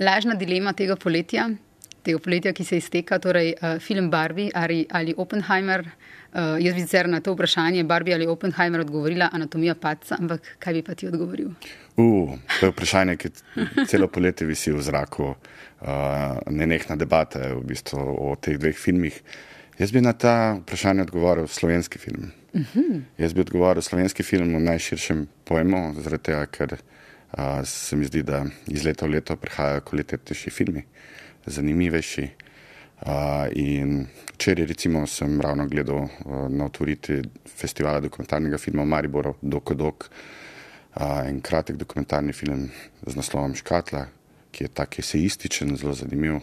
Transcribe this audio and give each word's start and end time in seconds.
lažna 0.00 0.34
dilema 0.34 0.72
tega 0.72 0.96
poletja, 0.96 1.48
tega 2.04 2.20
poletja, 2.22 2.52
ki 2.54 2.64
se 2.64 2.78
izteka, 2.80 3.18
torej 3.22 3.54
uh, 3.56 3.78
film 3.82 4.10
Barbie 4.10 4.50
ali, 4.54 4.84
ali 4.90 5.14
Oppenheimer. 5.16 5.84
Uh, 6.28 6.58
jaz 6.60 6.74
bi 6.76 6.82
sicer 6.84 7.08
na 7.08 7.22
to 7.24 7.32
vprašanje 7.32 7.84
Barbie 7.88 8.14
ali 8.14 8.26
Oppenheimer 8.28 8.80
odgovorila 8.80 9.30
anatomija 9.32 9.74
paca, 9.74 10.18
ampak 10.20 10.54
kaj 10.60 10.74
bi 10.76 10.82
pa 10.84 10.94
ti 10.94 11.08
odgovoril? 11.08 11.54
Uh, 11.96 12.34
to 12.60 12.68
je 12.68 12.72
vprašanje, 12.72 13.16
ki 13.16 13.30
celo 13.88 14.10
poletje 14.12 14.46
visi 14.46 14.72
v 14.72 14.82
zraku, 14.84 15.30
uh, 15.32 15.88
nenehna 16.50 16.98
debata 17.00 17.54
v 17.54 17.62
bistvu 17.70 17.98
o 17.98 18.34
teh 18.36 18.58
dveh 18.60 18.76
filmih. 18.76 19.16
Jaz 19.78 19.94
bi 19.94 20.02
na 20.04 20.12
ta 20.12 20.58
vprašanje 20.60 21.06
odgovoril 21.08 21.48
slovenski 21.48 21.98
film. 21.98 22.30
Uh 22.52 22.60
mhm. 22.60 22.80
-huh. 22.80 23.00
Jaz 23.18 23.32
bi 23.32 23.40
odgovoril 23.40 23.82
slovenski 23.82 24.22
film 24.22 24.54
v 24.54 24.60
najširšem 24.60 25.26
pojmu, 25.44 25.94
zaradi 26.02 26.22
tega, 26.22 26.46
ker 26.46 26.72
uh, 26.72 26.97
se 27.64 27.96
mi 27.96 28.04
zdi, 28.04 28.22
da 28.22 28.44
iz 28.66 28.84
leta 28.84 29.06
v 29.06 29.18
leto 29.18 29.36
prihajajo 29.36 29.80
kvalitetnejši 29.80 30.50
filmi, 30.50 30.82
zanimivejši. 31.46 32.28
Uh, 32.98 33.46
in 33.54 34.06
včeraj, 34.34 34.66
recimo, 34.66 35.06
sem 35.06 35.40
ravno 35.40 35.68
gledal 35.68 35.96
uh, 35.96 36.48
na 36.50 36.64
otvoriti 36.64 37.20
festivala 37.46 38.00
dokumentarnega 38.00 38.58
filma 38.58 38.84
Maribor, 38.84 39.34
Dokodok, 39.42 40.08
uh, 40.08 41.28
en 41.28 41.38
kratek 41.40 41.76
dokumentarni 41.76 42.32
film 42.32 42.68
z 43.06 43.14
naslovom 43.14 43.54
Škatla, 43.54 44.06
ki 44.50 44.64
je 44.64 44.68
tak 44.68 44.98
eseističen, 44.98 45.76
zelo 45.76 45.94
zanimiv 45.94 46.40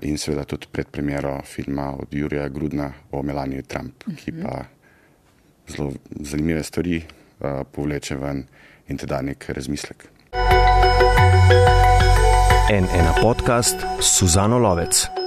in 0.00 0.16
seveda 0.16 0.46
tudi 0.48 0.66
pred 0.72 0.88
premjero 0.88 1.34
filma 1.44 1.90
od 1.92 2.14
Jurija 2.14 2.48
Grudna 2.48 2.86
o 3.10 3.20
Melaniji 3.22 3.62
Trump, 3.62 4.04
ki 4.16 4.32
mhm. 4.32 4.42
pa 4.42 4.64
zelo 5.68 5.92
zanimive 6.20 6.62
stvari 6.62 7.02
povleče 7.72 8.16
ven 8.16 8.44
in 8.86 8.96
teda 8.96 9.22
nek 9.22 9.48
razmislek. 9.48 10.10
En 12.70 12.88
ena 12.88 13.12
podcast 13.20 13.76
Suzano 13.98 14.58
Lovec. 14.58 15.21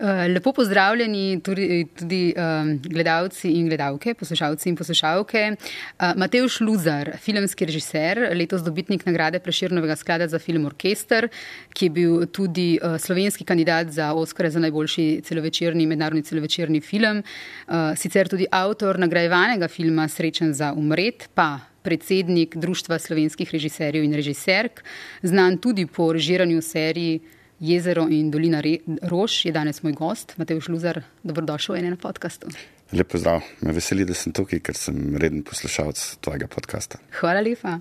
Eh, 0.00 0.28
lepo 0.28 0.52
pozdravljeni 0.52 1.40
tudi, 1.42 1.86
tudi 1.98 2.34
um, 2.36 2.78
gledalci 2.82 3.50
in 3.50 3.66
gledalke, 3.66 4.12
poslušalci 4.14 4.68
in 4.68 4.76
poslušalke. 4.76 5.40
Uh, 5.50 6.12
Matej 6.16 6.44
Šluzar, 6.48 7.16
filmski 7.18 7.66
režiser, 7.66 8.20
letos 8.30 8.62
dobitnik 8.62 9.02
nagrade 9.06 9.40
Preširnovega 9.42 9.96
sklada 9.96 10.28
za 10.28 10.38
film 10.38 10.68
Orkester, 10.70 11.26
ki 11.74 11.86
je 11.86 11.90
bil 11.90 12.26
tudi 12.26 12.78
uh, 12.78 12.94
slovenski 12.94 13.44
kandidat 13.44 13.90
za 13.90 14.12
Oscar 14.14 14.50
za 14.50 14.62
najboljši 14.62 15.20
celovečerni 15.24 15.86
mednarodni 15.86 16.22
celovečerni 16.22 16.80
film, 16.80 17.24
uh, 17.66 17.74
sicer 17.96 18.30
tudi 18.30 18.46
avtor 18.50 19.00
nagrajevanega 19.02 19.66
filma 19.68 20.06
Srečen 20.08 20.54
za 20.54 20.70
umret, 20.76 21.26
pa 21.34 21.58
predsednik 21.82 22.54
Društva 22.56 22.98
slovenskih 22.98 23.50
režiserjev 23.50 24.04
in 24.04 24.14
režiserk, 24.14 24.84
znan 25.22 25.58
tudi 25.58 25.86
po 25.86 26.12
režiranju 26.12 26.62
seriji. 26.62 27.20
Jezero 27.60 28.06
in 28.08 28.30
dolina 28.30 28.60
Re 28.60 28.78
Rož 29.02 29.44
je 29.44 29.52
danes 29.52 29.82
moj 29.82 29.92
gost, 29.98 30.34
Matej 30.38 30.60
Šluzar. 30.62 31.02
Dobrodošel 31.26 31.74
v 31.74 31.78
enem 31.78 31.96
podkastu. 31.98 32.46
Lep 32.94 33.10
pozdrav, 33.10 33.42
me 33.66 33.74
veseli, 33.74 34.06
da 34.06 34.14
sem 34.14 34.32
tukaj, 34.32 34.60
ker 34.62 34.78
sem 34.78 35.16
reden 35.18 35.42
poslušalec 35.42 35.98
tvojega 36.22 36.46
podcasta. 36.46 37.00
Hvala 37.18 37.42
lepa. 37.42 37.80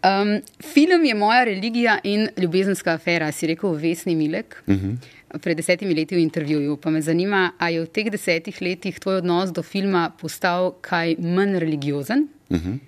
Um, 0.00 0.40
film 0.64 1.04
je 1.04 1.14
moja 1.14 1.44
religija 1.44 1.98
in 2.08 2.24
ljubezenska 2.40 2.96
afera, 2.96 3.28
si 3.32 3.52
rekel 3.52 3.76
Vesni 3.76 4.16
Milek. 4.16 4.62
Uh 4.66 4.74
mhm. 4.74 4.90
-huh. 4.90 5.40
Pred 5.40 5.56
desetimi 5.56 5.94
leti 5.94 6.14
v 6.14 6.18
intervjuju. 6.18 6.76
Pa 6.76 6.90
me 6.90 7.00
zanima, 7.02 7.52
ali 7.58 7.74
je 7.74 7.80
v 7.80 7.86
teh 7.86 8.10
desetih 8.10 8.62
letih 8.62 8.98
tvoj 9.00 9.16
odnos 9.16 9.52
do 9.52 9.62
filma 9.62 10.10
postal 10.20 10.74
kaj 10.80 11.16
manj 11.18 11.58
religiozen? 11.58 12.28
Uh 12.48 12.56
mhm. 12.56 12.72
-huh. 12.72 12.78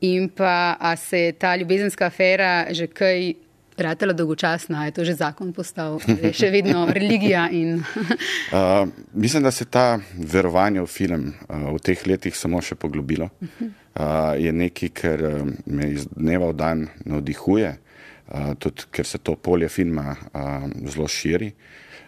In 0.00 0.28
pa, 0.28 0.76
ali 0.80 0.96
se 0.96 1.18
je 1.18 1.32
ta 1.32 1.56
ljubezenska 1.56 2.06
afera 2.06 2.66
že 2.70 2.86
kaj 2.86 3.34
Ratela 3.76 4.12
dolgočasna, 4.12 4.86
je 4.86 4.92
to 4.92 5.04
že 5.04 5.14
zakon 5.20 5.52
postal, 5.52 5.98
je 6.08 6.32
še 6.32 6.48
vedno 6.50 6.86
religija. 6.88 7.48
In... 7.52 7.82
uh, 8.56 8.88
mislim, 9.12 9.42
da 9.42 9.50
se 9.50 9.64
ta 9.64 9.98
verovanje 10.16 10.80
v 10.80 10.88
film 10.88 11.26
uh, 11.28 11.72
v 11.76 11.80
teh 11.84 12.06
letih 12.08 12.36
samo 12.36 12.62
še 12.64 12.78
poglobilo. 12.80 13.28
Uh, 13.36 14.32
je 14.40 14.52
nekaj, 14.52 14.92
kar 14.96 15.24
me 15.66 15.90
iz 15.92 16.06
dneva 16.08 16.48
v 16.52 16.56
dan 16.56 16.86
navdihuje, 17.04 17.74
uh, 17.76 18.54
tudi 18.58 18.88
ker 18.90 19.04
se 19.04 19.20
to 19.20 19.36
polje 19.36 19.68
filma 19.68 20.14
uh, 20.16 20.70
zelo 20.88 21.08
širi. 21.08 21.52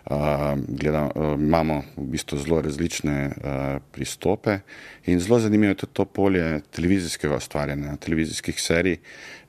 Uh, 0.08 0.56
gledam, 0.68 1.10
uh, 1.12 1.34
imamo 1.36 1.82
v 1.98 2.06
bistvu 2.14 2.38
zelo 2.40 2.62
različne 2.64 3.16
uh, 3.28 3.58
pristope 3.92 4.62
in 5.04 5.20
zelo 5.20 5.36
zanimivo 5.44 5.74
je 5.74 5.80
tudi 5.82 5.92
to 5.92 6.06
polje 6.08 6.62
televizijskega 6.72 7.36
ustvarjanja, 7.36 7.96
televizijskih 8.00 8.56
serij, 8.56 8.96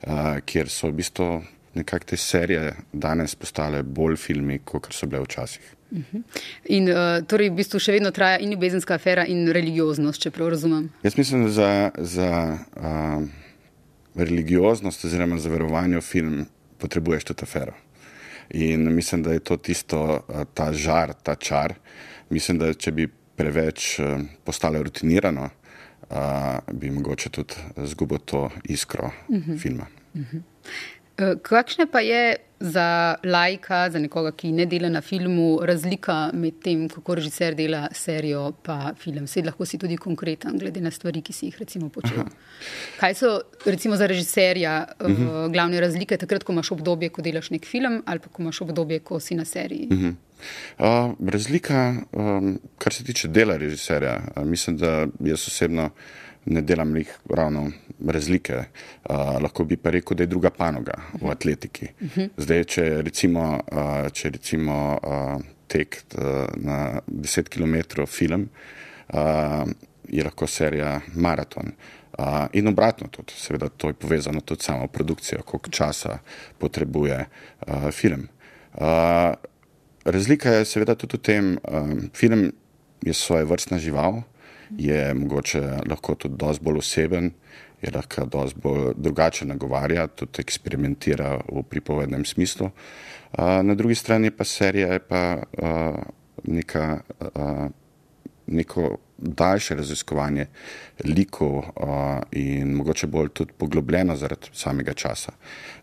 uh, 0.04 0.36
kjer 0.44 0.68
so 0.68 0.92
v 0.92 0.98
bistvu 1.00 1.30
nekako 1.74 2.04
te 2.04 2.16
serije 2.16 2.74
danes 2.92 3.34
postale 3.34 3.82
bolj 3.82 4.16
filmi, 4.16 4.58
kot 4.64 4.92
so 4.92 5.06
bile 5.06 5.22
včasih. 5.22 5.74
Mhm. 5.92 6.22
In 6.64 6.88
uh, 6.88 7.18
torej, 7.26 7.50
v 7.50 7.58
bistvu 7.58 7.80
še 7.82 7.96
vedno 7.96 8.12
traja 8.14 8.38
in 8.42 8.52
ljubezenska 8.54 8.94
afera, 8.94 9.24
in 9.26 9.48
religioznost, 9.50 10.22
če 10.22 10.30
prav 10.34 10.52
razumem. 10.54 10.88
Jaz 11.02 11.16
mislim, 11.18 11.44
da 11.48 11.50
za, 11.54 11.70
za 11.98 12.30
uh, 12.78 13.24
religioznost, 14.14 15.04
oziroma 15.04 15.38
za 15.38 15.50
verovanje 15.50 15.98
v 15.98 16.06
film, 16.06 16.36
potrebuješ 16.78 17.30
tudi 17.32 17.46
afero. 17.46 17.74
In 18.54 18.86
mislim, 18.94 19.22
da 19.26 19.34
je 19.34 19.42
to 19.46 19.56
tisto, 19.56 20.02
uh, 20.20 20.44
ta 20.54 20.70
žar, 20.72 21.14
ta 21.22 21.34
čar. 21.34 21.74
Mislim, 22.30 22.58
da 22.62 22.70
če 22.74 22.94
bi 22.94 23.08
preveč 23.38 23.96
uh, 23.98 24.22
postale 24.46 24.82
rutinirano, 24.86 25.48
uh, 25.50 26.62
bi 26.70 26.90
mogoče 26.94 27.34
tudi 27.34 27.86
zgubil 27.90 28.22
to 28.22 28.46
iskro 28.64 29.10
uh 29.10 29.36
mhm. 29.36 29.52
-huh. 29.52 29.58
filma. 29.58 29.86
Uh 30.14 30.20
mhm. 30.20 30.36
-huh. 30.36 30.42
Eh, 31.20 31.34
kakšna 31.42 31.86
pa 31.86 32.00
je 32.00 32.36
za 32.60 33.16
lajka, 33.24 33.90
za 33.90 33.98
nekoga, 33.98 34.32
ki 34.32 34.52
ne 34.52 34.66
dela 34.66 34.88
na 34.88 35.00
filmu, 35.00 35.60
razlika 35.64 36.30
med 36.32 36.60
tem, 36.64 36.88
kako 36.88 37.14
režiser 37.14 37.54
dela 37.54 37.88
serijo 37.92 38.52
in 38.68 38.94
film? 38.96 39.26
Sedaj 39.26 39.46
lahko 39.46 39.66
si 39.66 39.78
tudi 39.78 39.96
konkreten, 39.96 40.58
glede 40.58 40.80
na 40.80 40.90
stvari, 40.90 41.22
ki 41.22 41.32
si 41.32 41.46
jih 41.46 41.58
recimo 41.60 41.88
počel. 41.88 42.20
Aha. 42.20 42.28
Kaj 43.00 43.14
so 43.14 43.40
recimo 43.66 43.96
za 43.96 44.06
režiserja 44.06 44.86
uh 45.00 45.06
eh, 45.06 45.08
-huh. 45.08 45.12
Mhm. 45.12 45.44
uh, 45.44 45.52
glavne 45.52 45.80
razlike, 45.80 46.16
takrat, 46.16 46.44
ko 46.44 46.52
imaš 46.52 46.72
obdobje, 46.72 47.08
ko 47.08 47.22
delaš 47.22 47.50
nek 47.50 47.66
film, 47.66 48.02
ali 48.06 48.18
pa 48.18 48.28
ko 48.28 48.42
imaš 48.42 48.60
obdobje, 48.60 48.98
ko 48.98 49.20
si 49.20 49.34
na 49.34 49.44
seriji? 49.44 49.88
Uh 49.90 49.98
-huh. 49.98 50.14
uh, 50.78 51.28
razlika, 51.28 51.94
um, 52.12 52.58
kar 52.78 52.92
se 52.92 53.04
tiče 53.04 53.28
dela 53.28 53.56
režiserja, 53.56 54.20
uh, 54.36 54.44
mislim, 54.44 54.76
da 54.76 55.06
jaz 55.20 55.48
osebno 55.48 55.90
ne 56.50 56.62
delam 56.66 56.96
jih 56.96 57.10
ravno 57.30 57.70
razlike. 58.06 58.56
Uh, 58.56 59.38
lahko 59.42 59.64
bi 59.64 59.76
pa 59.76 59.90
rekel, 59.94 60.16
da 60.16 60.26
je 60.26 60.32
druga 60.32 60.50
panoga 60.50 60.96
v 61.20 61.30
atletiki. 61.30 61.88
Mhm. 62.00 62.34
Zdaj, 62.36 62.64
če 62.64 62.86
recimo, 63.06 63.46
uh, 63.72 64.08
če 64.12 64.34
recimo 64.36 64.76
uh, 64.98 65.42
tek 65.70 66.02
uh, 66.18 66.46
na 66.56 67.00
10 67.06 67.48
km 67.48 68.06
film, 68.06 68.48
uh, 69.14 69.64
je 70.08 70.24
lahko 70.24 70.46
serija 70.46 71.00
maraton. 71.14 71.72
Uh, 72.18 72.46
in 72.52 72.68
obratno, 72.68 73.08
tudi, 73.08 73.32
seveda, 73.38 73.68
to 73.68 73.88
je 73.88 73.94
povezano 73.94 74.40
tudi 74.40 74.66
samo 74.66 74.86
produkcijo, 74.86 75.42
koliko 75.46 75.70
časa 75.70 76.18
potrebuje 76.58 77.24
uh, 77.24 77.90
film. 77.90 78.26
Uh, 78.74 79.34
razlika 80.04 80.50
je 80.50 80.64
seveda 80.64 80.94
tudi 80.94 81.16
v 81.16 81.20
tem, 81.20 81.54
da 81.62 81.80
um, 81.80 82.10
film 82.14 82.50
je 83.02 83.14
svoje 83.14 83.44
vrstna 83.44 83.78
žival, 83.78 84.22
je 84.78 85.14
mogoče 85.14 85.60
lahko 85.88 86.14
tudi 86.14 86.36
dosti 86.38 86.64
bolj 86.64 86.78
oseben, 86.78 87.30
je 87.82 87.90
lahko 87.94 88.24
dosti 88.26 88.60
bolj 88.62 88.92
drugače 88.96 89.46
nagovarja, 89.46 90.06
tudi 90.06 90.40
eksperimentira 90.40 91.36
v 91.52 91.62
pripovednem 91.62 92.24
smislu. 92.24 92.70
Na 93.38 93.74
drugi 93.74 93.94
strani 93.94 94.30
pa 94.30 94.44
serija 94.44 94.92
je 94.92 94.98
pa 94.98 95.42
neka, 96.44 97.00
neko 98.46 98.96
daljše 99.20 99.74
raziskovanje 99.74 100.46
likov 101.04 101.56
uh, 101.56 101.64
in 102.32 102.72
mogoče 102.74 103.06
bolj 103.06 103.28
tudi 103.28 103.52
poglobljeno 103.58 104.16
zaradi 104.16 104.50
samega 104.52 104.92
časa. 104.94 105.32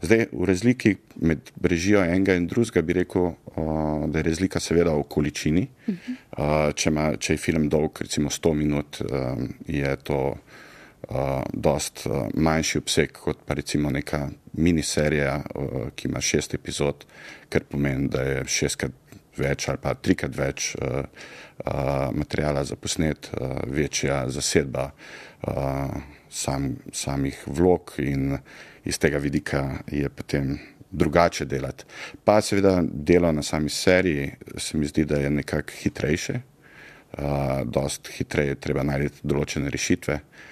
Zdaj, 0.02 0.26
v 0.32 0.46
razliki 0.46 0.96
med 1.16 1.52
režijo 1.64 2.04
enega 2.04 2.36
in 2.36 2.48
drugega 2.48 2.82
bi 2.82 2.94
rekel, 2.94 3.22
uh, 3.22 4.06
da 4.08 4.20
je 4.20 4.24
razlika 4.24 4.60
seveda 4.60 4.94
v 4.94 5.04
količini. 5.10 5.68
Uh, 5.88 6.74
če, 6.76 6.90
ima, 6.90 7.10
če 7.18 7.34
je 7.34 7.42
film 7.42 7.70
dolg, 7.70 8.02
recimo 8.02 8.30
100 8.30 8.54
minut, 8.54 9.02
uh, 9.02 9.42
je 9.68 9.96
to 10.04 10.22
uh, 10.34 11.42
dost 11.54 12.06
uh, 12.06 12.28
manjši 12.34 12.78
obseg 12.78 13.12
kot 13.12 13.46
pa 13.46 13.54
recimo 13.54 13.90
neka 13.90 14.28
miniserija, 14.54 15.42
uh, 15.56 15.90
ki 15.96 16.08
ima 16.08 16.22
šest 16.22 16.54
epizod, 16.54 17.06
kar 17.50 17.64
pomeni, 17.70 18.10
da 18.10 18.22
je 18.22 18.46
šestkrat 18.48 19.07
več 19.40 19.68
ali 19.70 19.82
pa 19.82 19.94
trikrat 19.94 20.36
več 20.38 20.74
uh, 20.76 21.02
uh, 21.02 22.10
materijala 22.16 22.64
za 22.64 22.76
posnet, 22.76 23.30
uh, 23.34 23.60
večja 23.68 24.26
zasedba 24.30 24.90
uh, 24.92 25.98
sam, 26.30 26.76
samih 26.94 27.44
vlog 27.46 27.94
in 28.04 28.38
iz 28.86 29.00
tega 29.00 29.18
vidika 29.18 29.84
je 29.92 30.10
potem 30.10 30.58
drugače 30.92 31.46
delati. 31.46 31.84
Pa 32.24 32.42
seveda 32.42 32.80
delo 32.84 33.32
na 33.32 33.44
sami 33.44 33.70
seriji 33.70 34.32
se 34.58 34.78
mi 34.78 34.88
zdi, 34.88 35.06
da 35.06 35.20
je 35.20 35.30
nekako 35.30 35.76
hitrejše, 35.82 36.40
uh, 36.40 37.64
dost 37.66 38.08
hitreje 38.18 38.56
treba 38.56 38.84
najti 38.88 39.28
določene 39.28 39.70
rešitve. 39.74 40.16
Uh, 40.16 40.48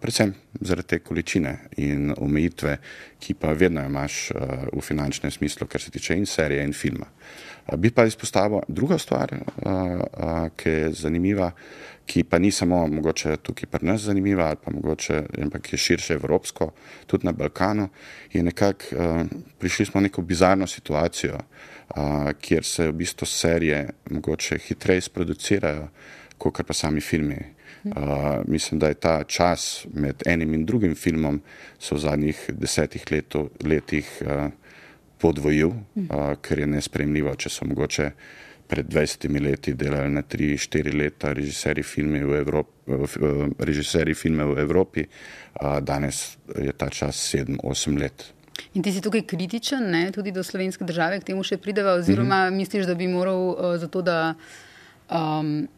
predvsem 0.00 0.34
zaradi 0.60 0.88
te 0.88 0.98
količine 0.98 1.58
in 1.76 2.12
omejitve, 2.16 2.76
ki 3.20 3.34
pa 3.40 3.52
vedno 3.56 3.84
imaš 3.84 4.30
uh, 4.30 4.40
v 4.72 4.80
finančnem 4.84 5.32
smislu, 5.32 5.66
kar 5.66 5.80
se 5.80 5.90
tiče 5.90 6.16
in 6.16 6.26
serije 6.26 6.64
in 6.64 6.72
filma. 6.72 7.06
Uh, 7.06 7.54
bi 7.76 7.90
pa 7.90 8.04
izpostavil 8.04 8.60
druga 8.68 8.98
stvar, 8.98 9.32
ki 10.56 10.68
je 10.68 10.92
zanimiva, 10.92 11.50
ki 12.06 12.24
pa 12.24 12.38
ni 12.38 12.50
samo 12.52 12.86
mogoče 12.88 13.36
tukaj 13.36 13.68
pri 13.70 13.86
nas 13.86 14.02
zanimiva, 14.04 14.48
ali 14.48 14.60
pa 14.64 14.70
mogoče, 14.70 15.22
ampak 15.42 15.72
je 15.72 15.78
širše 15.78 16.14
evropsko, 16.14 16.70
tudi 17.06 17.26
na 17.26 17.32
Balkanu, 17.32 17.88
je 18.32 18.42
nekako 18.42 19.00
prišli 19.58 19.86
smo 19.86 20.00
v 20.00 20.08
neko 20.08 20.22
bizarno 20.22 20.66
situacijo, 20.66 21.38
kjer 22.40 22.64
se 22.64 22.88
v 22.88 22.92
bistvu 22.92 23.26
serije 23.26 23.88
mogoče 24.10 24.58
hitreje 24.58 25.00
sproducirajo, 25.00 25.88
kot 26.38 26.60
pa 26.66 26.74
sami 26.74 27.00
filmi. 27.00 27.53
Uh, 27.84 27.92
mislim, 28.46 28.80
da 28.80 28.88
je 28.88 28.94
ta 28.94 29.24
čas 29.24 29.86
med 29.92 30.22
enim 30.26 30.54
in 30.54 30.64
drugim 30.64 30.94
filmom 30.94 31.40
se 31.78 31.94
v 31.94 31.98
zadnjih 31.98 32.44
desetih 32.48 33.04
leto, 33.10 33.48
letih 33.64 34.22
uh, 34.22 34.48
podvojil, 35.18 35.68
uh, 35.68 36.32
kar 36.40 36.58
je 36.58 36.66
nespremljivo, 36.66 37.34
če 37.36 37.52
so 37.52 37.68
mogoče 37.68 38.10
pred 38.66 38.88
20 38.88 39.40
leti 39.44 39.74
delali 39.74 40.10
na 40.10 40.22
3-4 40.22 40.96
leta 40.96 41.32
režiserji 41.32 41.84
filme 41.84 42.24
v 42.24 42.38
Evropi. 42.40 42.72
Režiserji 43.58 44.14
filme 44.14 44.44
v 44.44 44.58
Evropi, 44.58 45.04
danes 45.80 46.38
je 46.48 46.72
ta 46.72 46.88
čas 46.88 47.20
7-8 47.34 48.00
let. 48.00 48.24
In 48.74 48.82
ti 48.82 48.92
si 48.92 49.00
tukaj 49.04 49.26
kritičen, 49.28 49.90
ne? 49.90 50.10
tudi 50.12 50.32
do 50.32 50.42
slovenske 50.42 50.84
države, 50.84 51.20
k 51.20 51.30
temu 51.30 51.44
še 51.44 51.58
prideva, 51.58 51.94
oziroma 52.00 52.44
mm 52.44 52.52
-hmm. 52.52 52.56
misliš, 52.56 52.86
da 52.86 52.94
bi 52.94 53.08
moral 53.08 53.48
uh, 53.48 53.76
za 53.76 53.88
to, 53.88 54.02
da 54.02 54.34
um, 55.10 55.68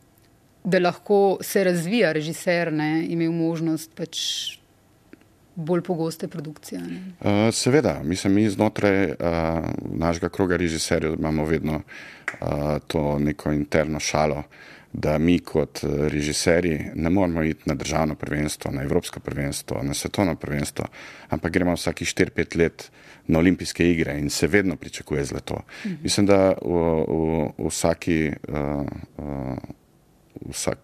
da 0.67 0.79
lahko 0.79 1.39
se 1.41 1.65
razvija 1.65 2.13
režiser, 2.13 2.73
ne, 2.73 3.07
imel 3.07 3.31
možnost 3.33 3.93
pač 3.95 4.19
bolj 5.55 5.83
pogoste 5.87 6.29
produkcije. 6.29 6.81
Uh, 6.81 7.55
seveda, 7.55 8.01
mislim, 8.05 8.35
mi 8.35 8.49
znotraj 8.51 9.05
uh, 9.05 9.15
našega 9.95 10.29
kroga 10.29 10.57
režiserjev 10.57 11.15
imamo 11.19 11.45
vedno 11.45 11.77
uh, 11.77 12.49
to 12.87 13.19
neko 13.19 13.53
interno 13.53 14.01
šalo, 14.01 14.43
da 14.93 15.19
mi 15.19 15.39
kot 15.39 15.81
režiserji 15.85 16.91
ne 16.95 17.11
moramo 17.11 17.43
iti 17.43 17.63
na 17.67 17.75
državno 17.75 18.15
prvenstvo, 18.15 18.71
na 18.73 18.83
evropsko 18.83 19.21
prvenstvo, 19.21 19.83
na 19.83 19.95
svetovno 19.95 20.35
prvenstvo, 20.35 20.85
ampak 21.29 21.53
gremo 21.53 21.75
vsaki 21.75 22.05
4-5 22.05 22.59
let 22.59 22.91
na 23.27 23.39
olimpijske 23.39 23.91
igre 23.91 24.19
in 24.19 24.31
se 24.31 24.47
vedno 24.47 24.77
pričakuje 24.77 25.25
zlato. 25.25 25.63
Mhm. 25.87 25.95
Mislim, 26.03 26.27
da 26.27 26.55
v, 26.63 27.05
v, 27.09 27.51
v 27.59 27.69
vsaki. 27.69 28.33
Uh, 28.49 28.87
uh, 29.19 29.59
vsak, 30.49 30.79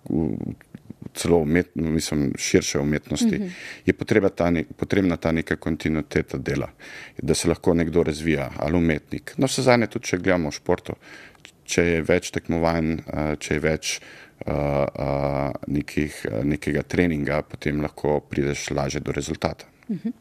celo 1.15 1.39
umet, 1.39 1.71
mislim, 1.75 2.33
širše 2.39 2.79
umetnosti, 2.79 3.39
mm 3.39 3.43
-hmm. 3.43 4.21
je 4.23 4.29
ta 4.29 4.51
ne, 4.51 4.65
potrebna 4.77 5.17
ta 5.17 5.33
neka 5.33 5.57
kontinuiteta 5.57 6.39
dela, 6.39 6.71
da 7.23 7.35
se 7.35 7.49
lahko 7.49 7.75
nekdo 7.75 8.03
razvija 8.03 8.51
ali 8.57 8.77
umetnik. 8.77 9.35
No, 9.37 9.47
vse 9.47 9.63
zadnje, 9.63 9.87
tudi 9.87 10.07
če 10.07 10.19
gledamo 10.19 10.49
v 10.49 10.53
športu, 10.53 10.95
če 11.65 11.83
je 11.83 12.03
več 12.03 12.31
tekmovanj, 12.31 12.97
če 13.39 13.55
je 13.55 13.61
več 13.61 14.01
uh, 14.47 14.55
uh, 14.55 15.53
nekih, 15.67 16.27
nekega 16.45 16.83
treninga, 16.83 17.43
potem 17.43 17.81
lahko 17.81 18.21
prideš 18.21 18.71
lažje 18.71 19.01
do 19.01 19.13
rezultata. 19.13 19.65
Mm 19.89 19.97
-hmm. 19.97 20.13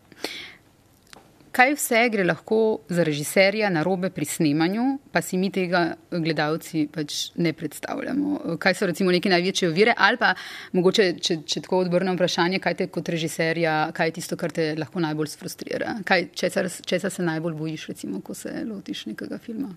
Kaj 1.51 1.73
vse 1.75 1.99
gre 2.11 2.23
lahko 2.23 2.57
za 2.89 3.03
režiserja 3.03 3.69
na 3.69 3.83
robe 3.83 4.09
pri 4.09 4.25
snemanju, 4.25 4.83
pa 5.11 5.19
si 5.21 5.35
mi 5.37 5.49
tega 5.51 5.97
gledalci 6.11 6.85
pač 6.87 7.15
ne 7.35 7.51
predstavljamo? 7.53 8.55
Kaj 8.59 8.77
so 8.79 8.87
recimo 8.87 9.11
neke 9.11 9.29
največje 9.29 9.67
ovire 9.67 9.93
ali 9.97 10.17
pa 10.17 10.29
mogoče, 10.71 11.07
če, 11.19 11.41
če 11.43 11.61
tako 11.65 11.81
odbrnem 11.83 12.15
vprašanje, 12.15 12.61
kaj 12.63 12.77
te 12.79 12.87
kot 12.87 13.11
režiserja, 13.11 13.73
kaj 13.95 14.07
je 14.07 14.13
tisto, 14.15 14.37
kar 14.39 14.55
te 14.55 14.69
lahko 14.79 15.03
najbolj 15.03 15.33
sfrustrira? 15.33 15.97
Kaj, 16.07 16.29
česa, 16.39 16.63
česa 16.87 17.11
se 17.11 17.25
najbolj 17.27 17.57
bojiš, 17.59 17.87
recimo, 17.91 18.21
ko 18.23 18.35
se 18.37 18.53
lotiš 18.67 19.09
nekega 19.09 19.39
filma? 19.43 19.73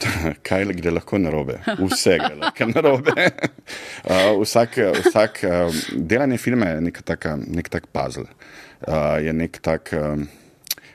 Kaj 0.48 0.66
gre 0.76 0.92
lahko 0.92 1.18
na 1.20 1.32
robe? 1.32 1.56
Vse 1.78 2.18
gre 2.20 2.36
lahko 2.40 2.68
na 2.74 2.84
robe. 2.84 3.16
Uh, 4.00 4.40
vsak, 4.40 4.78
vsak 5.04 5.42
uh, 5.44 5.80
delanje 5.92 6.38
filma 6.40 6.70
je 6.70 6.80
nek 6.86 7.68
tak 7.68 7.86
puzzle. 7.92 8.24
Uh, 8.80 9.20
je 9.20 9.32
nek 9.36 9.58
tak. 9.62 9.92
Uh, 9.92 10.24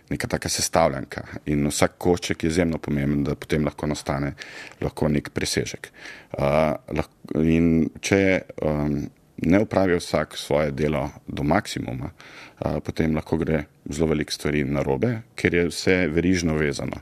neka 0.10 0.28
taka 0.28 0.50
sestavljanka 0.50 1.24
in 1.46 1.68
vsak 1.68 1.98
košček 1.98 2.44
je 2.44 2.50
izjemno 2.50 2.78
pomemben, 2.78 3.24
da 3.24 3.36
potem 3.36 3.66
lahko 3.66 3.88
nastane 3.88 4.34
lahko 4.82 5.10
nek 5.10 5.30
presežek. 5.34 5.92
Uh, 6.38 6.76
lahko, 6.94 7.42
in 7.42 7.90
če 8.02 8.42
um, 8.62 9.00
ne 9.46 9.60
upravi 9.60 9.98
vsak 9.98 10.38
svoje 10.38 10.72
delo 10.72 11.10
do 11.28 11.44
maksimuma, 11.44 12.12
uh, 12.12 12.78
potem 12.86 13.16
lahko 13.16 13.38
gre 13.42 13.66
zelo 13.90 14.12
veliko 14.14 14.34
stvari 14.34 14.64
na 14.64 14.84
robe, 14.84 15.12
ker 15.36 15.56
je 15.56 15.68
vse 15.72 15.98
verižno 16.14 16.56
vezano. 16.58 17.02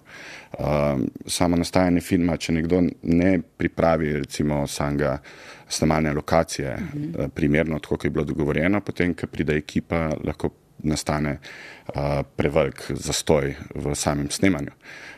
Uh, 0.54 1.04
samo 1.28 1.58
nastajanje 1.58 2.02
filma, 2.02 2.38
če 2.38 2.54
nekdo 2.54 2.82
ne 3.04 3.36
pripravi 3.58 4.14
recimo 4.24 4.64
samega 4.68 5.18
snemanja 5.70 6.14
lokacije, 6.14 6.74
uh 6.74 6.82
-huh. 6.82 7.24
uh, 7.26 7.32
primerno, 7.34 7.80
tako 7.80 7.96
kot 7.96 8.06
je 8.06 8.10
bilo 8.10 8.26
dogovorjeno, 8.26 8.82
potem, 8.82 9.14
ko 9.14 9.28
pride 9.28 9.58
ekipa, 9.58 10.10
lahko 10.24 10.50
nastane 10.84 11.38
uh, 11.40 12.22
prevelik 12.36 12.84
zastoj 12.90 13.56
v 13.76 13.96
samem 13.96 14.30
snemanju. 14.30 14.72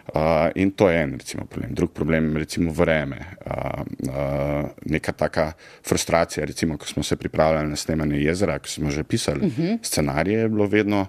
Uh, 0.06 0.52
in 0.56 0.72
to 0.72 0.90
je 0.90 1.02
en 1.02 1.16
recimo, 1.18 1.46
problem. 1.46 1.74
Drug 1.74 1.92
problem 1.92 2.30
je 2.34 2.40
recimo 2.40 2.72
vreme. 2.72 3.18
Uh, 3.46 3.82
uh, 4.10 4.70
neka 4.86 5.12
taka 5.12 5.54
frustracija, 5.88 6.46
recimo, 6.46 6.78
ko 6.78 6.86
smo 6.86 7.04
se 7.04 7.16
pripravljali 7.16 7.70
na 7.70 7.76
snemanje 7.76 8.22
jezera, 8.22 8.60
ko 8.60 8.68
smo 8.68 8.92
že 8.92 9.04
pisali 9.04 9.40
uh 9.40 9.46
mhm. 9.46 9.62
-huh. 9.62 9.80
scenarije, 9.82 10.40
je 10.40 10.50
bilo 10.50 10.68
vedno, 10.68 11.06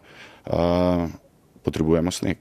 uh, 0.47 1.11
potrebujemo 1.63 2.11
sneg. 2.11 2.37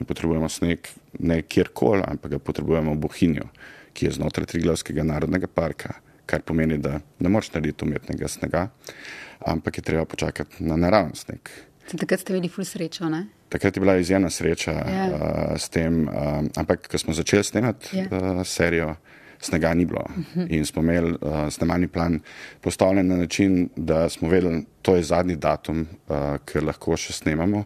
In 0.00 0.06
potrebujemo 0.06 0.48
sneg 0.48 0.78
ne 1.18 1.42
kjerkoli, 1.42 2.02
ampak 2.06 2.30
ga 2.30 2.38
potrebujemo 2.38 2.94
v 2.94 2.98
Bohinju, 2.98 3.44
ki 3.92 4.06
je 4.06 4.12
znotraj 4.12 4.46
Triglavskega 4.46 5.02
narodnega 5.02 5.46
parka, 5.46 5.94
kar 6.26 6.42
pomeni, 6.42 6.78
da 6.78 7.00
ne 7.18 7.28
moreš 7.28 7.52
narediti 7.52 7.84
umetnega 7.84 8.28
snega. 8.28 8.62
Uh, 8.62 9.22
ampak 9.46 9.78
je 9.78 9.82
treba 9.82 10.04
počakati 10.04 10.64
na 10.64 10.76
naravni 10.76 11.16
sneg. 11.16 11.48
Takrat 11.90 12.20
ste 12.20 12.32
imeli 12.32 12.48
ful 12.48 12.64
srečo, 12.64 13.08
ne? 13.10 13.26
Takrat 13.48 13.76
je 13.76 13.80
bila 13.80 13.96
izjemna 13.96 14.30
sreča 14.30 14.72
yeah. 14.72 15.10
Ja. 15.10 15.16
uh, 15.16 15.56
s 15.60 15.68
tem, 15.68 16.08
uh, 16.08 16.44
ampak 16.56 16.88
ko 16.88 16.98
smo 16.98 17.12
začeli 17.14 17.44
snemati 17.44 17.96
yeah. 17.96 18.12
Ja. 18.12 18.32
uh, 18.32 18.46
serijo, 18.46 18.94
snega 19.40 19.74
ni 19.74 19.84
bilo. 19.84 20.04
Uh 20.08 20.16
mhm. 20.16 20.40
-huh. 20.40 20.46
In 20.50 20.66
smo 20.66 20.82
imeli 20.82 21.10
uh, 21.20 21.48
snemalni 21.50 21.88
plan 21.88 22.20
postavljen 22.60 23.06
na 23.06 23.16
način, 23.16 23.68
da 23.76 24.08
smo 24.08 24.28
vedeli, 24.28 24.64
to 24.82 24.96
je 24.96 25.02
zadnji 25.02 25.36
datum, 25.36 25.80
uh, 26.08 26.16
ker 26.44 26.64
lahko 26.64 26.96
še 26.96 27.12
snemamo. 27.12 27.64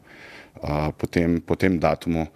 Uh, 0.62 0.88
potem, 0.99 1.40
po 1.40 1.55
tem 1.55 1.78
datumu 1.81 2.26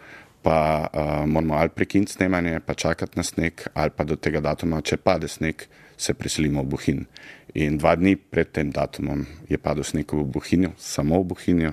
pa 0.42 0.88
uh, 0.92 1.28
moramo 1.28 1.54
ali 1.54 1.68
prekiniti 1.68 2.12
snemanje, 2.12 2.60
pa 2.66 2.74
čakati 2.74 3.12
na 3.16 3.22
sneg, 3.22 3.52
ali 3.74 3.90
pa 3.96 4.04
do 4.04 4.16
tega 4.16 4.40
datuma, 4.40 4.80
če 4.80 4.96
pade 4.96 5.28
sneg, 5.28 5.66
se 6.00 6.14
preselimo 6.14 6.62
v 6.62 6.72
Bohin. 6.74 7.06
In 7.54 7.78
dva 7.78 7.96
dni 7.98 8.14
pred 8.16 8.52
tem 8.54 8.70
datumom 8.72 9.26
je 9.50 9.58
padel 9.58 9.84
sneg 9.84 10.12
v 10.12 10.24
Bohinju, 10.24 10.72
samo 10.78 11.20
v 11.20 11.32
Bohinju, 11.32 11.72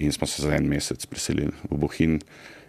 in 0.00 0.12
smo 0.12 0.26
se 0.28 0.42
za 0.42 0.52
en 0.54 0.68
mesec 0.68 1.06
preselili 1.06 1.52
v 1.70 1.78
Bohin, 1.80 2.20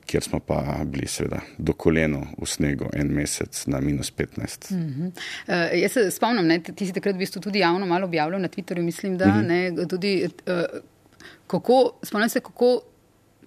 kjer 0.07 0.23
smo 0.23 0.39
pa 0.39 0.61
bili, 0.87 1.07
seveda, 1.11 1.41
do 1.59 1.75
koleno 1.75 2.23
v 2.39 2.47
snegu 2.47 2.87
en 2.95 3.11
mesec 3.13 3.65
na 3.67 3.81
minus 3.83 4.11
15. 4.11 4.71
Mm 4.71 4.77
-hmm. 4.77 5.11
uh, 5.47 5.81
jaz 5.81 5.91
se 5.91 6.11
spomnim, 6.11 6.47
ne, 6.47 6.59
ti 6.63 6.85
si 6.85 6.93
takrat 6.93 7.15
v 7.15 7.19
bistvu 7.19 7.41
tudi 7.41 7.59
javno 7.59 7.85
malo 7.85 8.05
objavljal 8.05 8.41
na 8.41 8.47
Twitterju, 8.47 8.81
mislim, 8.81 9.17
da 9.17 9.25
mm 9.25 9.41
-hmm. 9.41 9.47
ne, 9.47 9.87
tudi, 9.87 10.29
uh, 10.47 10.79
kako, 11.47 11.99
spomnim 12.03 12.29
se, 12.29 12.39
kako 12.39 12.81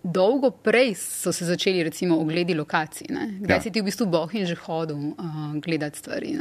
dolgo 0.03 0.51
prej 0.51 0.95
so 0.95 1.33
se 1.33 1.45
začeli 1.45 1.83
recimo 1.83 2.19
ogledi 2.21 2.55
lokacij. 2.55 3.07
Ne? 3.11 3.39
Kdaj 3.41 3.57
ja. 3.57 3.63
si 3.63 3.71
ti 3.71 3.81
v 3.81 3.85
bistvu 3.85 4.07
boh 4.07 4.35
in 4.35 4.47
že 4.47 4.55
hodil 4.55 4.97
uh, 4.97 5.55
gledati 5.61 5.99
stvari? 5.99 6.37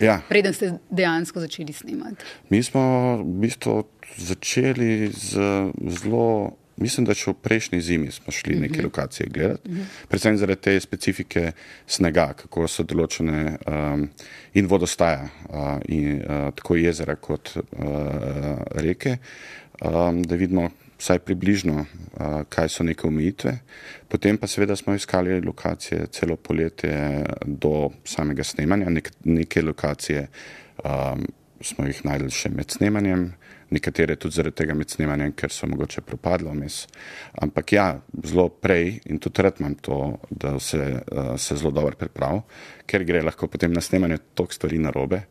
Ja. 0.00 0.20
Preden 0.28 0.54
ste 0.54 0.78
dejansko 0.90 1.40
začeli 1.40 1.72
snemati. 1.72 2.24
Mi 2.48 2.62
smo 2.62 3.16
v 3.22 3.40
bistvu 3.40 3.84
začeli 4.16 5.10
z 5.12 5.40
zelo. 6.00 6.56
Mislim, 6.80 7.04
da 7.04 7.12
še 7.12 7.34
v 7.34 7.36
prejšnji 7.44 7.78
zimi 7.84 8.08
smo 8.08 8.32
šli 8.32 8.54
neke 8.56 8.64
uh 8.64 8.70
mhm. 8.70 8.80
-huh. 8.80 8.84
lokacije 8.84 9.26
gledati, 9.28 9.68
uh 9.68 9.74
mhm. 9.74 9.82
-huh. 9.82 10.06
predvsem 10.08 10.36
zaradi 10.36 10.60
te 10.60 10.80
specifike 10.80 11.52
snega, 11.86 12.32
kako 12.32 12.68
so 12.68 12.82
določene 12.82 13.56
um, 13.68 14.08
in 14.54 14.66
vodostaja, 14.66 15.28
uh, 15.48 15.78
in, 15.88 16.22
uh, 16.24 16.54
tako 16.54 16.76
jezera 16.76 17.16
kot 17.16 17.56
uh, 17.56 17.62
reke, 18.72 19.18
um, 19.84 20.22
da 20.22 20.34
vidimo, 20.34 20.70
vsaj 21.00 21.18
približno, 21.24 21.84
kaj 22.48 22.68
so 22.68 22.84
neke 22.84 23.08
omejitve. 23.08 23.54
Potem 24.08 24.38
pa 24.38 24.46
seveda 24.46 24.76
smo 24.76 24.94
iskali 24.94 25.40
lokacije 25.40 26.06
celo 26.12 26.36
poletje 26.36 27.24
do 27.44 27.90
samega 28.04 28.44
snemanja. 28.44 28.90
Nek, 28.90 29.10
neke 29.24 29.62
lokacije 29.62 30.26
um, 30.84 31.24
smo 31.60 31.86
jih 31.86 32.04
najdli 32.04 32.30
še 32.32 32.50
med 32.52 32.72
snemanjem, 32.72 33.30
nekatere 33.70 34.16
tudi 34.18 34.34
zaradi 34.34 34.56
tega 34.62 34.74
med 34.74 34.90
snemanjem, 34.90 35.32
ker 35.38 35.52
so 35.54 35.68
mogoče 35.70 36.02
propadle 36.06 36.52
vmes. 36.52 36.82
Ampak 37.44 37.72
ja, 37.76 37.86
zelo 38.26 38.48
prej 38.50 38.98
in 39.12 39.20
tudi 39.22 39.44
rad 39.44 39.60
imam 39.60 39.76
to, 39.80 40.00
da 40.30 40.56
se, 40.60 40.80
uh, 40.80 41.34
se 41.38 41.56
zelo 41.56 41.72
dobro 41.76 41.96
priprav, 42.00 42.42
ker 42.90 43.04
gre 43.08 43.22
lahko 43.22 43.48
potem 43.48 43.72
na 43.72 43.84
snemanje 43.84 44.18
toliko 44.34 44.58
stvari 44.58 44.80
narobe, 44.82 45.22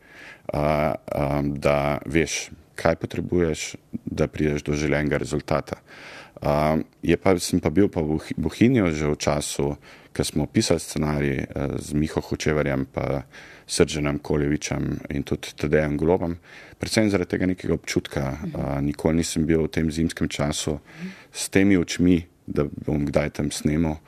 uh, 0.53 0.93
um, 1.19 1.53
da 1.59 1.99
veš, 2.05 2.47
kaj 2.79 2.95
potrebuješ, 3.03 3.75
da 4.05 4.27
prideš 4.31 4.63
do 4.63 4.77
željenega 4.79 5.19
rezultata. 5.19 5.81
Uh, 6.39 6.79
je 7.03 7.17
pa, 7.19 7.35
sem 7.39 7.59
pa 7.59 7.67
bil 7.69 7.89
pa 7.91 7.99
v 7.99 8.15
Bohinju 8.39 8.87
že 8.95 9.11
v 9.11 9.19
času, 9.19 9.75
ko 10.15 10.23
smo 10.23 10.47
pisali 10.47 10.79
scenarij 10.79 11.35
uh, 11.43 11.75
z 11.75 11.91
Miho 11.99 12.21
Hočevarjem, 12.23 12.87
pa 12.87 13.27
Sržanem 13.67 14.19
Koljevičem 14.23 15.03
in 15.11 15.27
tudi 15.27 15.51
Tadejem 15.51 15.97
Globom, 15.99 16.39
predvsem 16.79 17.11
zaradi 17.11 17.35
tega 17.35 17.45
nekega 17.51 17.75
občutka. 17.75 18.39
Uh, 18.55 18.79
nikoli 18.79 19.19
nisem 19.19 19.43
bil 19.43 19.67
v 19.67 19.73
tem 19.73 19.91
zimskem 19.91 20.31
času 20.31 20.79
s 21.27 21.51
temi 21.51 21.75
očmi, 21.75 22.23
da 22.47 22.63
bom 22.65 23.03
kdaj 23.03 23.35
tam 23.35 23.51
snemal 23.51 23.99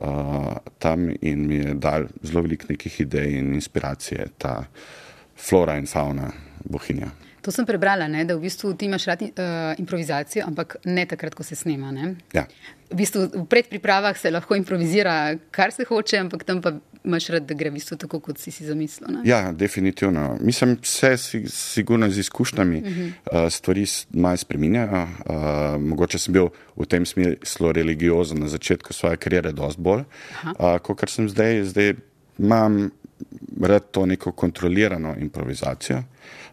uh, 0.00 0.56
tam 0.80 1.12
in 1.20 1.46
mi 1.46 1.60
je 1.60 1.74
dal 1.74 2.08
zelo 2.22 2.42
veliko 2.42 2.66
nekih 2.72 3.00
idej 3.00 3.38
in 3.38 3.54
inspiracije 3.54 4.26
ta 4.38 4.64
flora 5.36 5.76
in 5.76 5.86
fauna 5.86 6.32
Bohinja. 6.64 7.23
To 7.44 7.52
sem 7.52 7.66
prebrala, 7.68 8.08
ne, 8.08 8.24
da 8.24 8.38
v 8.38 8.46
bistvu 8.46 8.72
ti 8.78 8.88
imaš 8.88 9.04
rad 9.10 9.22
uh, 9.22 9.28
improvizacijo, 9.78 10.46
ampak 10.48 10.78
ne 10.88 11.04
takrat, 11.06 11.34
ko 11.36 11.44
se 11.44 11.56
snema. 11.56 11.92
Ja. 12.32 12.46
V, 12.88 12.96
bistvu, 12.96 13.26
v 13.34 13.44
predpripravah 13.52 14.16
se 14.16 14.32
lahko 14.32 14.56
improvizira, 14.56 15.36
kar 15.52 15.72
se 15.72 15.84
hoče, 15.84 16.22
ampak 16.24 16.46
tam 16.48 16.62
pa 16.64 16.72
imaš 17.04 17.28
rad, 17.34 17.44
da 17.44 17.56
gre 17.58 17.68
v 17.68 17.76
bistvu 17.76 17.98
tako, 18.00 18.22
kot 18.24 18.40
si 18.40 18.52
si 18.54 18.64
zamislil. 18.64 19.10
Ne? 19.12 19.26
Ja, 19.28 19.52
definitivno. 19.52 20.38
Mislim, 20.40 20.78
vse 20.80 21.12
si, 21.20 21.42
sigurno 21.52 22.08
z 22.10 22.24
izkušnjami 22.24 22.78
uh 22.80 22.88
-huh. 22.88 23.12
uh, 23.44 23.52
stvari 23.52 23.84
malo 24.14 24.36
spreminjajo. 24.36 25.02
Uh, 25.02 25.36
mogoče 25.80 26.18
sem 26.18 26.32
bil 26.32 26.48
v 26.76 26.86
tem 26.86 27.06
smislu 27.06 27.72
religiozen 27.72 28.40
na 28.40 28.48
začetku 28.48 28.92
svoje 28.92 29.16
kariere, 29.16 29.52
dosti 29.52 29.82
bolj. 29.82 30.02
Uh, 30.44 30.78
kot 30.80 31.10
sem 31.10 31.28
zdaj, 31.28 31.64
zdaj 31.64 31.94
imam 32.38 32.90
rad 33.60 33.90
to 33.90 34.06
neko 34.06 34.32
kontrolirano 34.32 35.14
improvizacijo. 35.18 36.02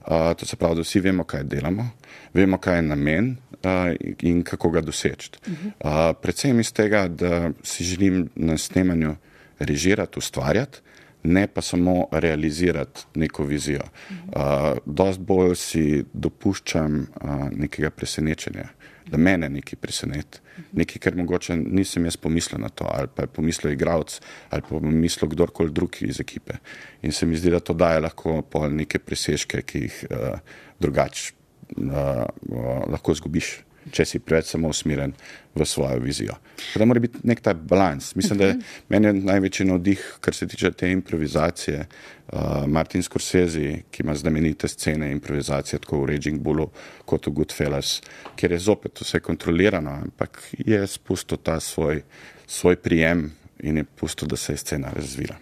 Uh, 0.01 0.33
to 0.37 0.45
se 0.45 0.55
pravi, 0.55 0.75
da 0.75 0.81
vsi 0.81 0.99
vemo, 0.99 1.23
kaj 1.23 1.43
delamo, 1.43 1.89
vemo, 2.33 2.57
kaj 2.57 2.75
je 2.75 2.81
namen 2.81 3.35
uh, 3.63 3.91
in 4.19 4.43
kako 4.43 4.69
ga 4.69 4.81
doseči. 4.81 5.31
Uh, 5.47 6.13
predvsem 6.21 6.59
iz 6.59 6.73
tega, 6.73 7.07
da 7.07 7.51
si 7.63 7.83
želim 7.83 8.29
na 8.35 8.57
snemanju 8.57 9.15
režirati, 9.59 10.19
ustvarjati, 10.19 10.81
ne 11.23 11.47
pa 11.47 11.61
samo 11.61 12.07
realizirati 12.11 13.05
neko 13.15 13.43
vizijo. 13.43 13.83
Uh, 14.09 14.77
dost 14.85 15.19
bolj 15.19 15.55
si 15.55 16.03
dopuščam 16.13 17.01
uh, 17.01 17.49
nekega 17.51 17.89
presenečenja 17.89 18.67
da 19.07 19.17
mene 19.17 19.49
nekaj 19.49 19.79
preseneti. 19.81 20.41
Nekaj, 20.77 20.99
kar 21.01 21.15
mogoče 21.17 21.55
nisem 21.57 22.05
jaz 22.05 22.17
pomislil 22.17 22.61
na 22.61 22.69
to, 22.69 22.85
ali 22.89 23.09
pa 23.15 23.25
je 23.25 23.31
pomislil 23.33 23.73
igralec, 23.73 24.19
ali 24.49 24.61
pa 24.61 24.75
je 24.75 24.81
pomislil 24.81 25.31
kdorkoli 25.31 25.73
drug 25.73 26.01
iz 26.05 26.19
ekipe. 26.19 26.59
In 27.01 27.11
se 27.11 27.25
mi 27.25 27.37
zdi, 27.37 27.51
da 27.51 27.59
to 27.59 27.73
daje 27.73 28.03
lahko 28.03 28.41
pol 28.41 28.69
neke 28.75 28.99
presežke, 28.99 29.61
ki 29.61 29.83
jih 29.87 29.99
uh, 30.09 30.39
drugače 30.79 31.33
uh, 31.77 31.91
uh, 31.91 32.71
lahko 32.91 33.15
zgubiš 33.17 33.57
če 33.91 34.05
si 34.05 34.19
preveč 34.19 34.51
samo 34.53 34.69
usmeren 34.69 35.13
v 35.55 35.65
svojo 35.65 35.99
vizijo. 35.99 36.35
Da 36.75 36.85
mora 36.85 37.01
biti 37.03 37.19
nek 37.27 37.41
ta 37.41 37.53
balans. 37.53 38.13
Mislim, 38.15 38.39
da 38.39 38.51
je 38.51 38.57
meni 38.89 39.07
je 39.07 39.13
največji 39.13 39.65
navdih, 39.65 40.03
kar 40.21 40.35
se 40.35 40.47
tiče 40.47 40.71
te 40.71 40.91
improvizacije. 40.91 41.85
Uh, 42.31 42.63
Martin 42.67 43.03
Scorsese, 43.03 43.81
ki 43.91 44.03
ima 44.03 44.15
znamenite 44.15 44.67
scene 44.67 45.11
improvizacije, 45.11 45.79
tako 45.83 46.03
v 46.03 46.13
Raging 46.13 46.39
Bullu 46.39 46.69
kot 47.05 47.27
v 47.27 47.33
Goodfellas, 47.41 47.97
kjer 48.39 48.55
je 48.55 48.59
zopet 48.59 49.01
vse 49.01 49.19
kontrolirano, 49.19 49.97
ampak 50.05 50.39
je 50.57 50.79
spustil 50.87 51.41
ta 51.43 51.59
svoj, 51.59 52.03
svoj 52.47 52.79
prijem 52.79 53.31
in 53.59 53.77
je 53.77 53.83
pustil, 53.83 54.31
da 54.31 54.39
se 54.39 54.53
je 54.53 54.63
scena 54.63 54.93
razvila. 54.95 55.35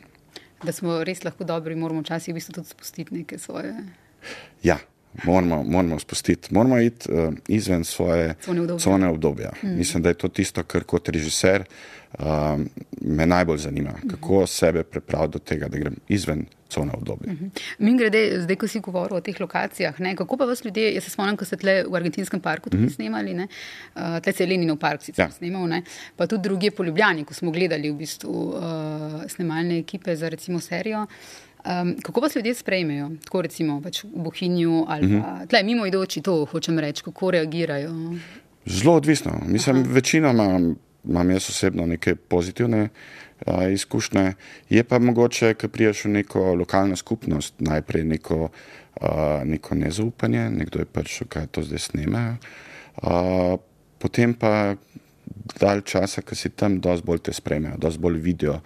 Da 0.63 0.71
smo 0.71 0.97
res 1.03 1.21
lahko 1.23 1.45
dobri, 1.45 1.75
moramo 1.75 2.01
včasih 2.01 2.33
v 2.33 2.39
bistvu 2.39 2.57
tudi 2.57 2.73
spustiti 2.73 3.13
neke 3.15 3.37
svoje. 3.37 3.75
Ja, 4.63 4.79
moramo, 5.23 5.63
moramo 5.63 5.99
spustiti, 5.99 6.53
moramo 6.53 6.79
iti 6.79 7.11
uh, 7.11 7.33
izven 7.47 7.83
svoje 7.83 8.35
cone 8.45 8.61
obdobja. 8.61 8.83
Cone 8.83 9.07
obdobja. 9.07 9.51
Mm. 9.63 9.77
Mislim, 9.77 10.03
da 10.03 10.09
je 10.09 10.13
to 10.13 10.27
tisto, 10.27 10.63
kar 10.63 10.83
kot 10.83 11.09
režiser 11.09 11.63
uh, 12.19 12.25
me 13.01 13.25
najbolj 13.25 13.57
zanima, 13.57 13.89
mm. 13.89 14.09
kako 14.09 14.47
sebe 14.47 14.83
prepraviti 14.83 15.33
do 15.33 15.39
tega, 15.39 15.67
da 15.67 15.77
grem 15.77 15.95
izven. 16.07 16.45
Mhm. 16.77 17.45
Mi 17.79 17.97
grede, 17.97 18.41
zdaj, 18.41 18.55
ko 18.55 18.67
si 18.67 18.79
govoril 18.79 19.17
o 19.17 19.21
teh 19.25 19.39
lokacijah, 19.41 19.99
ne, 19.99 20.11
kako 20.15 20.37
pa 20.37 20.45
vas 20.45 20.61
ljudje, 20.65 20.93
jaz 20.93 21.03
se 21.03 21.09
spomnim, 21.09 21.37
ko 21.37 21.45
ste 21.45 21.57
tle 21.57 21.73
v 21.87 21.95
argentinskem 21.97 22.39
parku 22.39 22.69
tudi 22.69 22.83
mm 22.83 22.87
-hmm. 22.87 22.95
snemali, 22.95 23.33
uh, 23.33 24.19
tle 24.21 24.33
se 24.33 24.43
je 24.43 24.49
Leninov 24.49 24.77
park 24.77 25.01
sicer 25.01 25.25
ja. 25.25 25.31
snemal, 25.31 25.67
ne, 25.67 25.81
pa 26.15 26.27
tudi 26.27 26.43
druge 26.43 26.71
po 26.71 26.83
Ljubljani, 26.83 27.25
ko 27.25 27.33
smo 27.33 27.51
gledali 27.51 27.89
v 27.89 27.95
bistvu 27.95 28.29
uh, 28.29 28.61
snemalne 29.27 29.79
ekipe 29.79 30.15
za 30.15 30.29
recimo 30.29 30.59
serijo. 30.59 31.01
Uh, 31.01 31.48
Um, 31.65 31.95
kako 32.03 32.21
vas 32.21 32.35
ljudje 32.35 32.53
sprejmejo, 32.53 33.09
tako 33.23 33.41
recimo 33.41 33.81
pač 33.81 34.03
v 34.03 34.09
Bohinju 34.15 34.85
ali 34.87 35.05
uh 35.05 35.11
-huh. 35.11 35.47
tle, 35.47 35.63
mimo 35.63 35.85
idoči, 35.85 36.21
to 36.21 36.45
hočem 36.45 36.79
reči, 36.79 37.03
kako 37.03 37.31
reagirajo? 37.31 37.91
Zelo 38.65 38.93
odvisno. 38.93 39.31
Mislim, 39.45 39.83
večinoma 39.83 40.59
imam 41.03 41.31
jaz 41.31 41.49
osebno 41.49 41.85
neke 41.85 42.15
pozitivne 42.15 42.89
uh, 43.45 43.71
izkušnje. 43.73 44.33
Je 44.69 44.83
pa 44.83 44.99
mogoče, 44.99 45.53
ko 45.53 45.67
priješ 45.67 46.05
v 46.05 46.09
neko 46.09 46.53
lokalno 46.53 46.95
skupnost, 46.95 47.53
najprej 47.59 48.03
neko, 48.03 48.49
uh, 49.01 49.09
neko 49.43 49.75
nezaupanje, 49.75 50.49
nekdo 50.49 50.79
je 50.79 50.85
prišel, 50.85 51.27
kaj 51.27 51.47
to 51.47 51.63
zdaj 51.63 51.79
snemajo. 51.79 52.35
Uh, 53.03 53.59
potem 53.97 54.33
pa 54.33 54.75
dalj 55.59 55.81
časa, 55.91 56.21
ko 56.21 56.35
si 56.35 56.51
tam, 56.55 56.79
dosti 56.83 57.05
bolj 57.05 57.23
te 57.27 57.33
spremljajo, 57.33 57.77
dosti 57.81 58.01
bolj 58.01 58.19
vidijo, 58.23 58.59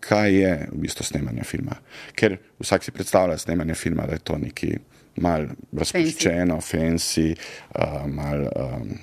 kaj 0.00 0.34
je 0.34 0.52
v 0.72 0.80
bistvu 0.84 1.06
snemanje 1.06 1.44
filma. 1.48 1.76
Ker 2.16 2.38
vsak 2.62 2.84
si 2.84 2.94
predstavlja 2.94 3.38
snemanje 3.38 3.74
filma, 3.78 4.06
da 4.06 4.18
je 4.18 4.24
to 4.24 4.38
nekaj 4.38 4.78
mal 5.22 5.46
razpuščeno, 5.72 6.58
fancy, 6.64 7.28
uh, 7.34 8.02
mal, 8.10 8.48
um, 8.50 8.96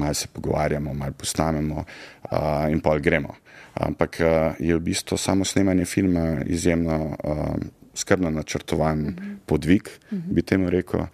mal 0.00 0.14
se 0.14 0.30
pogovarjamo, 0.32 0.94
mal 0.94 1.12
posnamemo 1.12 1.84
uh, 1.84 2.64
in 2.72 2.80
pol 2.80 3.02
gremo. 3.04 3.36
Ampak 3.80 4.20
uh, 4.20 4.30
je 4.60 4.76
v 4.76 4.84
bistvu 4.84 5.18
samo 5.20 5.44
snemanje 5.44 5.84
filma 5.84 6.40
izjemno. 6.46 7.02
Uh, 7.24 7.79
Skrbno 8.00 8.30
načrtovan 8.30 9.00
uh 9.00 9.06
mhm. 9.06 9.18
-huh. 9.18 9.36
podvig, 9.46 9.82
uh 9.82 10.12
mhm. 10.12 10.28
-huh. 10.28 10.34
bi 10.34 10.42
temu 10.42 10.70
rekel, 10.70 11.06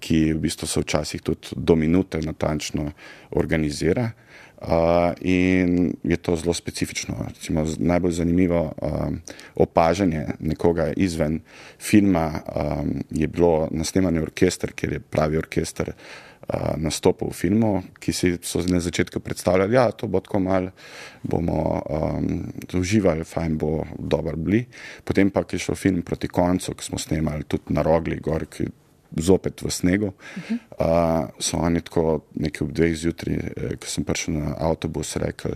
ki 0.00 0.32
v 0.32 0.38
bistvu 0.38 0.66
se 0.66 0.80
včasih 0.80 1.22
tudi 1.22 1.48
do 1.56 1.76
minute 1.76 2.20
natančno 2.20 2.92
organizira. 3.30 4.10
Uh, 4.62 4.68
in 5.20 5.92
je 6.02 6.16
to 6.16 6.36
zelo 6.36 6.54
specifično. 6.54 7.14
Recimo, 7.28 7.66
najbolj 7.78 8.12
zanimivo 8.12 8.72
um, 8.82 9.20
opažanje 9.54 10.26
nekoga 10.40 10.92
izven 10.96 11.40
filma 11.80 12.30
um, 12.30 13.02
je 13.10 13.26
bilo 13.26 13.68
na 13.70 13.84
snemanju 13.84 14.22
orkester, 14.22 14.72
kjer 14.72 14.92
je 14.92 15.00
pravi 15.00 15.36
orkester 15.36 15.88
uh, 15.88 15.94
nastopil 16.76 17.30
v 17.30 17.36
filmu, 17.36 17.70
ki 18.00 18.12
si 18.12 18.32
so 18.42 18.62
na 18.66 18.80
začetku 18.80 19.20
predstavljali, 19.20 19.72
da 19.72 19.78
ja, 19.78 19.90
to 19.90 20.08
bo 20.10 20.20
tako 20.20 20.40
mal, 20.42 20.68
bomo 21.22 21.80
um, 21.80 22.52
uživali, 22.74 23.24
fajn 23.24 23.56
bo, 23.58 23.84
dober 23.98 24.36
bili. 24.36 24.64
Potem 25.04 25.30
pa, 25.30 25.44
je 25.52 25.58
šel 25.58 25.78
film 25.78 26.02
proti 26.02 26.28
koncu, 26.28 26.74
ki 26.74 26.84
smo 26.84 26.98
snemali 26.98 27.44
tudi 27.48 27.74
na 27.74 27.84
rogli, 27.86 28.18
gor, 28.20 28.46
ki 28.50 28.68
zopet 29.16 29.62
v 29.62 29.70
snegu. 29.70 30.06
Uh 30.06 30.42
-huh. 30.50 30.58
uh, 30.80 31.30
so 31.38 31.56
oni 31.56 31.80
tako 31.80 32.24
nekaj 32.34 32.66
ob 32.66 32.72
dveh 32.72 32.96
zjutraj, 32.96 33.36
eh, 33.36 33.76
ko 33.76 33.86
sem 33.86 34.04
prišel 34.04 34.34
na 34.34 34.54
avtobus, 34.58 35.16
rekli, 35.16 35.52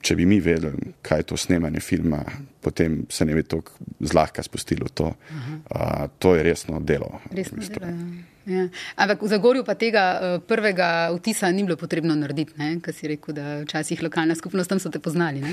če 0.00 0.16
bi 0.16 0.26
mi 0.26 0.40
vedeli, 0.40 0.92
kaj 1.02 1.18
je 1.18 1.22
to 1.22 1.36
snemanje 1.36 1.80
filma, 1.80 2.24
potem 2.60 3.06
se 3.08 3.24
ne 3.24 3.34
bi 3.34 3.42
tako 3.42 3.72
zlahka 4.00 4.42
spustilo 4.42 4.86
v 4.86 4.90
to. 4.90 5.04
Uh 5.04 5.14
-huh. 5.36 6.04
uh, 6.04 6.10
to 6.18 6.34
je 6.34 6.42
resno 6.42 6.80
delo. 6.80 7.20
Resno 7.30 7.56
v 7.56 7.60
bistvu. 7.60 7.80
delo 7.80 7.92
ja. 7.92 8.30
Ja. 8.48 8.68
Ampak 8.96 9.22
v 9.22 9.28
Zagorju 9.28 9.62
pa 9.68 9.76
tega 9.76 10.02
uh, 10.16 10.20
prvega 10.40 11.12
vtisa 11.12 11.50
ni 11.52 11.62
bilo 11.62 11.76
potrebno 11.76 12.16
narediti, 12.16 12.56
ker 12.80 12.94
si 12.96 13.06
rekel, 13.06 13.36
da 13.36 13.60
včasih 13.62 14.00
lokalna 14.02 14.34
skupnost 14.34 14.70
tam 14.70 14.80
so 14.80 14.90
te 14.90 14.98
poznali. 14.98 15.44
Ne? 15.44 15.52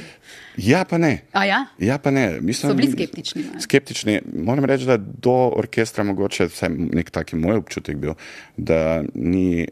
Ja, 0.56 0.86
pa 0.88 0.98
ne. 0.98 1.28
Ja? 1.36 1.68
Ja, 1.78 1.98
pa 2.00 2.12
ne. 2.16 2.40
Mislim, 2.42 2.72
so 2.72 2.78
bili 2.78 2.90
skeptični. 2.96 3.44
Ne? 3.44 3.62
Skeptični. 3.62 4.16
Moram 4.34 4.66
reči, 4.66 4.88
da 4.88 4.98
do 4.98 5.36
orkestra 5.60 6.06
mogoče 6.08 6.48
vsaj 6.48 6.72
nek 6.72 7.12
taki 7.12 7.36
moj 7.36 7.60
občutek 7.60 8.00
bil, 8.00 8.16
da, 8.56 9.04
ni, 9.14 9.68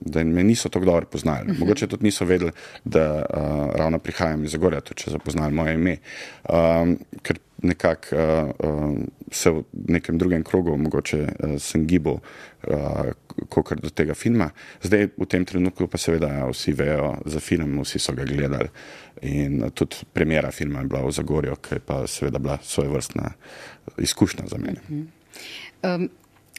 da 0.00 0.24
me 0.24 0.42
niso 0.42 0.72
tako 0.72 0.88
dobro 0.88 1.06
poznali. 1.12 1.46
Uh 1.46 1.52
mhm. 1.52 1.60
Mogoče 1.60 1.86
tudi 1.86 2.08
niso 2.08 2.24
vedeli, 2.24 2.50
da 2.84 3.20
uh, 3.20 3.76
ravno 3.76 3.98
prihajam 3.98 4.44
iz 4.44 4.56
Zagorja, 4.56 4.80
tudi 4.80 5.04
če 5.04 5.12
so 5.14 5.20
poznali 5.20 5.54
moje 5.54 5.74
ime. 5.74 5.96
Um, 6.66 6.98
nekako 7.62 8.16
uh, 8.16 8.50
uh, 8.70 8.96
se 9.30 9.50
v 9.50 9.64
nekem 9.88 10.18
drugem 10.18 10.42
krogu, 10.44 10.76
mogoče 10.76 11.22
uh, 11.22 11.54
sem 11.58 11.86
gibal, 11.86 12.18
uh, 12.68 13.10
kot 13.48 13.72
do 13.82 13.90
tega 13.90 14.14
filma. 14.14 14.50
Zdaj, 14.82 15.08
v 15.16 15.28
tem 15.30 15.44
trenutku, 15.44 15.88
pa 15.88 15.98
seveda 15.98 16.30
ja, 16.32 16.44
vsi 16.50 16.72
vejo 16.76 17.14
za 17.24 17.40
film, 17.40 17.80
vsi 17.82 18.00
so 18.02 18.14
ga 18.16 18.26
gledali. 18.28 18.68
In 19.22 19.62
uh, 19.62 19.72
tudi 19.74 20.04
premjera 20.12 20.50
filma 20.50 20.84
je 20.84 20.92
bila 20.92 21.02
v 21.06 21.16
Zagorju, 21.16 21.56
ki 21.62 21.80
je 21.80 21.86
pa 21.86 22.02
seveda 22.10 22.42
bila 22.42 22.58
svoje 22.62 22.92
vrstna 22.92 23.32
izkušnja 23.98 24.46
za 24.52 24.60
mene. 24.60 24.84
Um, 25.82 26.08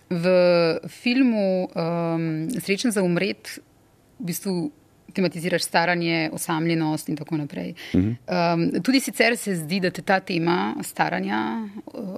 v 0.09 0.25
filmu 0.89 1.67
um, 1.67 2.27
Srečen 2.63 2.91
za 2.95 3.03
umret, 3.03 3.59
v 4.19 4.31
bistvu 4.31 4.71
tematiziraš 5.17 5.65
staranje, 5.65 6.29
osamljenost 6.33 7.09
in 7.09 7.17
tako 7.17 7.38
naprej. 7.41 7.74
Um, 7.93 8.67
tudi 8.83 9.01
sicer 9.03 9.38
se 9.38 9.55
zdi, 9.55 9.79
da 9.83 9.91
te 9.93 10.01
ta 10.05 10.19
tema 10.19 10.75
staranja, 10.83 11.41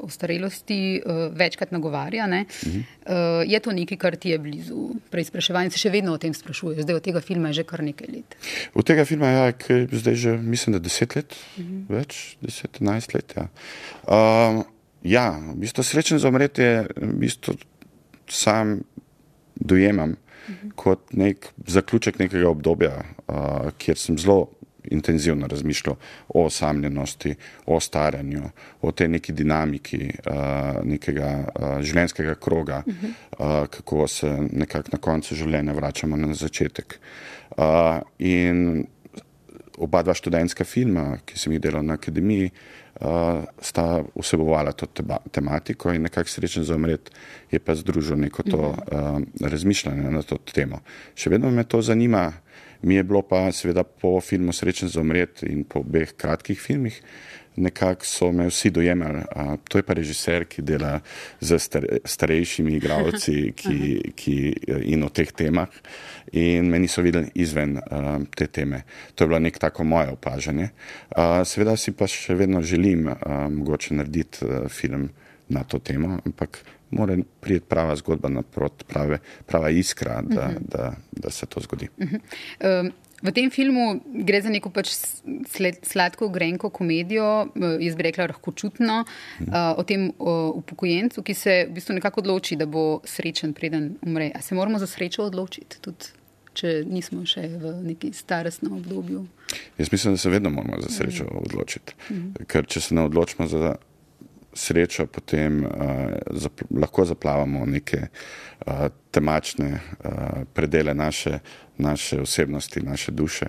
ostarelosti 0.04 1.02
večkrat 1.32 1.72
nagovarja. 1.72 2.28
Uh, 2.30 3.44
je 3.48 3.60
to 3.60 3.72
nekaj, 3.76 3.98
kar 3.98 4.16
ti 4.16 4.34
je 4.34 4.40
blizu 4.40 4.90
preizpraševanja? 5.12 5.74
Se 5.74 5.82
še 5.82 5.94
vedno 5.94 6.14
o 6.16 6.22
tem 6.22 6.34
sprašuješ, 6.36 6.84
zdaj 6.84 7.00
od 7.00 7.08
tega 7.08 7.24
filma 7.24 7.54
je 7.54 7.62
že 7.62 7.68
kar 7.70 7.84
nekaj 7.86 8.12
let. 8.12 8.36
Od 8.74 8.88
tega 8.88 9.06
filma 9.08 9.32
ja, 9.32 9.46
je 9.52 9.88
zdaj 9.92 10.20
že, 10.20 10.38
mislim, 10.38 10.76
da 10.78 10.84
deset 10.84 11.16
let, 11.16 11.36
uh 11.36 11.64
-huh. 11.64 11.84
več, 11.90 12.38
deset, 12.42 12.82
enajst 12.82 13.14
let. 13.14 13.34
Ja. 13.38 13.48
Um, 14.06 14.64
ja, 15.04 15.40
v 15.54 15.56
bistvu 15.64 15.84
srečen 15.84 16.20
za 16.20 16.30
umretje, 16.30 16.88
v 16.96 17.14
bistvu 17.20 17.56
sam 18.28 18.82
dojemam 19.56 20.16
kot 20.76 21.14
nek 21.14 21.52
zaključek 21.68 22.20
nekega 22.20 22.50
obdobja, 22.50 22.96
uh, 23.28 23.70
kjer 23.78 23.98
sem 23.98 24.18
zelo 24.18 24.48
intenzivno 24.90 25.48
razmišljal 25.48 25.96
o 26.28 26.46
osamljenosti, 26.46 27.36
o 27.66 27.80
staranju, 27.80 28.44
o 28.82 28.92
tej 28.92 29.08
neki 29.08 29.34
dinamiki 29.34 30.00
uh, 30.08 30.80
nekega 30.84 31.30
uh, 31.30 31.82
življenjskega 31.82 32.36
kroga, 32.36 32.84
uh, 32.88 33.68
kako 33.70 34.08
se 34.08 34.32
nekako 34.52 34.96
na 34.96 35.02
koncu 35.02 35.36
življenja 35.36 35.74
vračamo 35.74 36.18
na 36.18 36.34
začetek. 36.34 37.00
Uh, 37.58 38.00
in 38.20 38.86
oba 39.80 40.04
dva 40.04 40.14
študentska 40.14 40.68
filma, 40.68 41.18
ki 41.26 41.40
sem 41.40 41.56
jih 41.56 41.62
delal 41.64 41.86
na 41.88 41.96
akademiji, 42.00 42.52
uh, 42.52 43.46
sta 43.64 44.02
vsebovala 44.14 44.74
to 44.78 44.90
teba, 44.92 45.22
tematiko 45.32 45.94
in 45.96 46.04
nekako 46.08 46.30
srečen 46.30 46.68
za 46.68 46.76
umret 46.76 47.12
je 47.52 47.60
pa 47.60 47.76
združil 47.76 48.20
neko 48.20 48.44
to 48.44 48.62
uh, 48.76 49.20
razmišljanje 49.42 50.12
na 50.12 50.22
to 50.22 50.38
temo. 50.52 50.84
Še 51.16 51.32
vedno 51.34 51.52
me 51.52 51.64
to 51.64 51.82
zanima, 51.82 52.28
mi 52.82 52.96
je 52.96 53.04
bilo 53.04 53.22
pa 53.22 53.52
seveda 53.52 53.84
po 53.84 54.20
filmu 54.22 54.54
Srečen 54.54 54.88
za 54.88 55.02
umret 55.02 55.44
in 55.44 55.64
po 55.64 55.84
obeh 55.84 56.14
kratkih 56.16 56.60
filmih, 56.60 57.02
nekako 57.60 58.06
so 58.06 58.32
me 58.32 58.48
vsi 58.48 58.70
dojemali. 58.70 59.24
Uh, 59.36 59.56
to 59.70 59.78
je 59.78 59.84
pa 59.84 59.94
režiser, 59.94 60.46
ki 60.46 60.62
dela 60.62 61.00
z 61.42 61.60
star, 61.60 61.86
starejšimi 62.06 62.76
igravci 62.78 63.36
ki, 63.60 64.14
ki, 64.16 64.36
in 64.94 65.04
o 65.04 65.10
teh 65.10 65.32
temah 65.32 65.68
in 66.32 66.70
me 66.70 66.80
niso 66.80 67.02
videli 67.02 67.32
izven 67.36 67.78
uh, 67.78 68.10
te 68.36 68.48
teme. 68.48 68.84
To 69.16 69.24
je 69.24 69.28
bilo 69.28 69.40
nek 69.40 69.60
tako 69.60 69.84
moje 69.84 70.14
opažanje. 70.14 70.70
Uh, 71.16 71.42
seveda 71.46 71.78
si 71.78 71.92
pa 71.92 72.08
še 72.08 72.38
vedno 72.38 72.62
želim 72.62 73.08
uh, 73.08 73.18
mogoče 73.52 73.98
narediti 74.00 74.46
uh, 74.46 74.68
film 74.70 75.10
na 75.50 75.64
to 75.64 75.80
temo, 75.80 76.20
ampak 76.26 76.62
mora 76.92 77.18
prijeti 77.42 77.66
prava 77.70 77.96
zgodba 77.96 78.30
naprot, 78.30 78.84
prave, 78.88 79.20
prava 79.46 79.70
iskra, 79.70 80.22
da, 80.22 80.46
uh 80.46 80.54
-huh. 80.54 80.60
da, 80.60 80.94
da 81.12 81.30
se 81.30 81.46
to 81.46 81.60
zgodi. 81.60 81.88
Uh 81.98 82.08
-huh. 82.08 82.82
um. 82.82 82.92
V 83.22 83.34
tem 83.36 83.50
filmu 83.52 84.00
gre 84.26 84.42
za 84.42 84.50
neko 84.50 84.72
pač 84.72 84.94
sladko, 85.84 86.30
grenko 86.32 86.70
komedijo, 86.70 87.50
jaz 87.56 87.98
bi 88.00 88.06
rekla, 88.08 88.30
lahko 88.32 88.54
čutno, 88.56 89.02
uh, 89.04 89.58
o 89.76 89.84
tem 89.84 90.10
upokojencu, 90.20 91.24
ki 91.24 91.36
se 91.36 91.58
v 91.68 91.76
bistvu 91.76 91.98
nekako 92.00 92.24
odloči, 92.24 92.56
da 92.60 92.70
bo 92.70 93.02
srečen, 93.08 93.54
preden 93.58 93.92
umre. 94.08 94.32
A 94.36 94.42
se 94.42 94.56
moramo 94.56 94.80
za 94.80 94.88
srečo 94.88 95.28
odločiti? 95.28 95.82
Tudi 95.84 96.16
če 96.60 96.72
nismo 96.88 97.24
še 97.28 97.46
v 97.60 97.74
neki 97.86 98.12
starostnem 98.16 98.74
obdobju. 98.80 99.26
Jaz 99.80 99.92
mislim, 99.92 100.16
da 100.16 100.22
se 100.22 100.32
vedno 100.32 100.52
moramo 100.54 100.82
za 100.82 100.90
srečo 100.94 101.28
mm. 101.28 101.44
odločiti. 101.44 101.96
Mm. 102.10 102.48
Ker 102.50 102.68
če 102.70 102.82
se 102.84 102.98
ne 102.98 103.06
odločimo 103.08 103.48
za 103.48 103.76
srečo, 104.54 105.06
potem 105.08 105.64
uh, 105.66 105.72
zapl 106.32 106.66
lahko 106.72 107.06
zaplavamo 107.06 107.66
neke 107.66 108.08
uh, 108.08 108.88
temačne 109.12 109.72
uh, 109.74 110.44
predele 110.54 110.94
naše, 110.94 111.40
naše 111.78 112.22
osebnosti, 112.22 112.82
naše 112.82 113.12
duše. 113.12 113.46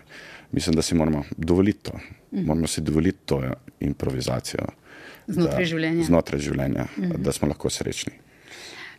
Mislim, 0.52 0.76
da 0.76 0.82
si 0.82 0.94
moramo 0.94 1.24
dovoliti 1.36 1.90
to. 1.90 1.98
Mm. 2.32 2.46
Moramo 2.46 2.66
si 2.66 2.80
dovoliti 2.80 3.18
to 3.24 3.42
improvizacijo. 3.80 4.66
Znotraj 5.26 5.64
da, 5.64 5.70
življenja. 5.70 6.04
Znotraj 6.04 6.40
življenja, 6.40 6.86
mm. 6.96 7.22
da 7.22 7.32
smo 7.32 7.48
lahko 7.48 7.70
srečni. 7.70 8.12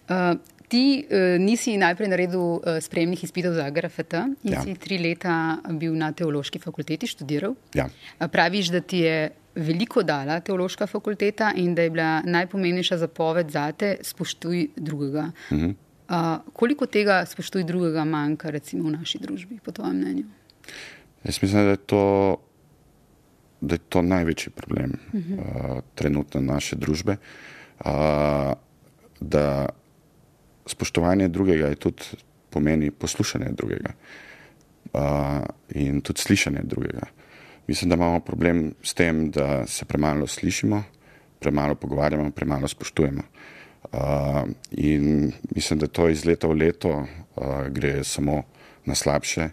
Uh, 0.09 0.35
Ti 0.71 1.03
uh, 1.03 1.35
nisi 1.35 1.73
najprej 1.75 2.07
naredil 2.07 2.39
uh, 2.39 2.77
spremnih 2.79 3.19
izpitov 3.25 3.57
za 3.57 3.65
GRFT 3.75 4.13
in 4.47 4.53
ja. 4.53 4.61
si 4.63 4.77
tri 4.79 4.95
leta 5.03 5.33
bil 5.67 5.97
na 5.99 6.13
teološki 6.15 6.61
fakulteti 6.63 7.09
študiral. 7.11 7.57
Ja. 7.75 7.89
Praviš, 8.31 8.69
da 8.71 8.79
ti 8.79 9.01
je 9.03 9.17
veliko 9.55 10.03
dala 10.03 10.39
teološka 10.39 10.87
fakulteta 10.87 11.51
in 11.55 11.75
da 11.75 11.81
je 11.81 11.89
bila 11.89 12.21
najpomembnejša 12.25 12.97
zapoved 12.97 13.51
za 13.51 13.71
te, 13.71 13.97
spoštuj 14.01 14.67
drugega. 14.75 15.31
Uh 15.49 15.57
-huh. 15.57 15.73
uh, 16.09 16.53
koliko 16.53 16.85
tega 16.85 17.25
spoštuj 17.25 17.63
drugega 17.63 18.05
manjka 18.05 18.49
recimo 18.49 18.87
v 18.87 18.91
naši 18.91 19.19
družbi, 19.19 19.59
po 19.63 19.71
tvojem 19.71 19.97
mnenju? 19.97 20.23
Jaz 21.23 21.41
mislim, 21.41 21.63
da 21.63 21.69
je 21.69 21.77
to, 21.77 22.37
da 23.61 23.75
je 23.75 23.79
to 23.89 24.01
največji 24.01 24.51
problem 24.51 24.91
uh 25.13 25.19
-huh. 25.19 25.75
uh, 25.75 25.81
trenutno 25.95 26.41
naše 26.41 26.75
družbe. 26.75 27.17
Uh, 27.85 28.53
spoštovanje 30.65 31.27
drugega 31.27 31.67
je 31.67 31.75
tudi 31.75 32.03
pomeni 32.49 32.91
poslušanje 32.91 33.51
drugega 33.51 33.93
uh, 34.93 35.01
in 35.69 36.01
tudi 36.01 36.21
slišanje 36.21 36.61
drugega. 36.63 37.07
Mislim, 37.71 37.89
da 37.89 37.95
imamo 37.95 38.19
problem 38.19 38.73
s 38.83 38.93
tem, 38.93 39.31
da 39.31 39.67
se 39.67 39.85
premalo 39.85 40.27
slišimo, 40.27 40.83
premalo 41.39 41.75
pogovarjamo, 41.75 42.31
premalo 42.31 42.67
spoštujemo. 42.67 43.21
Uh, 43.83 43.99
in 44.71 45.31
mislim, 45.55 45.79
da 45.79 45.87
to 45.87 46.09
iz 46.09 46.25
leta 46.25 46.47
v 46.47 46.57
leto 46.57 46.89
uh, 46.89 47.05
gre 47.69 48.03
samo 48.03 48.43
na 48.85 48.95
slabše. 48.95 49.47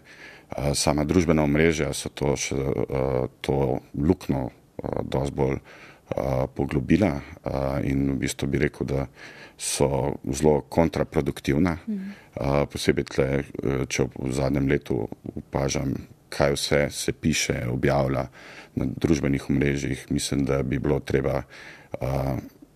Uh, 0.49 0.75
sama 0.75 1.07
družbena 1.07 1.47
omrežja 1.47 1.93
so 1.93 2.11
to, 2.11 2.35
še, 2.35 2.59
uh, 2.59 3.31
to 3.41 3.79
lukno 3.95 4.49
uh, 4.49 4.99
dosti 5.07 5.35
bolj 5.39 5.55
uh, 5.55 6.43
poglobila 6.55 7.15
uh, 7.15 7.79
in 7.87 8.17
v 8.17 8.19
bistvu 8.27 8.51
bi 8.51 8.65
rekel, 8.67 8.83
da 8.83 9.07
so 9.55 10.17
zelo 10.27 10.59
kontraproduktivna. 10.67 11.77
Mm. 11.87 12.13
Uh, 12.35 12.61
posebej, 12.67 13.11
tle, 13.15 13.33
če 13.87 14.11
v 14.11 14.35
zadnjem 14.35 14.67
letu 14.75 15.05
opažam, 15.39 15.95
kaj 16.29 16.53
vse 16.53 16.87
se 16.91 17.13
piše, 17.13 17.65
objavlja 17.69 18.27
na 18.75 18.85
družbenih 18.85 19.49
omrežjih, 19.49 20.05
mislim, 20.09 20.45
da 20.45 20.63
bi 20.63 20.79
bilo 20.79 20.99
treba 20.99 21.41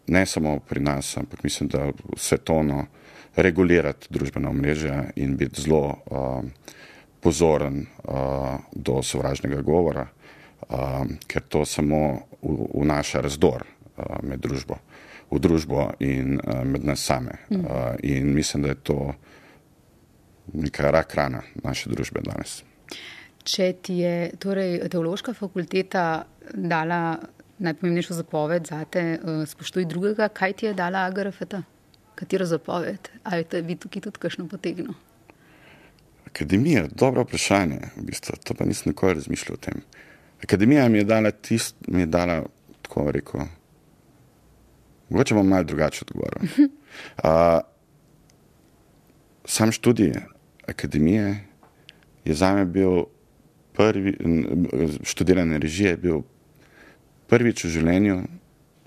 ne 0.08 0.26
samo 0.26 0.60
pri 0.60 0.82
nas, 0.82 1.18
ampak 1.18 1.44
mislim, 1.44 1.70
da 1.70 1.92
svetovno 2.18 2.86
regulirati 3.36 4.08
družbena 4.10 4.50
omrežja 4.50 5.04
in 5.16 5.38
biti 5.38 5.62
zelo 5.62 5.96
pozoren 7.22 7.86
do 8.72 9.04
sovražnega 9.04 9.62
govora, 9.62 10.08
ker 11.28 11.42
to 11.50 11.66
samo 11.66 12.02
vnaša 12.74 13.22
razdor 13.22 13.64
med 14.24 14.42
družbo 14.42 14.80
v 15.34 15.42
družbo 15.42 15.94
in 16.04 16.38
uh, 16.38 16.62
med 16.66 16.86
nas 16.86 17.02
same. 17.02 17.42
Uh, 17.50 17.98
in 18.04 18.34
mislim, 18.34 18.64
da 18.64 18.74
je 18.74 18.76
to 18.76 19.14
neka 20.54 20.92
rak 20.92 21.16
rana 21.16 21.42
naše 21.64 21.90
družbe 21.90 22.22
danes. 22.22 22.62
Če 23.44 23.74
ti 23.84 24.00
je 24.00 24.32
torej, 24.40 24.80
teološka 24.92 25.34
fakulteta 25.36 26.26
dala 26.54 27.18
najpomembnejšo 27.64 28.16
zapoved 28.18 28.68
za 28.68 28.84
te, 28.86 29.04
uh, 29.20 29.44
spoštuj 29.48 29.88
drugega, 29.92 30.30
kaj 30.30 30.54
ti 30.60 30.70
je 30.70 30.76
dala 30.78 31.06
AGRFT? 31.10 31.60
Katero 32.16 32.46
zapoved? 32.48 33.10
Ali 33.24 33.48
te 33.50 33.62
bi 33.66 33.76
tukaj 33.76 34.06
tudi 34.08 34.22
kakšno 34.24 34.48
potegnil? 34.52 34.94
Akademija, 36.28 36.88
dobro 36.92 37.26
vprašanje. 37.28 37.80
V 37.98 38.06
bistvu, 38.08 38.40
to 38.44 38.56
pa 38.58 38.66
nisem 38.66 38.94
nikoli 38.94 39.20
razmišljal 39.20 39.60
o 39.60 39.62
tem. 39.62 39.84
Akademija 40.44 40.88
mi 40.90 41.04
je 41.04 41.10
dala 41.10 41.32
tisto, 41.32 41.78
mi 41.88 42.04
je 42.04 42.10
dala, 42.12 42.42
tako 42.82 43.12
rekel, 43.12 43.46
Mogoče 45.14 45.36
bom 45.36 45.48
malo 45.48 45.64
drugače 45.64 46.06
odgovoril. 46.08 46.70
Uh, 47.24 47.60
sam 49.46 49.72
študij 49.72 50.14
akademije 50.68 51.46
je 52.26 52.34
za 52.34 52.54
me 52.54 52.66
bil 52.66 53.04
prvi, 53.74 54.16
študiranje 55.04 55.60
režije 55.60 55.90
je 55.90 55.98
bil 55.98 56.22
prvič 57.28 57.66
v 57.66 57.74
življenju, 57.78 58.18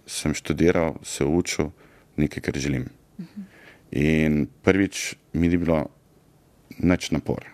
sem 0.06 0.34
študiral, 0.34 0.96
se 1.02 1.24
učil 1.24 1.72
nekaj, 2.16 2.42
kar 2.46 2.58
želim. 2.58 2.86
In 3.90 4.46
prvič 4.62 5.14
mi 5.32 5.48
ni 5.48 5.58
bilo 5.58 5.86
nič 6.78 7.10
napor. 7.10 7.46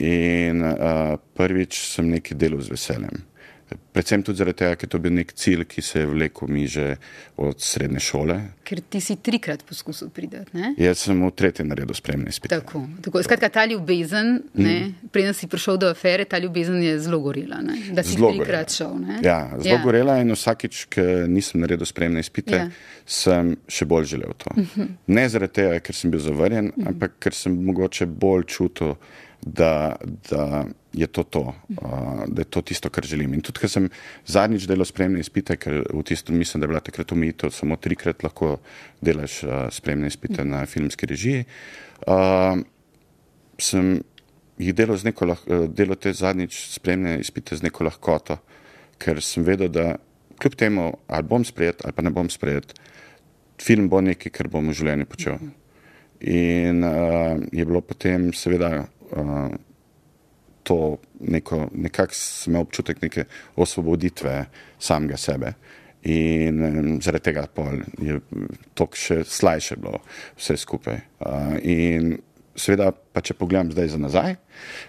In 0.00 0.62
uh, 0.64 1.18
prvič 1.36 1.80
sem 1.90 2.08
nekaj 2.08 2.38
delal 2.38 2.62
z 2.64 2.72
veseljem. 2.72 3.24
Predvsem 3.92 4.22
tudi 4.22 4.38
zaradi 4.38 4.58
tega, 4.62 4.76
ker 4.78 4.88
to 4.90 4.98
bil 5.02 5.12
nek 5.14 5.32
cilj, 5.34 5.64
ki 5.70 5.82
se 5.82 6.02
je 6.02 6.06
vlekel 6.06 6.48
mi 6.50 6.66
že 6.70 6.96
od 7.40 7.60
srednje 7.62 8.00
šole. 8.00 8.36
Ker 8.66 8.80
ti 8.80 9.00
si 9.02 9.16
trikrat 9.18 9.64
poskusil 9.66 10.10
priti. 10.14 10.40
Jaz 10.78 11.04
sem 11.06 11.22
v 11.22 11.30
tretjem 11.34 11.68
naredil 11.70 11.96
spremni 11.98 12.32
spet. 12.32 12.52
Tako, 12.52 12.84
tako. 13.02 13.22
Skratka, 13.26 13.50
ta 13.50 13.64
ljubezen, 13.66 14.42
mm. 14.54 15.08
preden 15.14 15.34
si 15.34 15.48
prišel 15.50 15.80
do 15.82 15.90
afere, 15.90 16.24
ta 16.24 16.38
ljubezen 16.38 16.82
je 16.82 16.98
zelo 17.02 17.18
gorela. 17.24 17.58
Ne? 17.66 17.78
Da 17.96 18.04
si 18.06 18.14
zlo 18.18 18.30
trikrat 18.36 18.74
šel. 18.74 18.94
Ne? 19.00 19.18
Ja, 19.26 19.40
zelo 19.58 19.74
ja. 19.74 19.80
gorela 19.82 20.18
in 20.22 20.34
vsakič, 20.34 20.84
ki 20.94 21.06
nisem 21.30 21.64
naredil 21.64 21.88
spremne 21.88 22.22
izpite, 22.22 22.62
ja. 22.62 22.68
sem 23.06 23.56
še 23.70 23.88
bolj 23.90 24.12
želel 24.14 24.36
to. 24.38 24.54
Mm 24.56 24.68
-hmm. 24.74 24.94
Ne 25.06 25.28
zaradi 25.28 25.52
tega, 25.62 25.80
ker 25.80 25.94
sem 25.94 26.10
bil 26.10 26.20
zavrjen, 26.20 26.64
mm 26.64 26.72
-hmm. 26.76 26.88
ampak 26.88 27.18
ker 27.18 27.34
sem 27.34 27.58
mogoče 27.64 28.06
bolj 28.06 28.46
čutil 28.46 28.94
da, 29.42 29.96
da 30.30 30.64
je 30.92 31.06
to 31.06 31.22
to, 31.22 31.54
uh, 31.68 32.24
da 32.26 32.40
je 32.40 32.44
to 32.44 32.62
tisto, 32.62 32.90
kar 32.90 33.04
želim. 33.04 33.34
In 33.34 33.40
tudi, 33.40 33.62
ker 33.62 33.70
sem 33.70 33.88
zadnjič 34.26 34.66
delal 34.68 34.84
spremne 34.88 35.20
izpite, 35.20 35.56
ker 35.56 35.82
v 35.86 36.02
tistem 36.06 36.38
mislim, 36.38 36.60
da 36.60 36.66
je 36.66 36.72
bila 36.74 36.82
takrat 36.84 37.12
omejitev, 37.12 37.54
samo 37.54 37.76
trikrat 37.76 38.24
lahko 38.26 38.58
delaš 39.00 39.42
uh, 39.44 39.54
spremne 39.72 40.10
izpite 40.10 40.44
na 40.44 40.66
filmski 40.66 41.06
režiji, 41.06 41.46
uh, 42.06 42.60
sem 43.60 44.00
jih 44.60 44.74
delal, 44.76 45.00
neko, 45.04 45.34
delal 45.72 45.96
te 45.96 46.12
zadnjič 46.12 46.60
spremne 46.74 47.18
izpite 47.20 47.56
z 47.56 47.64
neko 47.68 47.86
lahkoto, 47.88 48.40
ker 49.00 49.22
sem 49.24 49.46
vedel, 49.46 49.72
da 49.72 49.94
kljub 50.40 50.56
temu, 50.56 50.92
ali 51.08 51.28
bom 51.28 51.44
sprejet 51.44 51.84
ali 51.84 51.96
pa 51.96 52.02
ne 52.02 52.12
bom 52.12 52.28
sprejet, 52.30 52.74
film 53.60 53.88
bo 53.88 54.00
nekaj, 54.04 54.32
kar 54.32 54.48
bom 54.52 54.68
v 54.68 54.76
življenju 54.76 55.08
počel. 55.08 55.40
In 56.20 56.84
uh, 56.84 57.38
je 57.52 57.64
bilo 57.64 57.80
potem, 57.80 58.32
seveda, 58.36 58.88
uh, 59.16 59.50
to 60.62 60.96
neko, 61.20 61.68
nekako 61.74 62.14
sem 62.14 62.52
imel 62.52 62.62
občutek 62.62 63.02
neke 63.02 63.24
osvoboditve 63.56 64.44
samega 64.78 65.16
sebe. 65.16 65.52
In 66.02 66.64
um, 66.64 66.90
zaradi 67.02 67.24
tega 67.28 67.44
je 68.00 68.20
to 68.74 68.86
še 68.96 69.22
slajše 69.24 69.76
bilo 69.76 70.00
vse 70.38 70.56
skupaj. 70.56 71.00
Uh, 71.20 71.56
in 71.60 72.14
seveda, 72.56 72.90
pa 72.92 73.22
če 73.24 73.36
pogledam 73.36 73.72
zdaj 73.72 73.92
za 73.94 73.98
nazaj, 74.00 74.36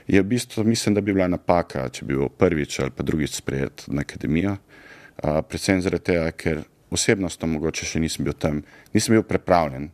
je 0.07 0.21
v 0.21 0.27
bistvu 0.27 0.63
mislim, 0.67 0.95
da 0.95 1.01
bi 1.01 1.13
bila 1.15 1.27
napaka, 1.31 1.87
če 1.89 2.05
bi 2.05 2.15
bil 2.15 2.29
prvič 2.29 2.79
ali 2.83 2.95
pa 2.95 3.03
drugič 3.03 3.35
sprejet 3.41 3.87
na 3.87 4.05
akademijo. 4.07 4.57
Uh, 5.21 5.41
predvsem 5.43 5.81
zaradi 5.83 6.11
tega, 6.13 6.29
ker 6.31 6.63
osebnostno 6.91 7.49
mogoče 7.55 7.87
še 7.87 7.99
nisem 8.03 8.27
bil 8.27 8.35
tam, 8.35 8.61
nisem 8.95 9.15
bil 9.15 9.25
pripravljen 9.27 9.89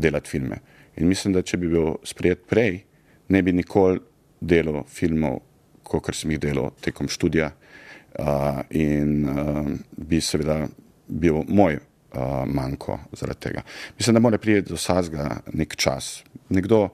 delati 0.00 0.30
filme. 0.30 0.60
In 0.98 1.08
mislim, 1.10 1.34
da 1.34 1.42
če 1.46 1.58
bi 1.60 1.70
bil 1.70 1.96
sprejet 2.06 2.46
prej, 2.50 2.82
ne 3.30 3.42
bi 3.42 3.54
nikoli 3.54 4.00
delal 4.40 4.84
filmov, 4.88 5.40
kot 5.82 6.12
sem 6.14 6.34
jih 6.34 6.40
delal 6.42 6.70
tekom 6.82 7.08
študija, 7.10 7.50
uh, 8.18 8.60
in 8.70 9.28
uh, 9.28 9.70
bi 9.96 10.20
seveda 10.20 10.64
bil 11.08 11.42
moj 11.48 11.78
uh, 11.78 12.44
manjko 12.46 12.98
zaradi 13.12 13.40
tega. 13.40 13.62
Mislim, 13.98 14.14
da 14.14 14.20
mora 14.20 14.38
priti 14.38 14.70
do 14.70 14.76
sazga 14.76 15.40
nek 15.52 15.76
čas. 15.76 16.22
Nekdo 16.48 16.88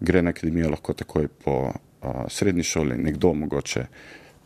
gre 0.00 0.22
na 0.22 0.30
akademijo 0.30 0.70
lahko 0.70 0.94
takoj 0.94 1.28
po 1.28 1.56
uh, 1.66 2.24
srednji 2.28 2.62
šoli, 2.62 2.98
nekdo 2.98 3.34
mogoče 3.34 3.86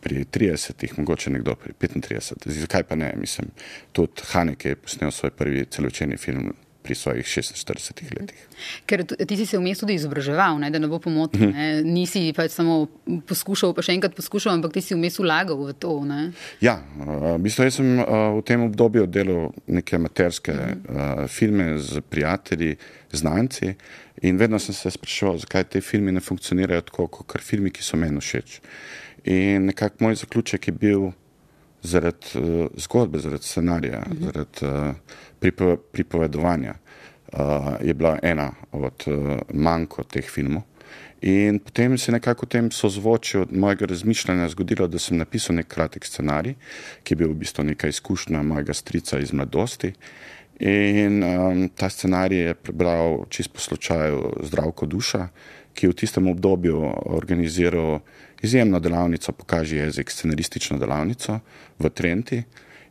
pri 0.00 0.24
30, 0.24 0.98
mogoče 0.98 1.30
nekdo 1.30 1.54
pri 1.54 1.72
35. 1.72 2.32
Zakaj 2.46 2.82
pa 2.82 2.96
ne? 2.96 3.12
Mislim, 3.20 3.50
tudi 3.92 4.22
Haneke 4.32 4.68
je 4.68 4.76
posnel 4.76 5.10
svoj 5.10 5.30
prvi 5.30 5.66
celočeni 5.70 6.16
film 6.16 6.52
pri 6.90 6.98
svojih 6.98 7.26
46 7.26 8.02
letih. 8.18 8.40
Ker 8.86 9.04
ti 9.06 9.36
si 9.38 9.46
se 9.46 9.58
vmes 9.58 9.78
tudi 9.78 9.94
izobraževal, 9.94 10.58
ne, 10.58 10.72
da 10.74 10.78
ne 10.82 10.88
bo 10.90 10.98
pomote. 10.98 11.38
Mhm. 11.38 11.52
-huh. 11.52 11.84
Nisi 11.84 12.32
pač 12.36 12.50
samo 12.50 12.86
poskušal, 13.26 13.74
pa 13.74 13.82
še 13.82 13.94
enkrat 13.94 14.16
poskušal, 14.16 14.54
ampak 14.58 14.72
ti 14.72 14.82
si 14.82 14.94
vmes 14.94 15.18
ulagal 15.22 15.56
v 15.56 15.72
to. 15.78 16.04
Ne? 16.04 16.32
Ja, 16.60 16.80
v 16.98 17.38
bistvu 17.38 17.64
jaz 17.64 17.78
sem 17.78 18.02
v 18.38 18.42
tem 18.42 18.62
obdobju 18.62 19.06
delal 19.06 19.52
neke 19.66 19.96
amaterske 19.96 20.52
uh 20.52 20.58
-huh. 20.58 21.28
filme 21.28 21.78
z 21.78 22.00
prijatelji, 22.00 22.76
znanci 23.12 23.74
in 24.22 24.36
vedno 24.36 24.58
sem 24.58 24.74
se 24.74 24.90
spraševal, 24.90 25.38
zakaj 25.38 25.64
te 25.64 25.80
filme 25.80 26.12
ne 26.12 26.20
funkcionirajo 26.20 26.80
tako, 26.80 27.06
kot 27.06 27.40
filmi, 27.40 27.70
ki 27.70 27.82
so 27.82 27.96
meni 27.96 28.20
všeč. 28.20 28.60
In 29.24 29.64
nekako 29.64 30.04
moj 30.04 30.14
zaključek 30.14 30.68
je 30.68 30.72
bil 30.72 31.12
zaradi 31.82 32.26
uh, 32.34 32.66
zgodbe, 32.76 33.18
zaradi 33.18 33.44
scenarija, 33.44 34.02
uh 34.06 34.12
-huh. 34.12 34.24
zaradi 34.24 34.88
uh, 34.88 34.94
pripo 35.38 35.76
pripovedovanja, 35.76 36.74
uh, 37.32 37.38
je 37.80 37.94
bila 37.94 38.18
ena 38.22 38.52
od 38.72 39.04
uh, 39.06 39.38
manjkov 39.52 40.04
teh 40.04 40.30
filmov. 40.30 40.62
In 41.20 41.58
potem 41.58 41.98
se 41.98 42.10
je 42.10 42.12
nekako 42.12 42.46
v 42.46 42.48
tem 42.48 42.70
sozvočju 42.70 43.46
mojega 43.50 43.86
razmišljanja 43.86 44.48
zgodilo, 44.48 44.86
da 44.88 44.98
sem 44.98 45.16
napisal 45.16 45.56
nek 45.56 45.68
kratek 45.68 46.06
scenarij, 46.06 46.54
ki 47.04 47.12
je 47.12 47.16
bil 47.16 47.28
v 47.28 47.40
bistvu 47.42 47.64
neka 47.64 47.88
izkušnja 47.88 48.42
mojega 48.42 48.74
strica 48.74 49.18
iz 49.18 49.32
mladosti. 49.32 49.92
In 50.60 51.22
um, 51.24 51.68
ta 51.68 51.88
scenarij 51.88 52.38
je 52.38 52.54
prebral 52.54 53.24
čisto 53.28 53.52
po 53.54 53.60
slučaju 53.60 54.32
Zdravko 54.42 54.86
Duša, 54.86 55.28
ki 55.74 55.86
je 55.86 55.90
v 55.90 55.94
tistem 55.94 56.28
obdobju 56.28 56.80
organiziral 57.04 58.00
izjemno 58.42 58.80
delavnico, 58.80 59.32
pokaži 59.32 59.76
jezik, 59.76 60.10
scenaristično 60.10 60.78
delavnico 60.78 61.38
v 61.78 61.90
Trenti. 61.90 62.42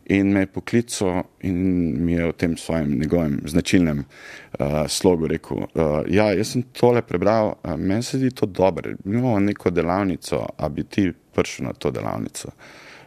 In 0.10 0.32
me 0.34 0.40
je 0.40 0.48
poklical 0.50 1.24
in 1.46 1.58
mi 2.06 2.14
je 2.14 2.26
v 2.26 2.34
tem 2.34 2.58
svojem 2.58 3.00
njegovem 3.00 3.42
značilnem 3.46 4.00
uh, 4.00 4.66
slogu 4.88 5.28
rekel: 5.28 5.58
uh, 5.58 6.02
Ja, 6.10 6.32
jaz 6.34 6.56
sem 6.56 6.64
tole 6.74 7.02
prebral, 7.02 7.54
uh, 7.64 7.76
meni 7.78 8.04
se 8.04 8.18
zdi 8.18 8.32
to 8.32 8.46
dobro. 8.46 8.96
Mi 9.04 9.18
imamo 9.18 9.40
neko 9.40 9.70
delavnico, 9.70 10.48
a 10.58 10.70
bi 10.70 10.84
ti 10.84 11.12
prišel 11.36 11.66
na 11.66 11.74
to 11.74 11.92
delavnico. 11.92 12.50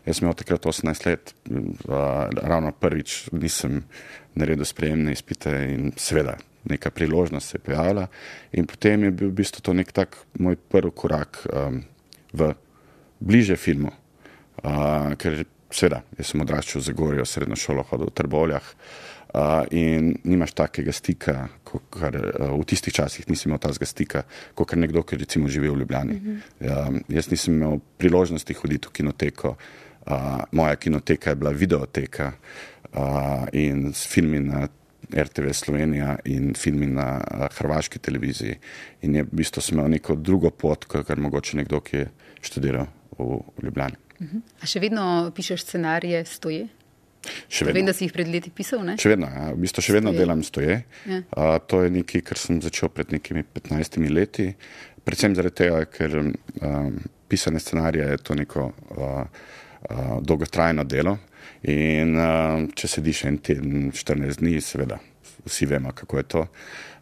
Jaz 0.06 0.16
sem 0.16 0.26
imel 0.26 0.34
takrat 0.38 0.66
18 0.66 1.06
let, 1.06 1.34
uh, 1.50 1.58
ravno 2.42 2.72
prvič 2.72 3.28
nisem 3.32 3.82
naredil 4.34 4.64
sprejemne 4.64 5.12
izpite 5.12 5.50
in 5.74 5.92
seveda 5.96 6.38
neka 6.64 6.90
priložnost 6.90 7.48
se 7.48 7.56
je 7.56 7.60
pojavila. 7.60 8.06
In 8.52 8.66
potem 8.66 9.04
je 9.04 9.10
bil 9.10 9.28
v 9.28 9.42
bistvu 9.42 9.60
to 9.60 9.72
nek 9.74 9.92
tak 9.92 10.16
moj 10.38 10.56
prvi 10.56 10.90
korak. 10.94 11.46
Um, 11.52 11.82
v 12.32 12.52
bliže 13.20 13.56
filmu. 13.56 13.92
Uh, 14.62 15.14
ker 15.18 15.44
seveda, 15.72 16.02
jaz 16.18 16.32
sem 16.32 16.44
odraščal 16.44 16.84
za 16.84 16.94
Gorijo, 16.96 17.24
srednjo 17.26 17.56
šolo 17.58 17.84
hodil 17.88 18.10
v 18.10 18.14
Trbovljah 18.18 18.66
uh, 19.34 19.64
in 19.74 20.12
nimaš 20.28 20.54
takega 20.58 20.92
stika, 20.94 21.36
kar 21.64 22.18
uh, 22.18 22.52
v 22.52 22.66
tistih 22.68 22.94
časih 22.94 23.28
nisem 23.30 23.50
imel 23.50 23.62
tazga 23.62 23.88
stika, 23.88 24.24
kot 24.58 24.72
kar 24.72 24.80
nekdo, 24.80 25.04
ki 25.06 25.20
recimo 25.22 25.50
živi 25.52 25.70
v 25.70 25.80
Ljubljani. 25.82 26.18
Uh 26.18 26.22
-huh. 26.22 26.90
uh, 26.90 27.00
jaz 27.08 27.30
nisem 27.30 27.54
imel 27.54 27.80
priložnosti 27.98 28.54
hoditi 28.54 28.88
v 28.88 28.92
kinoteko, 29.00 29.56
uh, 30.06 30.44
moja 30.52 30.76
kinoteka 30.76 31.30
je 31.30 31.36
bila 31.36 31.50
videoteka 31.50 32.32
uh, 32.92 33.46
in 33.52 33.92
s 33.92 34.06
filmi 34.06 34.40
na 34.40 34.68
RTV 35.12 35.52
Slovenija 35.52 36.16
in 36.24 36.54
filmi 36.54 36.86
na 36.86 37.20
uh, 37.20 37.46
hrvaški 37.58 37.98
televiziji. 37.98 38.56
In 39.02 39.14
je 39.14 39.22
v 39.22 39.28
bistvu 39.32 39.62
imel 39.72 39.88
neko 39.88 40.14
drugo 40.14 40.50
pot, 40.50 40.84
kot 40.84 41.06
kar 41.06 41.20
mogoče 41.20 41.56
nekdo, 41.56 41.80
ki 41.80 41.96
je 41.96 42.10
študiral 42.42 42.86
v 43.18 43.40
Ljubljani. 43.62 43.98
Uh 44.20 44.26
-huh. 44.26 44.40
A 44.62 44.66
še 44.66 44.80
vedno 44.80 45.32
pišeš 45.34 45.64
scenarije 45.64 46.24
stoje? 46.24 46.68
Še 47.48 47.66
vedno. 47.66 47.78
Vem, 47.78 47.86
da 47.86 47.94
si 47.94 48.04
jih 48.06 48.12
pred 48.12 48.28
leti 48.28 48.50
pisal. 48.50 48.82
Ne? 48.86 48.96
Še 48.98 49.12
vedno, 49.12 49.28
ja. 49.30 49.50
v 49.54 49.62
bistvu 49.62 49.84
še 49.84 49.92
vedno 49.92 50.10
stoje. 50.10 50.18
delam 50.24 50.42
stoje. 50.42 50.78
Ja. 51.06 51.22
Uh, 51.36 51.58
to 51.66 51.82
je 51.84 51.90
nekaj, 51.90 52.22
kar 52.26 52.40
sem 52.40 52.60
začel 52.64 52.88
pred 52.88 53.12
nekimi 53.14 53.44
15 53.44 53.98
leti. 54.10 54.54
Predvsem 55.04 55.34
zaradi 55.38 55.54
tega, 55.54 55.84
ker 55.90 56.18
um, 56.18 56.98
pisanje 57.30 57.62
scenarija 57.62 58.08
je 58.10 58.22
to 58.22 58.34
neko 58.38 58.68
uh, 58.70 59.04
uh, 59.90 60.18
dolgotrajno 60.22 60.84
delo. 60.84 61.18
In 61.70 62.18
uh, 62.18 62.66
če 62.74 62.90
sediš 62.90 63.24
en 63.30 63.38
teden, 63.38 63.90
14 63.94 64.42
dni, 64.42 64.56
seveda, 64.62 64.98
vsi 65.46 65.66
vemo, 65.70 65.94
kako 65.94 66.18
je 66.18 66.26
to. 66.34 66.46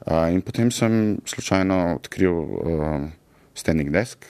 Uh, 0.05 0.29
in 0.33 0.45
potem 0.45 0.73
sem 0.73 1.19
slučajno 1.29 1.81
odkril 1.97 2.37
uh, 2.37 3.09
Standing 3.57 3.93
Desk, 3.93 4.25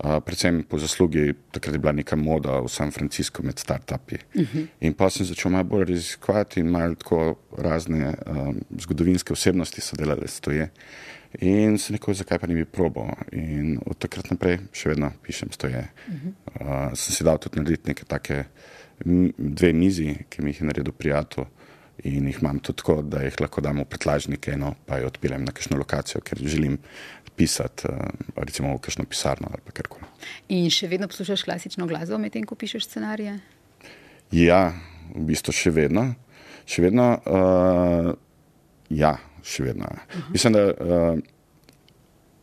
predvsem 0.00 0.62
po 0.68 0.78
zaslugi, 0.78 1.34
takrat 1.52 1.74
je 1.74 1.78
bila 1.78 1.92
neka 1.92 2.16
moda 2.16 2.60
v 2.60 2.68
San 2.68 2.90
Franciscu 2.90 3.42
med 3.42 3.58
startupi. 3.58 4.16
Uh 4.34 4.40
mhm. 4.40 4.58
-huh. 4.58 4.66
In 4.80 4.94
pa 4.94 5.10
sem 5.10 5.26
začel 5.26 5.50
malo 5.50 5.64
bolj 5.64 5.84
raziskovati 5.84 6.60
in 6.60 6.66
malo 6.66 6.94
tako 6.94 7.36
razne 7.58 8.14
um, 8.26 8.60
zgodovinske 8.78 9.32
osebnosti 9.32 9.80
so 9.80 9.96
delali 9.96 10.28
stoje. 10.28 10.70
In 11.40 11.78
se 11.78 11.92
neko, 11.92 12.14
zakaj 12.14 12.38
pa 12.38 12.46
ne 12.46 12.54
bi 12.54 12.64
probo. 12.64 13.08
In 13.32 13.78
od 13.86 13.98
takrat 13.98 14.30
naprej 14.30 14.58
še 14.72 14.88
vedno 14.88 15.12
pišem 15.22 15.52
stoje. 15.52 15.88
Uh 16.08 16.14
-huh. 16.14 16.88
uh, 16.88 16.94
sem 16.94 17.14
si 17.14 17.24
dal 17.24 17.38
tudi 17.38 17.56
narediti 17.56 17.88
neke 17.88 18.04
take 18.04 18.44
dve 19.38 19.72
mizi, 19.72 20.14
ki 20.28 20.42
mi 20.42 20.50
jih 20.50 20.60
je 20.60 20.66
naredil 20.66 20.92
prijatelj. 20.92 21.44
In 22.04 22.26
jih 22.26 22.38
imam 22.40 22.58
tudi 22.58 22.76
tako, 22.76 23.02
da 23.02 23.20
jih 23.22 23.40
lahko 23.40 23.60
damo 23.60 23.82
v 23.82 23.88
pretlažnik, 23.92 24.48
eno 24.48 24.74
pa 24.86 24.96
jih 24.96 25.06
odpeljem 25.06 25.44
na 25.44 25.52
kakšno 25.52 25.76
lokacijo, 25.76 26.20
ker 26.20 26.38
želim 26.38 26.78
pisati, 27.40 27.88
uh, 27.88 28.44
recimo 28.44 28.74
v 28.76 28.82
kakšno 28.84 29.06
pisarno 29.08 29.48
ali 29.48 29.72
kar 29.72 29.88
koli. 29.88 30.08
In 30.52 30.68
še 30.72 30.90
vedno 30.92 31.08
poslušaš 31.08 31.46
klasično 31.48 31.88
glasbo, 31.88 32.18
medtem 32.20 32.44
ko 32.44 32.58
pišeš 32.60 32.90
scenarije? 32.90 33.38
Ja, 34.36 34.74
v 35.14 35.24
bistvu 35.32 35.54
še 35.56 35.72
vedno. 35.72 36.10
Še 36.68 36.84
vedno, 36.84 37.06
uh, 37.16 38.10
ja, 38.92 39.16
še 39.42 39.64
vedno. 39.70 39.88
Uh 39.88 40.12
-huh. 40.12 40.32
Mislim, 40.36 40.52
da 40.52 40.64
uh, 40.68 41.18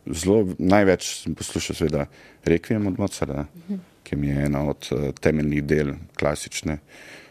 zelo 0.10 0.56
največ 0.58 1.12
sem 1.24 1.36
poslušal, 1.36 1.76
seveda, 1.76 2.08
Requiem 2.46 2.88
od 2.88 3.00
Mozarta, 3.00 3.46
uh 3.46 3.70
-huh. 3.70 3.80
ki 4.04 4.16
mi 4.16 4.28
je 4.28 4.46
ena 4.46 4.66
od 4.70 4.90
uh, 4.92 5.14
temeljnih 5.22 5.64
del 5.64 5.94
klasične 6.16 6.74
uh, 6.74 7.27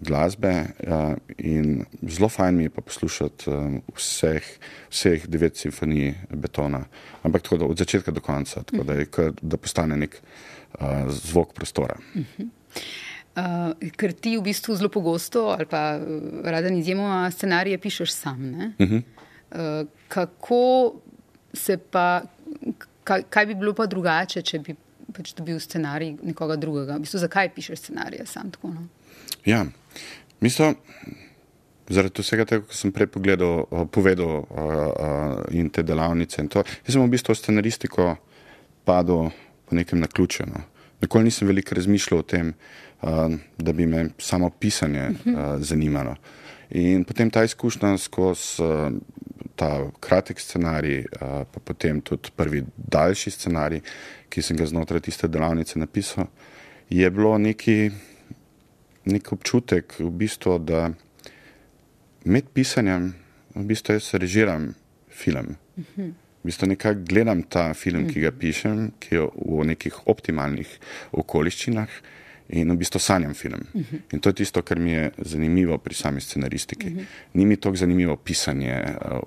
glasbe. 0.00 0.66
Uh, 0.86 1.14
in 1.38 1.84
zelo 2.02 2.28
fajn 2.28 2.56
mi 2.56 2.62
je 2.62 2.70
pa 2.70 2.80
poslušati 2.80 3.50
um, 3.50 3.80
vseh, 3.96 4.44
vseh 4.90 5.26
devet 5.28 5.56
simfonij 5.56 6.14
Betona, 6.30 6.84
ampak 7.22 7.42
tako 7.42 7.56
da 7.56 7.64
od 7.66 7.78
začetka 7.78 8.10
do 8.10 8.20
konca, 8.20 8.62
tako 8.62 8.82
uh 8.82 8.86
da, 8.86 8.92
je, 8.92 9.06
da 9.42 9.56
postane 9.56 9.96
nek 9.96 10.20
uh, 10.80 11.10
zvok 11.10 11.52
prostora. 11.52 11.96
Uh 12.14 12.22
-huh. 12.38 12.48
Uh, 13.38 13.90
ker 13.96 14.12
ti 14.12 14.36
v 14.36 14.42
bistvu 14.42 14.74
zelo 14.74 14.88
pogosto, 14.88 15.54
ali 15.54 15.66
pa 15.66 15.98
uh, 15.98 16.04
raden 16.44 16.78
izjemoma 16.78 17.30
scenarije, 17.30 17.78
pišeš 17.78 18.12
sam. 18.12 18.42
Uh 18.78 18.88
-huh. 18.88 19.02
uh, 19.52 19.88
kako 20.08 20.94
se 21.52 21.76
pa, 21.76 22.22
kaj, 23.04 23.22
kaj 23.30 23.46
bi 23.46 23.54
bilo 23.54 23.74
pa 23.74 23.86
drugače, 23.86 24.42
če 24.42 24.58
bi 24.58 24.74
pač 25.12 25.34
dobil 25.34 25.60
scenarij 25.60 26.16
nekoga 26.22 26.56
drugega? 26.56 26.96
V 26.96 27.00
bistvu, 27.00 27.18
zakaj 27.18 27.54
pišeš 27.54 27.78
scenarije 27.78 28.26
sam 28.26 28.50
tako? 28.50 28.68
No? 28.68 28.88
Ja, 29.46 29.64
mislim, 30.40 30.76
zaradi 31.88 32.22
vsega 32.22 32.46
tega, 32.48 32.66
kar 32.68 32.76
sem 32.76 32.92
prej 32.92 33.10
pogledal, 33.12 33.64
uh, 33.70 33.84
povedal 33.90 34.42
uh, 34.42 34.48
uh, 34.48 35.44
in 35.56 35.70
te 35.70 35.82
delavnice. 35.82 36.42
In 36.42 36.50
to, 36.52 36.64
jaz 36.64 36.96
sem 36.96 37.04
v 37.04 37.12
bistvu 37.12 37.36
scenaristiko 37.36 38.16
padel 38.88 39.30
po 39.68 39.76
nekem 39.76 40.00
naključju. 40.00 40.48
No. 40.50 40.64
Nikoli 41.02 41.28
nisem 41.28 41.48
veliko 41.48 41.76
razmišljal 41.78 42.20
o 42.20 42.26
tem, 42.26 42.54
da 42.98 43.72
bi 43.72 43.86
me 43.86 44.08
samo 44.18 44.48
pisanje 44.50 45.04
uh, 45.12 45.36
zanimalo. 45.62 46.16
In 46.74 47.04
potem 47.06 47.30
ta 47.30 47.44
izkušnja 47.46 47.94
skozi 48.02 48.66
ta 49.58 49.90
kratek 50.00 50.40
scenarij, 50.40 51.04
pa 51.18 51.60
potem 51.64 52.00
tudi 52.00 52.30
prvi 52.36 52.62
daljši 52.76 53.30
scenarij, 53.34 53.80
ki 54.30 54.42
sem 54.42 54.56
ga 54.56 54.66
znotraj 54.70 55.02
tiste 55.08 55.28
delavnice 55.28 55.78
napisal, 55.78 56.28
je 56.90 57.10
bilo 57.10 57.32
neki, 57.38 57.90
nek 59.08 59.32
občutek, 59.32 59.98
v 59.98 60.10
bistvu, 60.10 60.58
da 60.58 60.88
med 62.28 62.48
pisanjem, 62.54 63.12
v 63.54 63.64
bistvu 63.68 63.98
jaz 63.98 64.12
režiram 64.20 64.72
film. 65.08 65.56
V 65.98 66.46
bistvu 66.46 66.68
nekako 66.70 67.04
gledam 67.08 67.42
ta 67.42 67.72
film, 67.74 68.06
ki 68.08 68.22
ga 68.22 68.32
pišem, 68.32 68.92
ki 69.00 69.14
je 69.14 69.26
v 69.34 69.66
nekih 69.72 70.06
optimalnih 70.06 70.70
okoliščinah 71.12 71.98
in 72.56 72.70
v 72.72 72.78
bistvu 72.80 73.00
sanjam 73.02 73.34
film. 73.36 73.66
In 74.12 74.20
to 74.20 74.30
je 74.30 74.40
tisto, 74.40 74.62
kar 74.62 74.78
mi 74.80 74.94
je 74.94 75.10
zanimivo 75.18 75.76
pri 75.78 75.94
sami 75.94 76.20
scenaristiki. 76.20 76.94
Ni 77.34 77.44
mi 77.44 77.56
tako 77.56 77.76
zanimivo 77.76 78.16
pisanje, 78.16 78.78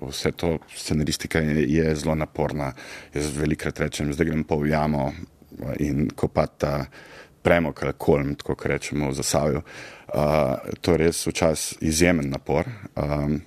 vse 0.02 0.32
to 0.32 0.58
scenaristika 0.74 1.38
je, 1.38 1.68
je 1.70 1.94
zelo 1.94 2.14
naporna. 2.14 2.72
Jaz 3.14 3.30
velikrat 3.36 3.78
rečem, 3.80 4.12
zdaj 4.12 4.26
grem 4.26 4.44
pa 4.44 4.58
v 4.58 4.72
jamo 4.72 5.12
in 5.78 6.08
kopati 6.16 6.58
ta 6.58 6.86
premog 7.42 7.78
ali 7.82 7.92
kolm, 7.98 8.34
tako 8.34 8.56
rečemo 8.64 9.10
v 9.10 9.14
zasavju. 9.14 9.62
Uh, 10.12 10.20
to 10.80 10.92
je 10.92 10.98
res 10.98 11.26
včasih 11.26 11.78
izjemen 11.80 12.30
napor. 12.30 12.68
Um, 12.96 13.40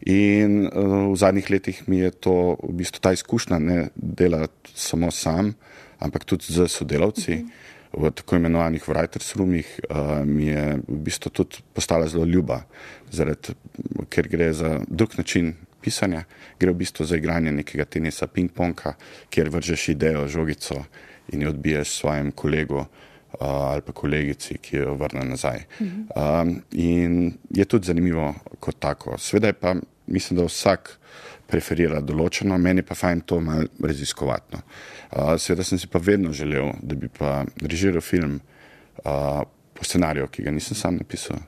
in 0.00 0.66
uh, 0.66 1.12
v 1.12 1.16
zadnjih 1.16 1.50
letih 1.50 1.82
mi 1.88 2.00
je 2.02 2.10
to 2.10 2.56
v 2.62 2.72
bistvu 2.80 3.00
ta 3.00 3.12
izkušnja 3.12 3.58
ne 3.58 3.88
delati 3.94 4.72
samo 4.74 5.10
sam, 5.10 5.54
ampak 5.98 6.24
tudi 6.24 6.44
z 6.48 6.68
sodelavci. 6.68 7.32
Uh 7.32 7.38
-huh. 7.38 7.66
V 7.92 8.10
tako 8.10 8.36
imenovanih 8.36 8.84
writers 8.88 9.36
roomih 9.36 9.80
uh, 9.90 10.26
mi 10.26 10.46
je 10.46 10.78
v 10.88 10.98
bistvu 11.08 11.30
tudi 11.30 11.56
postala 11.72 12.08
zelo 12.08 12.24
ljuba, 12.24 12.60
zaradi, 13.10 13.54
ker 14.08 14.28
gre 14.28 14.52
za 14.52 14.80
drug 14.88 15.14
način 15.18 15.54
pisanja, 15.80 16.24
gre 16.60 16.70
v 16.70 16.74
bistvu 16.74 17.04
za 17.04 17.16
igranje 17.16 17.52
nekega 17.52 17.84
tenisa 17.84 18.26
ping-ponga, 18.26 18.92
kjer 19.30 19.48
vržeš 19.50 19.88
idejo, 19.88 20.28
žogico 20.28 20.84
in 21.32 21.42
jo 21.42 21.48
odbiješ 21.48 21.88
svojim 21.88 22.30
kolegom 22.32 22.84
ali 23.40 23.82
pa 23.86 23.92
kolegici, 23.92 24.58
ki 24.58 24.76
jo 24.76 24.94
vrne 24.98 25.24
nazaj. 25.28 25.64
Um, 25.80 26.54
in 26.72 27.32
je 27.50 27.64
tudi 27.64 27.86
zanimivo 27.86 28.34
kot 28.60 28.78
tako. 28.78 29.18
Sveda 29.18 29.46
je 29.46 29.52
pa, 29.52 29.74
mislim, 30.06 30.38
da 30.40 30.46
vsak 30.48 30.94
preferira 31.48 32.00
določeno, 32.00 32.58
meni 32.58 32.82
pa 32.82 32.96
fajn 32.96 33.20
to 33.28 33.40
malo 33.40 33.68
raziskovati. 33.84 34.56
No. 34.56 34.62
Uh, 35.10 35.36
Sveda 35.40 35.64
sem 35.64 35.78
si 35.78 35.88
pa 35.88 36.00
vedno 36.02 36.32
želel, 36.32 36.72
da 36.82 36.96
bi 36.96 37.08
pa 37.08 37.44
režiral 37.62 38.04
film 38.04 38.40
uh, 39.04 39.44
po 39.74 39.84
scenariju, 39.84 40.28
ki 40.32 40.48
ga 40.48 40.52
nisem 40.52 40.76
sam 40.76 40.98
napisal. 40.98 41.40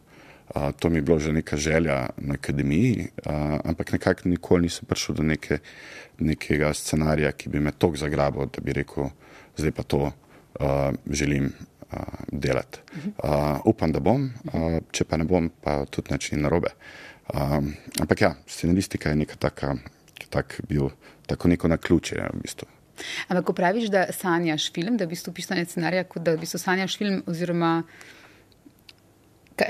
Uh, 0.51 0.71
to 0.77 0.91
mi 0.91 0.99
je 0.99 1.07
bilo 1.07 1.19
že 1.19 1.33
neka 1.33 1.57
želja 1.57 2.09
na 2.19 2.35
akademiji, 2.35 3.11
uh, 3.25 3.61
ampak 3.65 3.93
nekako 3.93 4.29
nikoli 4.29 4.67
nisem 4.67 4.89
prišel 4.89 5.21
do 5.21 5.23
neke, 5.23 5.61
nekega 6.19 6.73
scenarija, 6.75 7.33
ki 7.33 7.49
bi 7.49 7.61
me 7.61 7.73
tako 7.73 7.97
zagrabil, 7.97 8.51
da 8.51 8.65
bi 8.65 8.75
rekel, 8.81 9.13
zdaj 9.57 9.73
pa 9.77 9.83
to 9.83 10.01
uh, 10.09 10.17
želim 11.11 11.53
uh, 11.93 11.99
delati. 12.33 12.79
Uh, 13.07 13.61
upam, 13.65 13.93
da 13.93 14.01
bom, 14.01 14.31
uh, 14.53 14.81
če 14.93 15.05
pa 15.05 15.17
ne 15.17 15.25
bom, 15.25 15.51
pa 15.63 15.85
tudi 15.91 16.13
način 16.13 16.43
narobe. 16.43 16.73
Um, 17.35 17.75
ampak 18.01 18.21
ja, 18.21 18.35
scenaristika 18.47 19.11
je 19.11 19.17
neka 19.23 19.37
taka, 19.39 19.77
tak 20.31 20.61
bil, 20.69 20.91
tako 21.27 21.49
neko 21.49 21.69
na 21.69 21.77
ključe 21.77 22.17
v 22.35 22.43
bistvu. 22.43 22.69
Ampak, 23.29 23.45
ko 23.47 23.53
praviš, 23.57 23.89
da 23.91 24.07
sanjaš 24.13 24.73
film, 24.73 24.97
da 24.97 25.07
v 25.07 25.15
bistvu 25.15 25.33
pisanje 25.33 25.65
scenarija, 25.65 26.05
kot 26.05 26.23
da 26.27 26.35
v 26.35 26.43
bistvu 26.43 26.61
sanjaš 26.61 26.99
film, 26.99 27.23
oziroma 27.27 27.83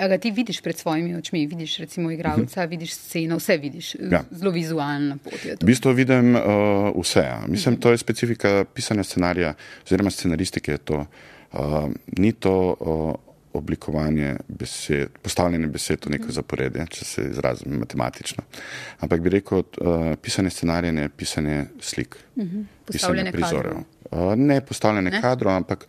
ga 0.08 0.18
ti 0.18 0.30
vidiš 0.30 0.60
pred 0.60 0.78
svojimi 0.78 1.16
očmi, 1.16 1.46
vidiš 1.46 1.78
recimo 1.78 2.10
igralca, 2.10 2.60
uh 2.60 2.66
-huh. 2.66 2.68
vidiš 2.68 2.94
sceno, 2.94 3.36
vse 3.36 3.56
vidiš, 3.56 3.94
ja. 3.94 4.24
zelo 4.30 4.50
vizualna 4.50 5.16
pot. 5.16 5.44
V 5.62 5.66
bistvu 5.66 5.92
vidim 5.92 6.34
uh, 6.34 6.42
vse. 7.02 7.26
Mislim, 7.46 7.76
to 7.76 7.90
je 7.90 7.98
specifika 7.98 8.64
pisanja 8.74 9.04
scenarija, 9.04 9.54
oziroma 9.86 10.10
scenaristike. 10.10 10.76
To, 10.76 11.06
uh, 11.52 11.88
ni 12.18 12.32
to 12.32 12.76
uh, 12.80 13.14
oblikovanje 13.52 14.36
besed, 14.48 15.08
postavljanje 15.22 15.66
besed 15.66 16.06
v 16.06 16.10
neko 16.10 16.32
zaporedje, 16.32 16.86
če 16.90 17.04
se 17.04 17.22
izrazim 17.30 17.78
matematično. 17.78 18.44
Ampak 19.00 19.20
bi 19.20 19.28
rekel, 19.28 19.58
uh, 19.58 20.14
pisanje 20.22 20.50
scenarija 20.50 20.92
je 20.92 21.08
pisanje 21.08 21.64
slik, 21.80 22.16
uh 22.36 22.44
-huh. 22.44 22.64
pisanje 22.86 23.32
prizorov. 23.32 23.76
Uh, 23.76 23.99
ne 24.36 24.60
postavljanje 24.60 25.10
ne? 25.10 25.20
kadrov, 25.22 25.54
ampak 25.54 25.86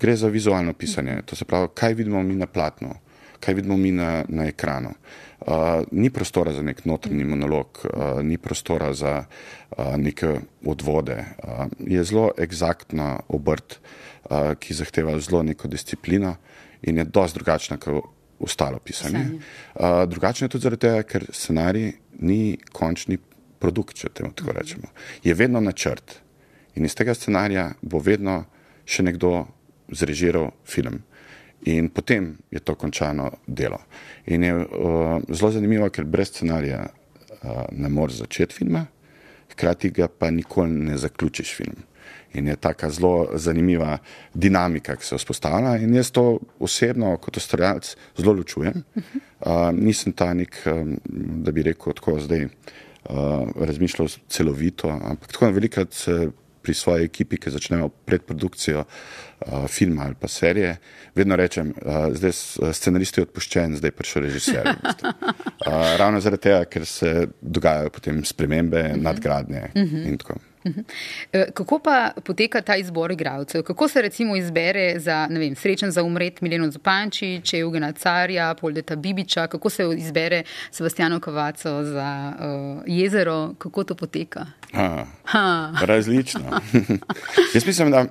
gre 0.00 0.16
za 0.16 0.28
vizualno 0.28 0.72
pisanje. 0.72 1.22
To 1.26 1.36
se 1.36 1.44
pravi, 1.44 1.68
kaj 1.74 1.94
vidimo 1.94 2.22
mi 2.22 2.34
na 2.34 2.46
platnu, 2.46 2.94
kaj 3.40 3.54
vidimo 3.54 3.76
mi 3.76 3.92
na, 3.92 4.24
na 4.28 4.46
ekranu. 4.46 4.94
Uh, 5.40 5.84
ni 5.92 6.10
prostora 6.10 6.52
za 6.52 6.62
nek 6.62 6.84
notrni 6.84 7.24
monolog, 7.24 7.78
uh, 7.84 8.22
ni 8.22 8.38
prostora 8.38 8.92
za 8.94 9.24
uh, 9.24 9.96
neke 9.96 10.40
odvode. 10.64 11.16
Uh, 11.18 11.66
je 11.78 12.04
zelo 12.04 12.30
eksaktna 12.38 13.18
obrt, 13.28 13.78
uh, 14.30 14.54
ki 14.58 14.74
zahteva 14.74 15.18
zelo 15.20 15.42
neko 15.42 15.68
disciplino 15.68 16.36
in 16.82 16.98
je 16.98 17.04
dosti 17.04 17.38
drugačna 17.38 17.76
kot 17.76 18.04
ostalo 18.40 18.78
pisanje. 18.78 19.26
Uh, 19.74 20.04
drugačna 20.08 20.44
je 20.44 20.48
tudi 20.48 20.62
zaradi 20.62 20.80
tega, 20.80 21.02
ker 21.02 21.26
scenarij 21.32 21.92
ni 22.18 22.58
končni 22.72 23.18
produkt, 23.58 23.96
če 23.96 24.08
temu 24.08 24.32
tako 24.36 24.52
rečemo. 24.56 24.88
Je 25.24 25.34
vedno 25.34 25.60
načrt 25.60 26.20
in 26.76 26.84
iz 26.84 26.94
tega 26.94 27.14
scenarija 27.14 27.70
bo 27.82 27.98
vedno 27.98 28.44
še 28.86 29.02
nekdo 29.02 29.46
zrežiral 29.92 30.52
film. 30.64 31.02
In 31.66 31.88
potem 31.90 32.36
je 32.50 32.60
to 32.60 32.74
končano 32.74 33.30
delo. 33.46 33.80
In 34.26 34.44
je 34.44 34.54
uh, 34.54 34.66
zelo 35.28 35.50
zanimivo, 35.50 35.88
ker 35.90 36.04
brez 36.04 36.30
scenarija 36.30 36.84
uh, 36.86 37.64
ne 37.72 37.88
moreš 37.88 38.20
začeti 38.22 38.60
filma, 38.60 38.84
hkrati 39.50 39.90
ga 39.90 40.08
pa 40.08 40.30
nikoli 40.30 40.70
ne 40.90 40.98
zaključiš 40.98 41.54
film. 41.56 41.82
In 42.36 42.48
je 42.48 42.56
tako 42.60 42.90
zelo 42.90 43.14
zanimiva 43.34 43.98
dinamika, 44.34 44.96
ki 44.96 45.06
se 45.06 45.18
vzpostavlja. 45.18 45.76
In 45.82 45.94
jaz 45.96 46.12
to 46.14 46.38
osebno, 46.60 47.16
kot 47.18 47.40
ustvarjalec, 47.40 47.96
zelo 48.18 48.36
ločujem. 48.36 48.84
Uh, 49.40 49.72
nisem 49.74 50.12
ta 50.12 50.32
nek, 50.34 50.60
um, 50.70 50.96
da 51.42 51.52
bi 51.52 51.66
rekel, 51.66 51.96
tako 51.96 52.20
zdaj 52.20 52.46
uh, 52.46 53.48
razmišljal 53.56 54.12
celovito, 54.28 54.92
ampak 54.92 55.32
tako 55.32 55.50
velikrat 55.56 55.94
se 55.94 56.28
pri 56.66 56.74
svoji 56.74 57.06
ekipi, 57.06 57.38
ki 57.38 57.54
začnejo 57.54 57.92
predprodukcijo 58.10 58.82
uh, 59.40 59.66
filma 59.68 60.04
ali 60.04 60.14
pa 60.20 60.28
serije, 60.28 60.76
vedno 61.14 61.36
rečem, 61.36 61.74
uh, 61.82 62.14
zdaj 62.14 62.32
scenarist 62.72 63.18
je 63.18 63.26
odpuščen, 63.26 63.76
zdaj 63.76 63.90
pa 63.96 64.04
še 64.04 64.20
režiser. 64.20 64.68
Uh, 64.68 65.72
ravno 66.00 66.20
zaradi 66.20 66.48
tega, 66.48 66.64
ker 66.64 66.86
se 66.86 67.28
dogajajo 67.40 67.90
potem 67.90 68.24
spremembe, 68.24 68.80
uh 68.80 68.90
mhm. 68.90 68.98
-huh. 68.98 69.02
nadgradnje 69.02 69.62
uh 69.74 69.82
mhm. 69.82 69.96
-huh. 69.96 70.08
in 70.08 70.18
tako. 70.18 70.38
Mhm. 70.66 70.80
Kako 71.54 71.78
pa 71.78 72.10
poteka 72.24 72.60
ta 72.60 72.76
izbor 72.76 73.12
igralcev? 73.12 73.62
Kako 73.62 73.88
se 73.88 74.02
recimo 74.02 74.36
izbere 74.36 74.98
za 74.98 75.26
vem, 75.30 75.54
srečen 75.54 75.90
za 75.90 76.02
umret 76.02 76.40
Mileno 76.40 76.70
Zupanči, 76.70 77.40
če 77.44 77.58
je 77.58 77.64
Ugena 77.64 77.92
Carja, 77.92 78.54
Poldeta 78.54 78.96
Bibiča, 78.96 79.46
kako 79.46 79.70
se 79.70 79.84
izbere 79.96 80.42
Sebastiano 80.70 81.20
Kavaco 81.20 81.84
za 81.84 82.32
uh, 82.38 82.82
jezero, 82.86 83.54
kako 83.58 83.84
to 83.84 83.94
poteka? 83.94 84.46
Ha, 84.72 85.06
ha. 85.24 85.72
Različno. 85.80 86.60
Jaz 87.54 87.66
mislim, 87.66 87.90
da, 87.90 88.04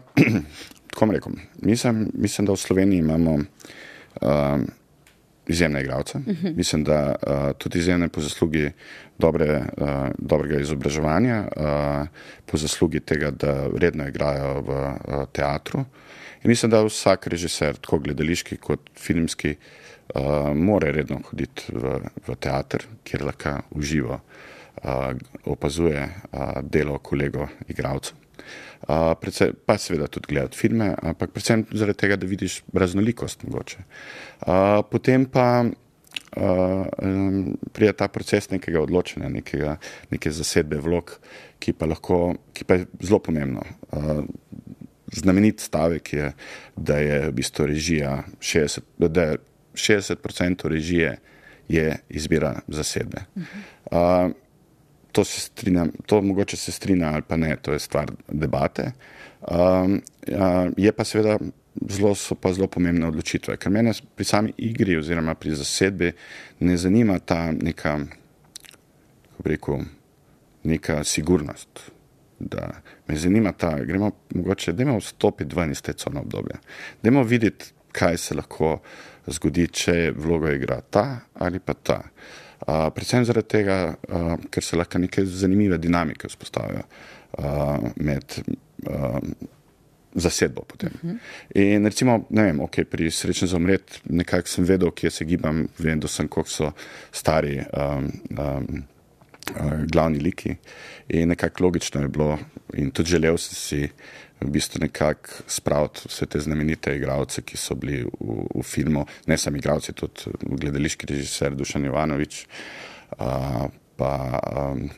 tako 0.96 1.12
rekom, 1.12 1.36
mislim, 1.62 2.12
mislim, 2.14 2.46
da 2.46 2.54
v 2.54 2.58
Sloveniji 2.58 3.00
imamo 3.00 3.34
um, 3.34 4.68
izjemne 5.48 5.82
igralce. 5.82 6.18
Uh 6.18 6.28
mhm. 6.28 6.48
-huh. 6.48 6.58
Mislim, 6.58 6.84
da 6.84 7.16
uh, 7.28 7.58
tudi 7.58 7.80
izjemne 7.80 8.10
po 8.10 8.22
zaslugi 8.22 8.72
dobre, 9.18 9.64
uh, 9.78 9.88
dobrega 10.18 10.60
izobraževanja, 10.60 11.48
uh, 11.58 12.08
po 12.46 12.58
zaslugi 12.58 13.00
tega, 13.00 13.32
da 13.32 13.68
redno 13.78 14.08
igrajo 14.08 14.62
v 14.62 14.70
uh, 14.70 15.26
teatru. 15.32 15.80
In 16.44 16.50
mislim, 16.50 16.72
da 16.72 16.84
vsak 16.84 17.28
režiser, 17.28 17.76
tako 17.76 18.00
gledališki 18.00 18.58
kot 18.58 18.80
filmski, 18.96 19.56
uh, 20.16 20.22
mora 20.56 20.92
redno 20.92 21.20
hoditi 21.30 21.64
v, 21.74 22.00
v 22.28 22.36
teater, 22.36 22.86
kjer 23.04 23.24
lahko 23.24 23.62
uživo 23.72 24.20
uh, 24.84 24.92
opazuje 25.46 26.10
uh, 26.32 26.40
delo 26.62 26.98
kolegov, 26.98 27.48
igralcev. 27.68 28.25
Uh, 28.86 29.16
predvsem, 29.18 29.56
pa 29.66 29.80
seveda 29.82 30.06
tudi 30.08 30.30
gledati 30.30 30.58
filme, 30.58 30.92
ampak 31.02 31.32
predvsem 31.34 31.64
zaradi 31.74 31.98
tega, 32.04 32.20
da 32.22 32.28
vidiš 32.30 32.60
raznolikost. 32.74 33.46
Uh, 33.50 34.84
potem 34.92 35.26
pa 35.26 35.66
uh, 35.66 36.86
um, 37.02 37.56
pride 37.74 37.96
ta 37.98 38.08
proces 38.14 38.52
nekega 38.52 38.84
odločanja, 38.84 39.32
nekega, 39.34 39.80
neke 40.14 40.32
zasedbe 40.32 40.78
vlog, 40.86 41.16
ki 41.58 41.74
pa, 41.74 41.90
lahko, 41.90 42.36
ki 42.54 42.68
pa 42.70 42.78
je 42.78 42.86
zelo 43.02 43.20
pomembno. 43.26 43.66
Uh, 43.90 44.22
znamenit 45.16 45.66
stavek 45.66 46.14
je, 46.14 46.32
da 46.78 47.02
je 47.02 47.20
v 47.30 47.36
bistvu 47.42 47.66
režija 47.74 48.24
60%, 48.40 49.10
da 49.10 49.32
je 49.32 49.38
60 49.74 50.68
režije 50.68 51.18
je 51.68 51.98
izbira 52.10 52.60
zasedbe. 52.68 53.26
Uh, 53.92 54.32
to 55.16 55.24
se 55.24 55.40
strinjam, 55.42 55.92
to 56.06 56.22
mogoče 56.22 56.58
se 56.58 56.72
strinja 56.72 57.08
ali 57.08 57.22
pa 57.28 57.38
ne, 57.38 57.56
to 57.62 57.74
je 57.74 57.80
stvar 57.80 58.12
debate. 58.28 58.92
Um, 59.42 60.02
uh, 60.28 60.72
je 60.78 60.92
pa 60.92 61.04
seveda 61.04 61.38
zelo, 61.90 62.16
so 62.16 62.36
pa 62.36 62.52
zelo 62.54 62.68
pomembne 62.68 63.08
odločitve, 63.08 63.56
ker 63.58 63.72
mene 63.72 63.94
pri 64.16 64.28
sami 64.28 64.52
igri 64.58 64.98
oziroma 65.00 65.38
pri 65.40 65.56
zasedbi 65.56 66.12
ne 66.60 66.78
zanima 66.78 67.20
ta 67.20 67.52
neka, 67.52 67.98
kako 69.24 69.44
bi 69.44 69.56
rekel, 69.56 69.88
neka 70.64 71.04
sigurnost. 71.04 71.92
Da 72.40 72.68
me 73.08 73.16
zanima 73.16 73.52
ta, 73.52 73.78
gremo 73.80 74.12
mogoče, 74.36 74.74
da 74.74 74.84
imamo 74.84 75.00
vstopiti 75.00 75.56
ven 75.56 75.72
iz 75.72 75.82
te 75.82 75.94
cone 75.94 76.20
obdobja. 76.20 76.60
Da 77.02 77.08
imamo 77.10 77.24
videti, 77.24 77.72
kaj 77.96 78.18
se 78.18 78.36
lahko 78.36 78.82
zgodi, 79.28 79.70
če 79.72 80.12
vlogo 80.12 80.52
igra 80.52 80.82
ta 80.82 81.06
ali 81.40 81.60
pa 81.60 81.74
ta. 81.74 82.02
Uh, 82.04 82.45
predvsem 82.66 83.26
zaradi 83.26 83.48
tega, 83.48 83.96
uh, 84.10 84.32
ker 84.52 84.64
se 84.64 84.78
lahko 84.78 85.00
neke 85.00 85.26
zanimive 85.26 85.78
dinamike 85.78 86.28
vzpostavijo 86.28 86.82
uh, 87.38 87.90
med 87.96 88.40
uh, 88.90 89.20
zasedbo. 90.16 90.62
Potem. 90.62 90.92
Uh 91.04 91.10
-huh. 91.10 91.18
In 91.56 91.86
recimo, 91.86 92.26
ne 92.30 92.44
vem, 92.44 92.60
okay, 92.60 92.84
pri 92.84 93.12
srečnem 93.12 93.48
za 93.48 93.58
umret, 93.58 94.02
nekako 94.10 94.48
sem 94.48 94.66
vedel, 94.66 94.92
kje 94.92 95.10
se 95.12 95.26
gibam, 95.26 95.68
vem, 95.78 96.00
da 96.00 96.08
sem, 96.08 96.28
koliko 96.28 96.50
so 96.50 96.72
stari. 97.12 97.64
Um, 97.78 98.12
um, 98.30 98.84
Glavni 99.92 100.20
liki, 100.20 100.56
in 101.08 101.30
nekako 101.30 101.64
logično 101.64 102.02
je 102.02 102.08
bilo, 102.08 102.40
in 102.74 102.92
tudi 102.92 103.10
želel 103.10 103.38
sem 103.38 103.56
si 103.56 103.90
v 104.42 104.50
bistvu 104.52 104.80
nekako 104.82 105.46
spraviti 105.48 106.10
vse 106.10 106.26
te 106.26 106.40
znamenite 106.40 106.96
igralce, 106.96 107.42
ki 107.42 107.58
so 107.58 107.76
bili 107.76 108.04
v, 108.04 108.46
v 108.56 108.64
filmu, 108.64 109.06
ne 109.28 109.38
samo 109.38 109.58
igralci, 109.58 109.94
tudi 109.94 110.36
gledališki 110.42 111.08
režiser 111.10 111.56
Dušan 111.56 111.86
Jovanovič, 111.86 112.46
uh, 113.18 113.66
pa 113.96 114.12
um, 114.52 114.90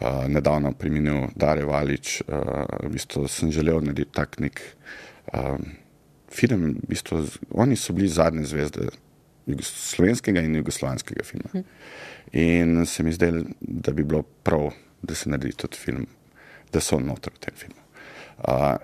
uh, 0.00 0.24
nedavno 0.28 0.72
preminil 0.72 1.28
Dare 1.36 1.64
Valič. 1.64 2.22
Uh, 2.26 2.64
v 2.82 2.90
bistvu 2.96 3.28
sem 3.30 3.52
želel 3.54 3.78
narediti 3.84 4.10
tak 4.14 4.40
nek 4.42 4.60
um, 5.32 5.70
film. 6.30 6.74
V 6.82 6.90
bistvu, 6.90 7.22
oni 7.54 7.78
so 7.78 7.94
bili 7.94 8.08
zadnje 8.10 8.48
zvezde 8.50 8.90
slovenskega 9.62 10.42
in 10.42 10.58
jugoslovanskega 10.58 11.24
filma. 11.24 11.50
Hm. 11.52 11.62
In 12.32 12.86
se 12.86 13.02
mi 13.02 13.12
zdelo, 13.12 13.44
da 13.60 13.92
bi 13.92 14.04
bilo 14.04 14.22
prav, 14.22 14.70
da 15.02 15.14
se 15.14 15.30
naredi 15.30 15.56
tudi 15.56 15.78
film, 15.78 16.06
da 16.72 16.80
so 16.80 16.98
noter 16.98 17.32
v 17.34 17.46
tem 17.46 17.54
filmu. 17.56 17.78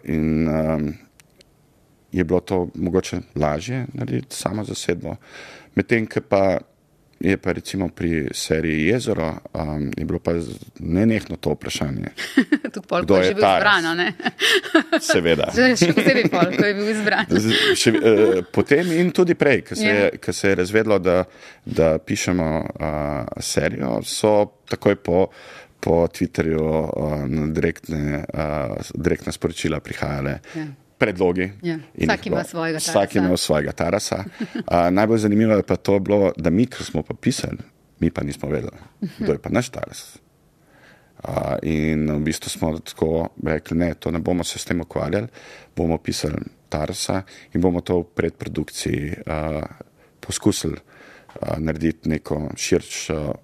In 0.05 0.49
um, 0.49 0.95
je 2.12 2.25
bilo 2.25 2.40
to 2.40 2.69
mogoče 2.75 3.21
lažje 3.35 3.87
narediti 3.92 4.37
samo 4.37 4.64
zasedbo, 4.64 5.16
medtem, 5.75 6.07
ker 6.07 6.23
pa 6.23 6.59
je 7.21 7.37
pa 7.37 7.53
recimo 7.53 7.88
pri 7.88 8.29
seriji 8.33 8.87
Jezero, 8.87 9.35
um, 9.55 9.92
je 9.97 10.05
bilo 10.05 10.19
pa 10.19 10.33
nenehno 10.79 11.37
to 11.37 11.51
vprašanje. 11.51 12.09
Tudi 12.75 12.87
pol, 12.88 13.07
ko 13.07 13.16
je 13.16 13.25
že 13.25 13.35
bil 13.35 13.45
izbran, 13.45 13.97
ne? 13.97 14.12
Seveda. 15.12 15.49
še 15.53 15.92
posebej 15.97 16.29
pol, 16.31 16.53
ko 16.53 16.66
je 16.66 16.75
bil 16.77 16.90
izbran. 16.92 17.33
še, 17.77 17.92
uh, 17.97 18.40
potem 18.53 18.92
in 19.01 19.12
tudi 19.16 19.35
prej, 19.35 19.64
ko 19.64 19.79
se, 19.79 19.88
yeah. 19.88 20.12
Ja. 20.12 20.33
se 20.33 20.53
je 20.53 20.59
razvedlo, 20.61 20.99
da, 21.01 21.23
da 21.64 21.97
pišemo 21.99 22.51
uh, 22.61 23.40
serijo, 23.40 24.01
so 24.05 24.37
takoj 24.69 25.01
po, 25.01 25.27
po 25.81 26.07
Twitterju 26.09 26.62
uh, 26.62 27.27
direktne, 27.53 28.25
uh, 28.25 28.77
direktne 28.95 29.33
sporočila 29.33 29.81
prihajale. 29.81 30.41
Ja 30.55 30.67
predlogi. 30.99 31.53
Ja. 31.62 31.79
Vsak 31.95 32.27
ima 32.27 32.45
svojega 32.45 32.79
tarasa. 32.79 32.99
Vsak 32.99 33.15
ima 33.15 33.37
svojega 33.37 33.73
tarasa. 33.73 34.25
A, 34.67 34.91
najbolj 34.91 35.19
zanimivo 35.19 35.53
je 35.53 35.62
pa 35.62 35.77
to, 35.77 35.99
bilo, 35.99 36.33
da 36.37 36.51
mi, 36.51 36.67
ko 36.67 36.85
smo 36.85 37.03
pa 37.03 37.15
pisali, 37.15 37.59
mi 38.01 38.11
pa 38.11 38.25
nismo 38.25 38.49
vedeli, 38.49 38.79
kdo 39.19 39.33
je 39.33 39.39
pa 39.39 39.51
naš 39.51 39.69
taras. 39.69 40.19
A, 41.25 41.57
in 41.62 42.11
v 42.11 42.21
bistvu 42.21 42.51
smo 42.51 42.79
tako 42.79 43.29
rekli, 43.45 43.77
ne, 43.79 43.95
to 43.95 44.11
ne 44.11 44.19
bomo 44.19 44.45
se 44.45 44.59
s 44.59 44.65
tem 44.65 44.81
ukvarjali, 44.81 45.29
bomo 45.77 45.99
pisali 45.99 46.41
tarasa 46.69 47.23
in 47.55 47.61
bomo 47.61 47.81
to 47.81 48.01
v 48.01 48.09
predprodukciji 48.15 49.12
a, 49.27 49.62
poskusili 50.21 50.77
a, 51.41 51.57
narediti 51.59 52.09
neko 52.09 52.51
širšo 52.57 53.35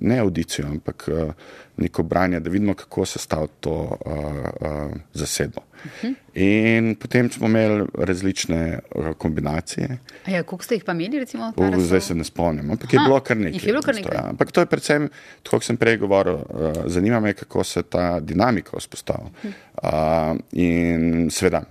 ne 0.00 0.18
audicijo, 0.18 0.66
ampak 0.66 1.08
uh, 1.08 1.32
neko 1.76 2.02
branje, 2.02 2.40
da 2.40 2.50
vidimo, 2.50 2.74
kako 2.74 3.06
se 3.06 3.18
stavlja 3.18 3.46
to 3.60 3.98
uh, 4.06 4.12
uh, 4.14 4.92
zasedbo. 5.14 5.60
Uh 5.84 5.90
-huh. 6.02 6.14
In 6.34 6.94
potem 6.94 7.30
smo 7.30 7.46
imeli 7.46 7.86
različne 7.94 8.78
uh, 8.94 9.12
kombinacije. 9.18 9.98
Ja, 10.26 10.42
koliko 10.42 10.64
ste 10.64 10.74
jih 10.74 10.84
pa 10.84 10.92
imeli, 10.92 11.18
recimo? 11.18 11.52
Uh, 11.56 11.78
zdaj 11.78 12.00
se 12.00 12.14
ne 12.14 12.24
spomnim, 12.24 12.70
ampak 12.70 12.94
Aha, 12.94 13.02
je 13.02 13.08
bilo 13.08 13.20
kar 13.20 13.36
nekaj. 13.36 13.60
Bilo 13.64 13.82
kar 13.82 13.94
nekaj. 13.94 14.14
Ja. 14.14 14.28
Ampak 14.28 14.52
to 14.52 14.60
je 14.60 14.66
predvsem, 14.66 15.08
kot 15.50 15.64
sem 15.64 15.76
prej 15.76 15.96
govoril, 15.96 16.34
uh, 16.34 16.72
zanima 16.86 17.20
me, 17.20 17.32
kako 17.32 17.64
se 17.64 17.82
ta 17.82 18.20
dinamika 18.20 18.76
vzpostavlja. 18.76 19.30
Uh 19.44 19.50
-huh. 19.82 20.32
uh, 20.32 20.38
in 20.52 21.30
seveda, 21.30 21.62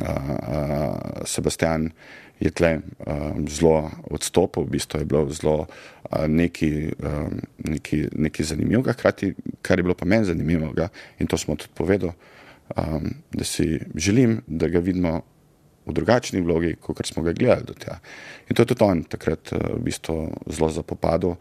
uh, 0.00 0.08
uh, 0.08 0.96
Sebastian 1.24 1.90
je 2.40 2.50
tle 2.50 2.80
um, 3.06 3.48
zelo 3.48 3.90
odstopil, 4.10 4.64
v 4.64 4.76
bistvu 4.76 5.00
je 5.00 5.08
bilo 5.08 5.28
zelo 5.30 5.56
uh, 5.66 6.26
nekaj, 6.28 6.92
um, 6.98 8.44
zanimivega, 8.44 8.92
hkrati, 8.92 9.34
kar 9.62 9.78
je 9.78 9.86
bilo 9.86 9.94
pa 9.94 10.06
meni 10.06 10.24
zanimivega 10.24 10.88
in 11.18 11.30
to 11.30 11.38
smo 11.38 11.56
tudi 11.56 11.72
povedali, 11.74 12.12
um, 12.76 13.14
da 13.32 13.44
si 13.44 13.80
želim, 13.94 14.42
da 14.46 14.68
ga 14.68 14.78
vidimo 14.78 15.22
v 15.86 15.92
drugačni 15.92 16.40
vlogi, 16.40 16.74
kot 16.80 17.06
smo 17.06 17.22
ga 17.22 17.32
gledali 17.32 17.64
do 17.68 17.74
tega. 17.76 17.98
In 18.48 18.56
to 18.56 18.62
je 18.62 18.72
tudi 18.72 18.84
on 18.84 19.04
takrat 19.04 19.52
uh, 19.52 19.76
v 19.76 19.82
bistvu 19.84 20.18
zelo 20.48 20.70
zapopadel, 20.70 21.36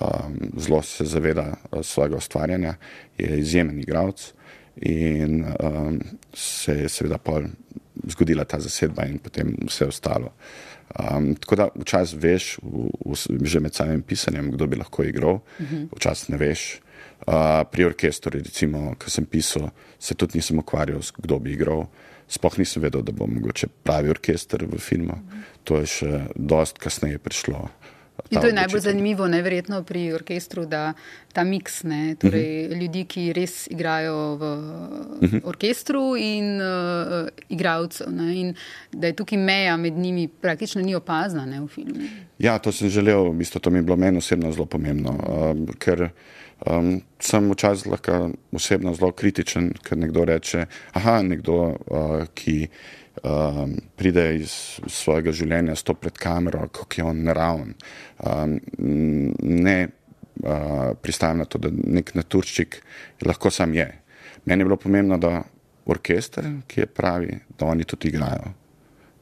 um, 0.00 0.38
zelo 0.56 0.82
se 0.82 1.04
zaveda 1.04 1.52
uh, 1.52 1.82
svojega 1.82 2.16
ustvarjanja, 2.16 2.74
je 3.18 3.38
izjemen 3.38 3.80
igralec 3.80 4.32
in 4.80 5.44
um, 5.44 6.00
se 6.34 6.76
je 6.82 6.88
seveda 6.88 7.18
pol 7.18 7.48
zgodila 8.10 8.44
ta 8.44 8.60
zasedba 8.60 9.06
in 9.06 9.18
potem 9.22 9.54
vse 9.66 9.88
ostalo. 9.88 10.32
Um, 10.96 11.34
tako 11.36 11.56
da 11.56 11.68
včasih 11.76 12.20
veš, 12.20 12.58
v, 12.62 12.88
v, 13.04 13.44
že 13.44 13.60
med 13.60 13.76
samim 13.76 14.02
pisanjem, 14.02 14.50
kdo 14.54 14.66
bi 14.66 14.78
lahko 14.80 15.04
igral, 15.04 15.40
mhm. 15.60 15.88
včasih 15.96 16.34
ne 16.34 16.40
veš. 16.40 16.68
Uh, 17.26 17.66
pri 17.66 17.84
orkestru, 17.84 18.30
recimo, 18.38 18.94
ki 18.94 19.10
sem 19.10 19.26
pisal, 19.26 19.68
se 19.98 20.14
tudi 20.14 20.38
nisem 20.38 20.60
ukvarjal, 20.62 21.02
kdo 21.18 21.40
bi 21.42 21.52
igral. 21.52 21.88
Sploh 22.28 22.58
nisem 22.60 22.84
vedel, 22.84 23.02
da 23.02 23.12
bo 23.12 23.26
mogoče 23.26 23.70
pravi 23.84 24.10
orkester 24.12 24.64
v 24.64 24.80
filmu. 24.80 25.16
Mhm. 25.18 25.46
To 25.68 25.82
je 25.82 25.92
še 25.92 26.12
dost 26.36 26.80
kasneje 26.80 27.20
prišlo. 27.20 27.68
In 28.30 28.40
to 28.40 28.46
je 28.46 28.52
najbolj 28.52 28.80
zanimivo, 28.80 29.28
neverjetno 29.28 29.82
pri 29.82 30.12
orkestru, 30.12 30.66
da 30.66 30.92
ta 31.32 31.44
miks, 31.44 31.82
ne, 31.82 32.14
torej 32.14 32.64
uh 32.64 32.70
mhm. 32.70 32.74
-huh. 32.74 32.82
ljudi, 32.82 33.04
ki 33.04 33.32
res 33.32 33.66
igrajo 33.70 34.36
v 34.36 34.42
uh 34.42 35.22
mhm. 35.22 35.36
-huh. 35.36 35.40
orkestru 35.44 36.16
in 36.16 36.60
uh, 36.60 37.28
igralcev, 37.48 38.12
ne, 38.12 38.40
in 38.40 38.54
da 38.92 39.06
je 39.06 39.12
tukaj 39.12 39.38
meja 39.38 39.76
med 39.76 39.92
njimi 39.92 40.28
praktično 40.28 40.82
ni 40.82 40.94
opazna 40.94 41.46
ne, 41.46 41.60
v 41.60 41.66
filmu. 41.66 42.00
Ja, 42.38 42.58
to 42.58 42.72
sem 42.72 42.88
želel, 42.88 43.32
bistvu 43.32 43.60
to 43.60 43.70
mi 43.70 43.78
je 43.78 43.82
bilo 43.82 43.96
meni 43.96 44.18
osebno 44.18 44.52
zelo 44.52 44.66
pomembno, 44.66 45.10
um, 45.10 45.66
ker 45.78 46.08
um, 46.66 47.02
sem 47.18 47.50
včasih 47.50 47.86
lahko 47.86 48.30
osebno 48.52 48.94
zelo 48.94 49.12
kritičen, 49.12 49.72
ker 49.82 49.98
nekdo 49.98 50.24
reče, 50.24 50.66
aha, 50.92 51.22
nekdo, 51.22 51.76
uh, 51.86 52.24
ki 52.34 52.68
um, 53.22 53.74
pride 53.96 54.24
iz 54.36 54.52
svojega 54.86 55.32
življenja, 55.32 55.76
sto 55.76 55.94
pred 55.94 56.18
kamero, 56.18 56.66
kako 56.68 57.00
je 57.00 57.04
on 57.04 57.22
naraven. 57.26 57.74
Um, 58.18 58.58
ne 59.42 59.78
uh, 59.88 60.94
pristajam 61.02 61.42
na 61.42 61.48
to, 61.48 61.60
da 61.62 61.70
nek 61.72 62.14
naturščik 62.14 62.80
lahko 63.26 63.50
sam 63.50 63.74
je. 63.74 63.88
Meni 64.44 64.62
je 64.62 64.68
bilo 64.70 64.80
pomembno, 64.80 65.18
da 65.18 65.42
orkester, 65.88 66.46
ki 66.68 66.84
je 66.84 66.86
pravi, 66.86 67.38
da 67.58 67.66
oni 67.66 67.84
tudi 67.88 68.12
igrajo. 68.12 68.54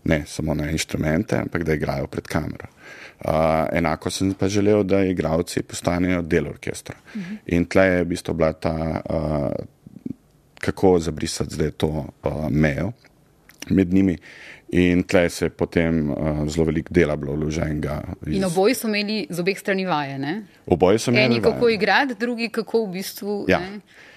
Ne 0.06 0.20
samo 0.26 0.54
na 0.54 0.68
inštrumente, 0.70 1.38
ampak 1.42 1.64
da 1.66 1.74
igrajo 1.74 2.06
pred 2.06 2.28
kamero. 2.30 2.68
Uh, 3.16 3.66
enako 3.72 4.10
sem 4.10 4.34
pa 4.38 4.48
želel, 4.48 4.84
da 4.84 5.00
igravci 5.04 5.62
postanejo 5.66 6.22
del 6.22 6.46
orkestra. 6.48 6.94
Uh 7.08 7.16
mhm. 7.16 7.32
-huh. 7.34 7.38
In 7.46 7.66
tle 7.66 7.86
je 7.86 8.04
v 8.04 8.08
bistvu 8.08 8.34
bila 8.34 8.52
ta, 8.52 9.02
uh, 9.10 9.50
kako 10.60 10.98
zabrisati 10.98 11.54
zdaj 11.54 11.70
to 11.70 11.86
uh, 11.86 12.50
mejo 12.50 12.92
med 13.70 13.94
njimi. 13.94 14.18
In 14.68 15.02
tle 15.02 15.28
se 15.30 15.44
je 15.44 15.50
potem 15.50 16.10
uh, 16.10 16.48
zelo 16.48 16.64
veliko 16.66 16.94
dela 16.94 17.16
bilo 17.16 17.32
vloženega. 17.32 18.02
Iz... 18.26 18.34
In 18.34 18.44
oboji 18.44 18.74
so 18.74 18.88
imeli 18.88 19.26
z 19.30 19.40
obeh 19.40 19.58
strani 19.58 19.86
vaje. 19.86 20.18
Oboji 20.66 20.98
so 20.98 21.10
imeli. 21.10 21.24
Eni 21.24 21.42
kako 21.42 21.68
igrati, 21.68 22.14
drugi 22.18 22.48
kako 22.48 22.84
v 22.84 22.90
bistvu. 22.92 23.44
Ja. 23.48 23.60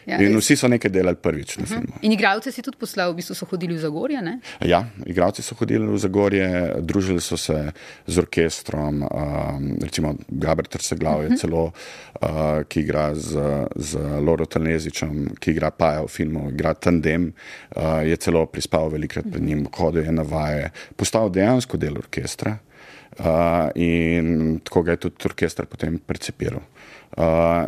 Ja, 0.10 0.18
In 0.26 0.38
vsi 0.40 0.56
so 0.58 0.68
nekaj 0.72 0.92
delali 0.92 1.20
prvič 1.22 1.58
na 1.62 1.68
filmu. 1.70 2.00
In 2.02 2.14
igralce 2.16 2.52
si 2.52 2.64
tudi 2.66 2.80
poslal, 2.82 3.14
v 3.14 3.20
bistvu 3.20 3.36
so 3.38 3.46
hodili 3.52 3.76
v 3.78 3.82
Zagorje. 3.84 4.22
Ne? 4.26 4.40
Ja, 4.66 4.82
igralci 5.06 5.46
so 5.46 5.58
hodili 5.60 5.86
v 5.86 6.00
Zagorje, 6.02 6.48
družili 6.82 7.22
so 7.22 7.38
se 7.38 7.58
z 8.08 8.22
orkestrom, 8.24 9.04
um, 9.06 9.68
recimo 9.84 10.16
Gabr 10.28 10.68
Trseglav 10.68 11.28
je 11.28 11.38
celo, 11.44 11.68
uh, 11.70 12.64
ki 12.66 12.82
igra 12.88 13.12
z, 13.14 13.44
z 13.76 14.08
Loro 14.26 14.50
Talnezičem, 14.50 15.36
ki 15.38 15.54
igra 15.54 15.70
Paja 15.70 16.02
v 16.08 16.10
filmu, 16.10 16.48
igra 16.50 16.74
tandem, 16.74 17.30
uh, 17.76 18.02
je 18.08 18.18
celo 18.18 18.48
prispal 18.50 18.90
velikrat 18.90 19.30
pred 19.30 19.46
njim, 19.46 19.68
hodil 19.78 20.10
je 20.10 20.16
na 20.16 20.26
vaje, 20.26 20.72
postal 20.98 21.30
dejansko 21.30 21.78
del 21.78 22.02
orkestra 22.02 22.58
uh, 23.20 23.70
in 23.76 24.60
tako 24.64 24.84
ga 24.84 24.92
je 24.92 25.04
tudi 25.06 25.30
orkester 25.30 25.70
potem 25.70 26.00
percepiral. 26.00 26.66
Uh, 27.18 27.24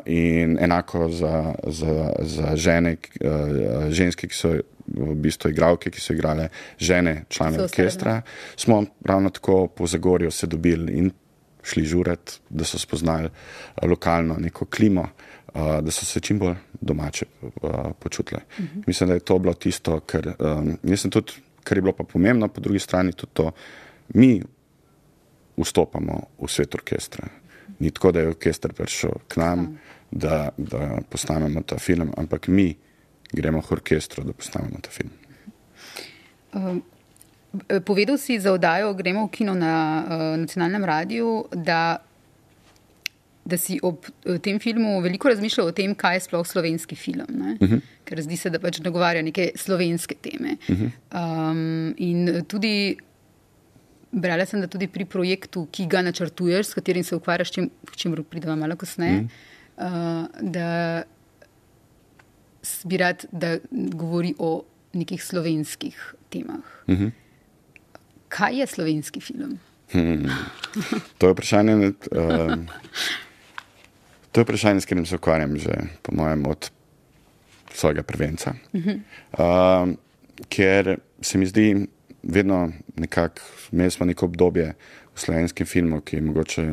in 0.05 0.57
enako 0.61 1.09
za, 1.09 1.53
za, 1.67 2.13
za 2.19 2.55
žene, 2.55 2.95
uh, 3.25 3.89
ženske, 3.89 4.27
ki 4.27 4.35
so 4.35 4.51
v 4.87 5.15
bistvu 5.17 5.49
igralke, 5.49 5.89
ki 5.91 6.01
so 6.01 6.13
igrale 6.13 6.49
žene, 6.79 7.23
člane 7.29 7.57
So 7.57 7.63
orkestra, 7.63 8.21
smo 8.55 8.83
ravno 9.05 9.29
tako 9.29 9.67
po 9.67 9.87
Zagorju 9.87 10.31
se 10.31 10.47
dobili 10.47 10.93
in 10.93 11.11
šli 11.63 11.85
žuret, 11.85 12.39
da 12.49 12.63
so 12.63 12.79
spoznali 12.79 13.25
uh, 13.25 13.89
lokalno 13.89 14.37
neko 14.39 14.65
klimo, 14.65 15.07
uh, 15.53 15.79
da 15.81 15.91
so 15.91 16.05
se 16.05 16.19
čim 16.19 16.39
bolj 16.39 16.55
domače 16.81 17.25
uh, 17.41 17.71
počutile. 17.99 18.41
Uh 18.59 18.65
-huh. 18.65 18.83
Mislim, 18.87 19.07
da 19.07 19.13
je 19.13 19.19
to 19.19 19.39
bilo 19.39 19.53
tisto, 19.53 19.99
kar, 19.99 20.33
um, 20.39 20.77
tudi, 21.11 21.31
kar 21.63 21.77
je 21.77 21.81
bilo 21.81 21.93
pa 21.93 22.03
pomembno, 22.03 22.47
po 22.47 22.61
drugi 22.61 22.79
strani 22.79 23.11
tudi 23.11 23.33
to, 23.33 23.51
mi 24.13 24.41
vstopamo 25.57 26.21
v 26.41 26.47
svet 26.47 26.75
orkestra. 26.75 27.40
Ni 27.79 27.91
tako, 27.91 28.11
da 28.11 28.19
je 28.19 28.27
orkester 28.27 28.73
prišel 28.73 29.11
k 29.27 29.37
nam, 29.37 29.79
da, 30.11 30.49
da 30.57 30.99
posnamemo 31.09 31.61
ta 31.61 31.77
film, 31.77 32.13
ampak 32.17 32.47
mi 32.47 32.75
gremo 33.31 33.61
k 33.61 33.71
orkestru, 33.71 34.23
da 34.23 34.33
posnamemo 34.33 34.79
ta 34.81 34.89
film. 34.89 35.11
Eh, 36.53 36.79
Povedal 37.85 38.17
si 38.17 38.39
za 38.39 38.53
oddajo 38.55 38.93
Gremo 38.93 39.27
v 39.27 39.31
kino 39.31 39.53
na 39.53 40.03
uh, 40.07 40.39
nacionalnem 40.39 40.85
radiju, 40.85 41.51
da, 41.51 41.99
da 43.43 43.57
si 43.57 43.75
ob 43.83 44.07
eh, 44.07 44.39
tem 44.39 44.59
filmu 44.59 45.01
veliko 45.03 45.27
razmišljal 45.27 45.67
o 45.67 45.73
tem, 45.75 45.95
kaj 45.95 46.15
je 46.15 46.21
sploh 46.29 46.47
slovenski 46.47 46.95
film. 46.95 47.27
Uh 47.59 47.67
-huh. 47.67 47.81
Ker 48.05 48.21
zdi 48.21 48.37
se, 48.37 48.49
da 48.49 48.59
pač 48.59 48.79
nagovarja 48.79 49.21
neke 49.21 49.51
slovenske 49.55 50.15
teme. 50.15 50.55
Uh 50.69 50.75
-huh. 50.79 50.91
um, 51.51 51.93
in 51.97 52.45
tudi 52.47 52.97
brala 54.11 54.45
sem, 54.45 54.61
da 54.61 54.67
tudi 54.67 54.87
pri 54.91 55.05
projektu, 55.05 55.65
ki 55.71 55.87
ga 55.91 56.01
načrtuješ, 56.05 56.71
s 56.71 56.77
katerim 56.77 57.03
se 57.03 57.15
ukvarjaš, 57.15 57.51
čim, 57.51 57.69
k 57.87 57.95
čemu 57.95 58.23
prideva 58.23 58.55
malo 58.55 58.75
kasneje, 58.75 59.23
-huh. 59.23 59.27
uh, 59.77 60.27
da 60.41 61.03
bi 62.83 62.97
rad, 62.97 63.25
da 63.31 63.57
govori 63.71 64.33
o 64.39 64.63
nekih 64.93 65.23
slovenskih 65.23 66.13
temah. 66.29 66.65
Uh 66.87 66.95
-huh. 66.95 67.11
Kaj 68.27 68.59
je 68.59 68.67
slovenski 68.67 69.21
film? 69.21 69.59
To 71.17 71.27
je 71.27 71.33
vprašanje, 71.33 71.75
uh, 71.75 72.55
to 74.31 74.39
je 74.39 74.43
vprašanje, 74.43 74.81
s 74.81 74.85
katerim 74.85 75.05
se 75.05 75.15
ukvarjam 75.15 75.57
že, 75.57 75.73
po 76.01 76.15
mojem, 76.15 76.45
od 76.45 76.71
svojega 77.73 78.03
prvenca. 78.03 78.53
Uh, 78.73 79.89
ker 80.49 80.97
se 81.21 81.37
mi 81.37 81.45
zdi, 81.45 81.87
vedno 82.23 82.71
nekako, 82.97 83.41
imeli 83.71 83.91
smo 83.91 84.05
neko 84.05 84.25
obdobje 84.25 84.73
v 85.15 85.19
slovenskem 85.19 85.67
filmu, 85.67 86.01
ki 86.01 86.15
je 86.15 86.21
mogoče. 86.21 86.71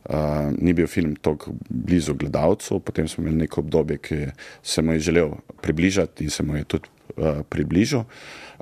Uh, 0.00 0.48
ni 0.56 0.72
bil 0.72 0.86
film 0.88 1.12
tako 1.20 1.52
blizu 1.68 2.14
gledalcev, 2.16 2.78
potem 2.80 3.08
smo 3.08 3.20
imeli 3.20 3.44
neko 3.44 3.60
obdobje, 3.60 3.98
ki 3.98 4.16
se 4.62 4.82
mu 4.82 4.92
je 4.92 5.00
želel 5.00 5.34
približati 5.62 6.24
in 6.24 6.30
se 6.30 6.42
mu 6.42 6.56
je 6.56 6.64
tudi 6.64 6.88
uh, 7.16 7.42
približal. 7.48 8.04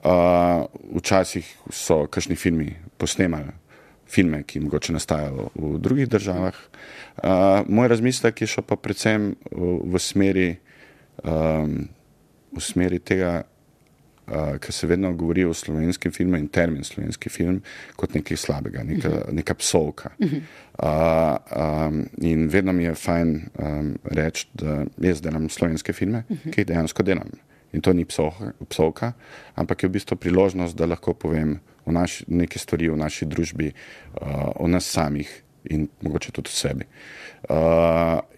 Uh, 0.03 0.67
včasih 0.99 1.47
so 1.71 2.07
kakšni 2.07 2.37
filmi 2.37 2.75
posnemali 2.99 3.55
filme, 4.09 4.43
ki 4.43 4.61
mogoče 4.61 4.93
nastajajo 4.93 5.49
v 5.55 5.79
drugih 5.79 6.09
državah. 6.09 6.57
Uh, 7.23 7.69
moj 7.69 7.89
razmislek 7.89 8.41
je 8.41 8.47
šel 8.47 8.65
pa 8.67 8.77
predvsem 8.77 9.35
v, 9.53 9.73
v, 9.85 10.01
smeri, 10.01 10.49
um, 11.23 11.85
v 12.57 12.63
smeri 12.65 12.99
tega, 12.99 13.43
uh, 14.31 14.57
kar 14.59 14.73
se 14.73 14.87
vedno 14.87 15.13
govori 15.13 15.45
o 15.45 15.55
slovenskem 15.55 16.13
filmu 16.13 16.37
in 16.37 16.49
termin 16.49 16.85
slovenski 16.85 17.29
film 17.29 17.61
kot 17.97 18.15
nekaj 18.15 18.37
slabega, 18.37 18.83
neka, 18.83 19.09
uh 19.09 19.15
-huh. 19.15 19.33
neka 19.33 19.55
psovka. 19.55 20.11
Uh 20.19 20.27
-huh. 20.27 20.43
uh, 20.83 21.89
um, 21.89 22.07
in 22.21 22.49
vedno 22.49 22.73
mi 22.73 22.85
je 22.85 22.95
fajn 22.95 23.43
um, 23.59 23.99
reči, 24.05 24.49
da 24.55 24.85
jaz 24.99 25.21
delam 25.21 25.49
slovenske 25.49 25.93
filme, 25.93 26.23
uh 26.29 26.37
-huh. 26.37 26.51
ki 26.51 26.61
jih 26.61 26.67
dejansko 26.67 27.03
delam. 27.03 27.29
In 27.73 27.81
to 27.81 27.93
ni 27.93 28.05
psovka, 28.05 28.53
psovka, 28.69 29.13
ampak 29.55 29.83
je 29.83 29.89
v 29.89 29.93
bistvu 29.93 30.17
priložnost, 30.17 30.77
da 30.77 30.87
lahko 30.87 31.15
povem 31.15 31.61
o 31.85 31.93
naši, 31.93 32.25
neke 32.29 32.59
stvari 32.59 32.89
v 32.89 32.97
naši 32.97 33.27
družbi, 33.27 33.73
uh, 34.21 34.29
o 34.57 34.69
nas 34.69 34.91
samih 34.91 35.43
in 35.65 35.89
mogoče 36.01 36.33
tudi 36.33 36.49
o 36.49 36.57
sebi. 36.57 36.85
Uh, 36.85 37.28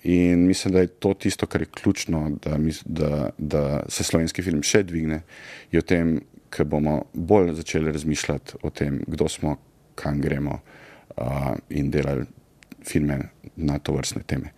in 0.02 0.46
mislim, 0.46 0.74
da 0.74 0.80
je 0.80 0.86
to 0.86 1.14
tisto, 1.14 1.46
kar 1.46 1.62
je 1.62 1.66
ključno, 1.66 2.30
da, 2.42 2.58
da, 2.84 3.30
da 3.38 3.82
se 3.88 4.04
slovenski 4.04 4.42
film 4.42 4.62
še 4.62 4.82
dvigne, 4.82 5.22
je 5.72 5.80
v 5.80 5.86
tem, 5.86 6.12
ker 6.50 6.66
bomo 6.66 7.04
bolj 7.14 7.54
začeli 7.60 7.92
razmišljati 7.92 8.60
o 8.62 8.70
tem, 8.70 9.00
kdo 9.06 9.28
smo, 9.28 9.56
kam 9.94 10.20
gremo 10.20 10.60
uh, 10.60 11.54
in 11.68 11.90
delali 11.90 12.26
filme 12.86 13.18
na 13.56 13.78
to 13.78 13.92
vrstne 13.96 14.22
teme. 14.26 14.52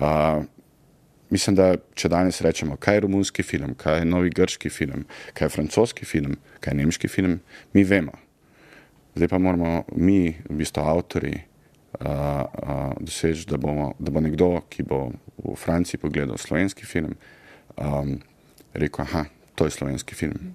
Uh, 0.00 0.44
Mislim, 1.26 1.56
da 1.58 1.72
če 1.98 2.06
danes 2.06 2.36
rečemo, 2.40 2.76
kaj 2.78 2.94
je 2.94 3.00
romunski 3.02 3.42
film, 3.42 3.72
kaj 3.74 3.98
je 3.98 4.04
novi 4.06 4.30
grški 4.30 4.70
film, 4.70 5.02
kaj 5.34 5.48
je 5.48 5.54
francoski 5.56 6.06
film, 6.06 6.36
kaj 6.62 6.70
je 6.70 6.78
nemški 6.78 7.10
film, 7.10 7.40
mi 7.74 7.82
vemo. 7.82 8.14
Zdaj 9.16 9.32
pa 9.32 9.40
moramo 9.42 9.82
mi, 9.96 10.36
v 10.46 10.58
bistvu 10.60 10.84
avtori, 10.86 11.34
uh, 11.34 11.40
uh, 11.40 11.55
doseči, 13.00 13.46
da, 13.46 13.56
bomo, 13.56 13.92
da 13.98 14.10
bo 14.10 14.20
nekdo, 14.20 14.60
ki 14.68 14.82
bo 14.82 15.10
v 15.38 15.56
Franciji 15.56 16.00
pogledal 16.00 16.38
slovenski 16.38 16.86
film, 16.86 17.16
um, 17.76 18.18
rekel: 18.74 19.04
to 19.54 19.64
je 19.64 19.70
slovenski 19.70 20.14
film. 20.14 20.54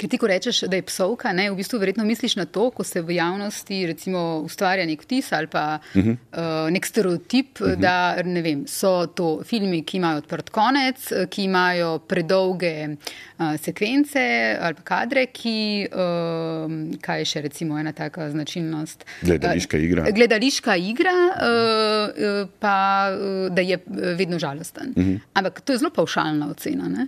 Ker 0.00 0.08
ti, 0.08 0.16
ko 0.16 0.30
rečeš, 0.30 0.62
da 0.72 0.78
je 0.78 0.84
psovka, 0.88 1.28
ne, 1.36 1.50
v 1.52 1.58
bistvu 1.58 1.78
verjetno 1.82 2.06
misliš 2.08 2.38
na 2.38 2.46
to, 2.48 2.70
ko 2.72 2.84
se 2.88 3.02
v 3.04 3.18
javnosti 3.18 3.82
recimo 3.90 4.20
ustvarja 4.46 4.86
nek 4.88 5.02
vtis 5.04 5.28
ali 5.36 5.46
pa 5.46 5.76
uh 5.76 6.02
-huh. 6.02 6.16
uh, 6.32 6.70
nek 6.72 6.86
stereotip, 6.86 7.60
uh 7.60 7.66
-huh. 7.68 7.76
da 7.76 8.16
vem, 8.42 8.66
so 8.66 9.06
to 9.06 9.42
filmi, 9.44 9.82
ki 9.84 9.96
imajo 9.96 10.18
odprt 10.18 10.50
konec, 10.50 11.12
eh, 11.12 11.26
ki 11.26 11.44
imajo 11.44 11.98
predolge 11.98 12.88
uh, 12.88 13.60
sekvence 13.60 14.56
ali 14.60 14.74
pa 14.74 14.82
kadre, 14.82 15.26
ki, 15.26 15.88
uh, 15.92 16.96
kaj 17.00 17.18
je 17.18 17.24
še 17.24 17.40
recimo 17.40 17.78
ena 17.78 17.92
taka 17.92 18.30
značilnost? 18.30 19.04
Gledališka 19.22 19.76
igra. 19.76 20.02
Uh, 20.02 20.14
gledališka 20.14 20.76
igra, 20.76 21.18
uh, 21.28 22.08
uh, 22.08 22.48
pa 22.58 23.08
uh, 23.12 23.54
da 23.54 23.60
je 23.60 23.78
vedno 24.16 24.38
žalosten. 24.38 24.92
Uh 24.96 25.04
-huh. 25.04 25.20
Ampak 25.32 25.60
to 25.60 25.72
je 25.72 25.78
zelo 25.78 25.90
pavšalna 25.90 26.50
ocena, 26.50 26.88
ne? 26.88 27.06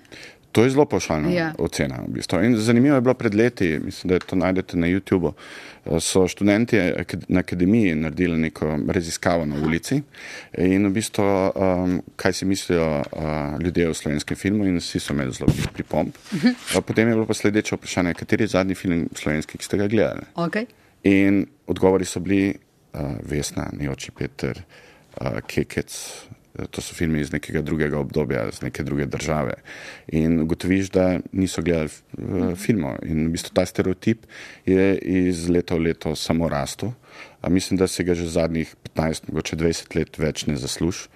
To 0.53 0.65
je 0.65 0.71
zelo 0.71 0.85
pošaljna 0.85 1.31
Ja. 1.31 1.55
ocena. 1.59 2.03
V 2.09 2.13
bistvu. 2.13 2.43
In 2.45 2.57
zanimivo 2.57 2.95
je 2.95 3.01
bilo 3.01 3.15
pred 3.15 3.35
leti, 3.35 3.79
mislim, 3.85 4.09
da 4.09 4.19
to 4.19 4.37
najdete 4.37 4.77
na 4.77 4.87
YouTubu. 4.87 5.33
eh, 5.87 6.01
So 6.01 6.29
študenti 6.29 6.77
na 7.29 7.41
akademiji 7.41 7.95
naredili 7.95 8.39
neko 8.39 8.79
raziskavo 8.89 9.47
na 9.47 9.57
ulici 9.57 10.03
in 10.59 10.87
v 10.87 10.91
bistvu, 10.91 11.25
um, 11.55 12.03
kaj 12.17 12.33
si 12.33 12.45
mislijo 12.45 13.01
uh, 13.13 13.23
ljudje 13.61 13.89
o 13.89 13.95
slovenskem 13.95 14.37
filmu, 14.37 14.65
in 14.65 14.77
vsi 14.77 15.01
so 15.01 15.13
imeli 15.13 15.33
zelo 15.33 15.49
veliko 15.51 15.73
pripomb. 15.73 16.13
Uh, 16.33 16.85
Potem 16.87 17.09
je 17.09 17.15
bilo 17.15 17.27
pa 17.27 17.35
sledeče 17.35 17.77
vprašanje, 17.77 18.15
kateri 18.15 18.45
je 18.45 18.49
zadnji 18.49 18.75
film 18.75 19.09
slovenski, 19.15 19.59
ki 19.59 19.65
ste 19.65 19.77
ga 19.77 19.87
gledali. 19.87 20.21
Okay. 20.35 20.67
In 21.03 21.47
odgovori 21.67 22.05
so 22.05 22.21
bili 22.21 22.55
uh, 22.93 23.01
Vesna, 23.23 23.71
Neoči 23.73 24.11
Peter, 24.11 24.63
uh, 25.21 25.41
Kekec. 25.47 25.97
To 26.53 26.83
so 26.85 26.95
filmi 26.95 27.21
iz 27.21 27.33
nekega 27.33 27.63
drugega 27.65 27.99
obdobja, 27.99 28.49
iz 28.49 28.61
neke 28.63 28.85
druge 28.85 29.07
države. 29.07 29.55
In 30.13 30.41
ugotoviš, 30.41 30.91
da 30.91 31.07
niso 31.33 31.63
gledali 31.63 31.89
uh, 31.89 32.57
filmov. 32.57 32.99
In 33.09 33.27
v 33.27 33.37
bistvu 33.37 33.55
ta 33.57 33.65
stereotip 33.67 34.27
je 34.67 34.99
iz 34.99 35.49
leta 35.49 35.79
v 35.79 35.89
leto 35.89 36.17
samo 36.17 36.49
rastel. 36.53 36.93
A 37.41 37.49
mislim, 37.49 37.79
da 37.79 37.89
se 37.89 38.05
ga 38.05 38.15
že 38.15 38.29
zadnjih 38.29 38.75
15, 38.95 39.31
mogoče 39.33 39.57
20 39.57 39.97
let 39.97 40.19
več 40.19 40.47
ne 40.47 40.57
zasluži. 40.57 41.09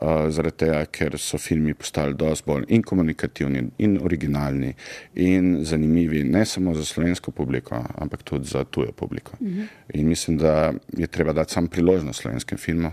Uh, 0.00 0.30
zaradi 0.30 0.56
tega, 0.56 0.84
ker 0.86 1.16
so 1.18 1.38
filmi 1.38 1.74
postali 1.74 2.14
dosti 2.14 2.46
bolj 2.46 2.62
in 2.72 2.82
komunikativni, 2.86 3.64
in 3.82 3.96
originalni, 4.00 4.70
in 5.18 5.64
zanimivi, 5.66 6.22
ne 6.24 6.44
samo 6.46 6.74
za 6.78 6.84
slovensko 6.86 7.34
publiko, 7.34 7.82
ampak 7.98 8.22
tudi 8.22 8.48
za 8.48 8.62
tujo 8.64 8.92
publiko. 8.92 9.32
Uh 9.40 9.48
-huh. 9.48 9.66
In 9.94 10.08
mislim, 10.08 10.38
da 10.38 10.72
je 10.96 11.06
treba 11.06 11.32
dati 11.32 11.52
sam 11.52 11.68
priložnost 11.68 12.22
slovenskem 12.22 12.58
filmu, 12.58 12.92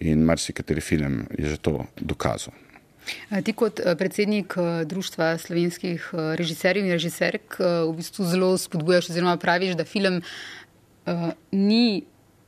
in 0.00 0.24
marsikateri 0.24 0.80
film 0.80 1.26
je 1.38 1.54
že 1.54 1.58
to 1.58 1.86
dokazal. 2.00 2.54
Ti 3.44 3.52
kot 3.52 3.80
eh, 3.80 3.94
predsednik 3.96 4.56
eh, 4.56 4.84
Društva 4.84 5.38
slovenskih 5.38 6.00
eh, 6.12 6.36
režiserjev 6.36 6.86
in 6.86 6.96
režiserk 6.96 7.58
v 7.60 7.92
bistvu 7.96 8.24
zelo 8.24 8.56
spodbujaš 8.58 9.10
oziroma 9.10 9.36
praviš, 9.36 9.76
da 9.76 9.84
film 9.84 10.22
uh, 11.06 11.30
ni, 11.52 12.04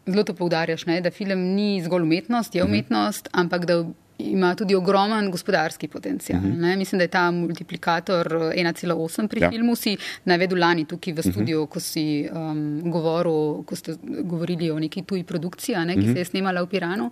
zelo 0.07 0.25
to 0.25 0.35
poudarjaš, 0.35 0.87
ne, 0.87 1.01
da 1.01 1.11
film 1.11 1.55
ni 1.55 1.83
zgolj 1.85 2.03
umetnost, 2.03 2.55
je 2.55 2.65
umetnost, 2.65 3.29
ampak 3.33 3.67
da 3.67 3.85
ima 4.19 4.55
tudi 4.55 4.75
ogromen 4.75 5.31
gospodarski 5.31 5.89
potencial. 5.89 6.39
Uh 6.39 6.45
Mhm. 6.47 6.61
-huh. 6.65 6.77
Mislim, 6.77 6.99
da 6.99 7.05
je 7.05 7.09
ta 7.09 7.31
multiplikator 7.31 8.27
1,8 8.29 9.29
pri 9.29 9.41
ja. 9.41 9.51
Filmu. 9.51 9.77
Si 9.77 9.97
navedel 10.25 10.59
lani 10.59 10.85
tukaj 10.85 11.13
v 11.13 11.23
studiu, 11.23 11.63
uh 11.63 11.69
-huh. 11.69 11.73
ko 11.73 11.81
si 11.81 12.29
um, 12.33 12.81
govoril, 12.91 13.63
ko 13.65 13.77
ste 13.77 13.95
govorili 14.25 14.71
o 14.71 14.79
neki 14.79 15.03
tuji 15.03 15.25
produkciji, 15.25 15.77
ne, 15.77 15.95
ki 15.95 16.01
uh 16.01 16.07
-huh. 16.07 16.13
se 16.13 16.19
je 16.19 16.25
snemala 16.25 16.63
v 16.63 16.67
Piranu 16.67 17.11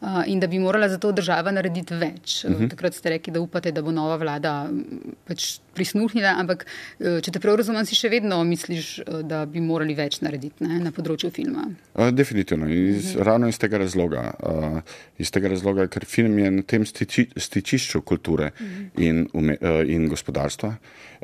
uh, 0.00 0.08
in 0.26 0.40
da 0.40 0.46
bi 0.46 0.58
morala 0.58 0.88
za 0.88 0.98
to 0.98 1.12
država 1.12 1.50
narediti 1.50 1.94
več. 1.94 2.44
Uh 2.44 2.50
-huh. 2.50 2.70
Takrat 2.70 2.94
ste 2.94 3.08
rekli, 3.10 3.32
da 3.32 3.40
upate, 3.40 3.72
da 3.72 3.82
bo 3.82 3.90
nova 3.90 4.16
vlada 4.16 4.68
m, 4.70 4.84
pač 5.26 5.58
prisluhnila, 5.74 6.34
ampak 6.40 6.64
eh, 7.00 7.20
če 7.24 7.34
te 7.34 7.42
prav 7.42 7.58
razumem, 7.60 7.86
si 7.86 7.98
še 7.98 8.08
vedno 8.12 8.38
misliš, 8.44 8.98
eh, 8.98 9.22
da 9.26 9.44
bi 9.50 9.60
morali 9.60 9.94
več 9.94 10.20
narediti 10.24 10.64
ne, 10.66 10.78
na 10.84 10.92
področju 10.94 11.30
filma. 11.34 11.66
Uh, 11.94 12.10
definitivno, 12.14 12.68
iz, 12.70 13.14
ravno 13.16 13.48
iz 13.48 13.58
tega 13.58 13.78
razloga. 13.82 14.34
Uh, 14.38 14.80
iz 15.18 15.30
tega 15.34 15.50
razloga, 15.52 15.86
ker 15.88 16.06
film 16.08 16.38
je 16.38 16.43
na 16.50 16.62
tem 16.62 16.84
stiči, 16.86 17.28
stičišču 17.36 18.00
kulture 18.02 18.50
in, 18.98 19.28
ume, 19.32 19.56
uh, 19.60 19.80
in 19.88 20.08
gospodarstva. 20.08 20.68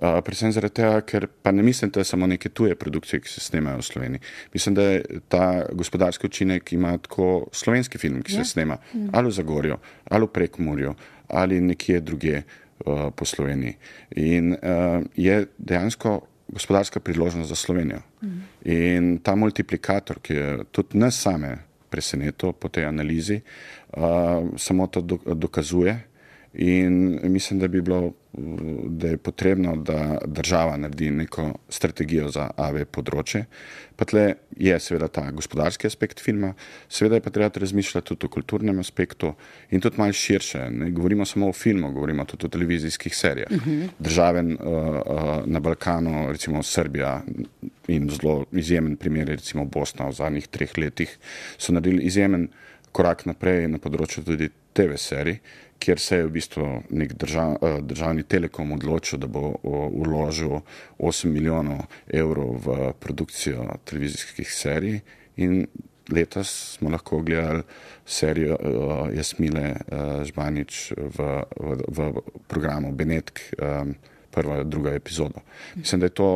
Uh, 0.00 0.20
predvsem 0.24 0.52
zaradi 0.52 0.74
tega, 0.80 1.00
ker 1.02 1.26
pa 1.42 1.52
ne 1.52 1.62
mislim, 1.62 1.90
da 1.90 2.00
je 2.00 2.04
samo 2.04 2.26
neke 2.26 2.48
tuje 2.48 2.74
produkcije, 2.74 3.20
ki 3.20 3.28
se 3.28 3.40
snemajo 3.40 3.78
v 3.78 3.82
Sloveniji. 3.82 4.20
Mislim, 4.54 4.74
da 4.74 4.82
je 4.82 5.20
ta 5.28 5.66
gospodarski 5.72 6.26
učinek 6.26 6.72
ima 6.72 6.96
tako 6.98 7.46
slovenski 7.52 7.98
film, 7.98 8.22
ki 8.22 8.32
se 8.32 8.38
Ja. 8.38 8.44
snema 8.44 8.78
ali 9.12 9.28
v 9.28 9.32
Zagorju, 9.32 9.76
ali 10.04 10.24
v 10.24 10.28
Prekmurju, 10.28 10.94
ali 11.28 11.60
nekje 11.60 12.00
druge 12.00 12.42
uh, 12.42 13.10
po 13.16 13.24
Sloveniji. 13.24 13.76
In 14.16 14.52
uh, 14.52 15.04
je 15.16 15.46
dejansko 15.58 16.20
gospodarska 16.48 17.00
priložnost 17.00 17.48
za 17.48 17.54
Slovenijo. 17.54 18.00
In 18.64 19.18
ta 19.22 19.34
multiplikator, 19.36 20.18
ki 20.22 20.34
je 20.34 20.64
tudi 20.72 20.98
nas 20.98 21.20
same 21.20 21.69
presenetil 21.90 22.52
po 22.52 22.68
tej 22.68 22.86
analizi, 22.86 23.40
uh, 23.96 24.54
samo 24.56 24.86
to 24.86 25.00
do, 25.00 25.18
dokazuje. 25.34 25.98
In 26.54 27.20
mislim, 27.22 27.58
da 27.58 27.68
bi 27.68 27.82
bilo, 27.82 28.12
da 28.32 29.08
je 29.08 29.16
potrebno, 29.16 29.76
da 29.76 30.18
država 30.26 30.76
naredi 30.76 31.10
neko 31.10 31.52
strategijo 31.68 32.28
za 32.30 32.50
AV 32.56 32.84
področje. 32.86 33.44
Pa 33.98 34.06
tle 34.08 34.22
je 34.56 34.76
seveda 34.80 35.08
ta 35.12 35.24
gospodarski 35.34 35.88
aspekt 35.90 36.22
filma, 36.22 36.52
seveda 36.88 37.18
je 37.18 37.24
pa 37.24 37.32
treba 37.34 37.60
razmišljati 37.60 38.06
tudi 38.12 38.28
o 38.28 38.32
kulturnem 38.32 38.78
aspektu 38.80 39.32
in 39.70 39.82
tudi 39.82 39.98
malo 39.98 40.14
širše. 40.14 40.68
Ne 40.70 40.90
govorimo 40.94 41.26
samo 41.26 41.50
o 41.50 41.52
filmu, 41.52 41.90
govorimo 41.92 42.24
tudi 42.24 42.46
o 42.46 42.52
televizijskih 42.54 43.16
serijah. 43.16 43.50
Uh 43.50 43.66
-huh. 43.66 43.88
Države 43.98 44.42
uh, 44.42 44.54
uh, 44.54 45.46
na 45.46 45.60
Balkanu, 45.60 46.30
recimo 46.32 46.62
Srbija 46.62 47.22
in 47.88 48.10
zelo 48.10 48.44
izjemen 48.52 48.96
primer, 48.96 49.28
recimo 49.28 49.64
Bosna 49.64 50.08
v 50.08 50.12
zadnjih 50.12 50.46
treh 50.46 50.78
letih, 50.78 51.18
so 51.58 51.72
naredili 51.72 52.02
izjemen 52.02 52.48
korak 52.92 53.26
naprej 53.26 53.68
na 53.68 53.78
področju 53.78 54.24
tudi 54.24 54.50
TV 54.72 54.96
serij, 54.96 55.38
kjer 55.80 55.98
se 55.98 56.16
je 56.16 56.26
v 56.26 56.32
bistvu 56.34 56.66
nek 56.90 57.14
držav, 57.18 57.56
eh, 57.62 57.78
državni 57.82 58.22
telekom 58.22 58.72
odločil, 58.76 59.18
da 59.18 59.26
bo 59.26 59.54
o, 59.62 59.88
vložil 60.04 60.60
8 60.98 61.32
milijonov 61.32 61.86
evrov 62.06 62.60
v 62.66 62.92
produkcijo 63.00 63.66
televizijskih 63.84 64.52
serij 64.52 65.00
in 65.36 65.66
letos 66.10 66.76
smo 66.76 66.90
lahko 66.90 67.20
gledali 67.22 67.62
serijo 68.06 68.56
uh, 68.56 69.14
Jasmile 69.14 69.68
uh, 69.70 70.24
Žbanič 70.26 70.92
v, 70.96 71.26
v, 71.60 71.76
v 71.88 72.08
programu 72.50 72.90
Benetk, 72.92 73.38
um, 73.62 73.94
prva 74.30 74.60
in 74.60 74.70
druga 74.70 74.90
epizoda. 74.94 75.40
Mislim, 75.76 76.00
da 76.00 76.06
je 76.10 76.16
to 76.18 76.30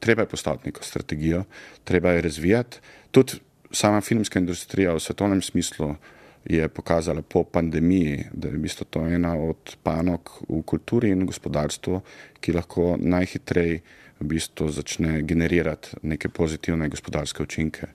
treba 0.00 0.22
je 0.22 0.28
postaviti 0.28 0.68
neko 0.68 0.84
strategijo, 0.84 1.44
treba 1.84 2.10
je 2.10 2.22
razvijati. 2.22 2.78
Tudi 3.10 3.32
sama 3.70 4.00
filmska 4.00 4.38
industrija 4.38 4.94
v 4.94 5.00
svetovnem 5.00 5.42
smislu 5.42 5.94
je 6.44 6.68
pokazala 6.68 7.22
po 7.22 7.44
pandemiji, 7.44 8.24
da 8.32 8.48
je 8.48 8.54
v 8.54 8.62
bistvu 8.62 8.86
to 8.90 9.06
ena 9.06 9.34
od 9.36 9.76
panog 9.82 10.30
v 10.48 10.62
kulturi 10.62 11.10
in 11.10 11.26
gospodarstvu, 11.26 12.00
ki 12.40 12.52
lahko 12.52 12.96
najhitreje 13.00 13.80
v 14.20 14.26
bistvu 14.26 14.70
začne 14.74 15.22
generirati 15.22 16.00
neke 16.02 16.28
pozitivne 16.28 16.88
gospodarske 16.88 17.42
učinke. 17.42 17.86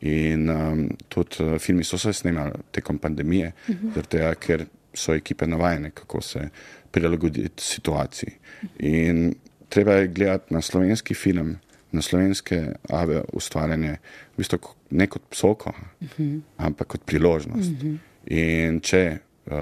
In 0.00 0.50
um, 0.50 0.88
tudi 1.08 1.42
uh, 1.42 1.58
filmi 1.58 1.84
so 1.84 1.98
se 1.98 2.12
snemali 2.12 2.52
tekom 2.70 2.98
pandemije, 2.98 3.52
uh 3.68 3.74
-huh. 3.74 4.06
tega, 4.06 4.34
ker 4.34 4.66
so 4.94 5.14
ekipe 5.14 5.46
navajene, 5.46 5.90
kako 5.90 6.20
se 6.20 6.48
prilagoditi 6.90 7.62
situaciji. 7.62 8.30
In 8.78 9.34
treba 9.68 9.92
je 9.92 10.08
gledati 10.08 10.54
na 10.54 10.60
slovenski 10.60 11.14
film, 11.14 11.56
na 11.94 12.02
slovenske 12.02 12.60
ave 12.90 13.22
ustvarjanje, 13.32 13.96
v 14.34 14.42
bistvu 14.42 14.58
ne 14.90 15.06
kot 15.06 15.22
psoko, 15.30 15.70
uh 16.00 16.08
-huh. 16.18 16.40
ampak 16.56 16.88
kot 16.88 17.04
priložnost. 17.06 17.70
Uh 17.70 17.78
-huh. 17.78 17.98
In 18.26 18.80
če 18.80 19.18
uh, 19.46 19.54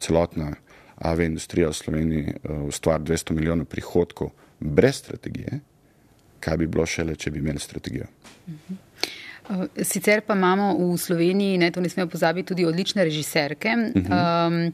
celotna 0.00 0.54
ave 0.96 1.26
industrija 1.26 1.68
v 1.68 1.74
Sloveniji 1.74 2.34
uh, 2.44 2.62
ustvari 2.68 3.02
200 3.02 3.32
milijonov 3.32 3.66
prihodkov 3.66 4.30
brez 4.60 4.96
strategije, 4.96 5.60
kaj 6.40 6.56
bi 6.56 6.66
bilo 6.66 6.86
šele, 6.86 7.16
če 7.16 7.30
bi 7.30 7.38
imeli 7.38 7.58
strategijo? 7.58 8.06
Uh 8.46 8.54
-huh. 8.54 8.76
Sicer 9.82 10.22
pa 10.26 10.34
imamo 10.34 10.74
v 10.78 10.98
Sloveniji, 10.98 11.58
ne, 11.58 11.70
to 11.70 11.80
ne 11.80 11.88
smemo 11.88 12.10
pozabiti, 12.10 12.48
tudi 12.48 12.64
odlične 12.64 13.04
režiserke. 13.04 13.68
Uh 13.68 14.02
-huh. 14.02 14.46
um, 14.48 14.72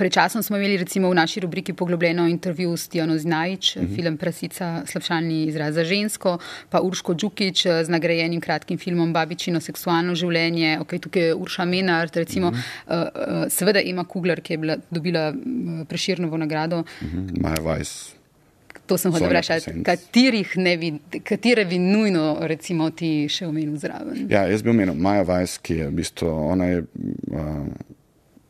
Pred 0.00 0.12
časom 0.12 0.42
smo 0.42 0.56
imeli 0.56 0.76
recimo 0.76 1.10
v 1.10 1.14
naši 1.14 1.40
rubriki 1.40 1.72
poglobljeno 1.72 2.28
intervju 2.28 2.76
s 2.76 2.88
Tijano 2.88 3.18
Znajič, 3.18 3.76
uh 3.76 3.82
-huh. 3.82 3.96
film 3.96 4.16
Prasica, 4.16 4.82
slabšalni 4.86 5.44
izraz 5.44 5.74
za 5.74 5.84
žensko, 5.84 6.38
pa 6.70 6.80
Urško 6.80 7.14
Đukič 7.14 7.66
z 7.66 7.88
nagrajenim 7.88 8.40
kratkim 8.40 8.78
filmom 8.78 9.12
Babičino 9.12 9.60
seksualno 9.60 10.14
življenje, 10.14 10.78
ok, 10.80 10.98
tukaj 11.00 11.22
je 11.22 11.34
Urša 11.34 11.64
Menard, 11.64 12.16
recimo, 12.16 12.48
uh 12.48 12.54
-huh. 12.88 13.08
uh, 13.08 13.44
seveda 13.48 13.80
Ema 13.84 14.04
Kugler, 14.04 14.40
ki 14.40 14.52
je 14.52 14.58
bila, 14.58 14.76
dobila 14.90 15.34
preširnovo 15.88 16.36
nagrado. 16.36 16.78
Uh 16.78 16.84
-huh. 17.02 17.42
Maja 17.42 17.60
Vajs. 17.60 18.19
To 18.90 18.98
sem 18.98 19.12
hotel 19.14 19.30
vprašati, 19.30 19.72
katerih 19.86 20.56
ne 20.58 20.74
bi, 20.78 20.88
katere 21.22 21.64
bi 21.70 21.78
nujno 21.78 22.24
recimo 22.50 22.88
ti 22.90 23.28
še 23.30 23.46
omenil 23.46 23.76
zraven? 23.78 24.24
Ja, 24.32 24.48
jaz 24.50 24.64
bi 24.66 24.72
omenil 24.72 24.98
Maja 24.98 25.22
Vajs, 25.28 25.60
ki 25.62 25.76
je 25.78 25.86
v 25.86 25.94
bistvu, 26.00 26.30
ona 26.50 26.66
je 26.72 26.80
uh, 26.82 27.60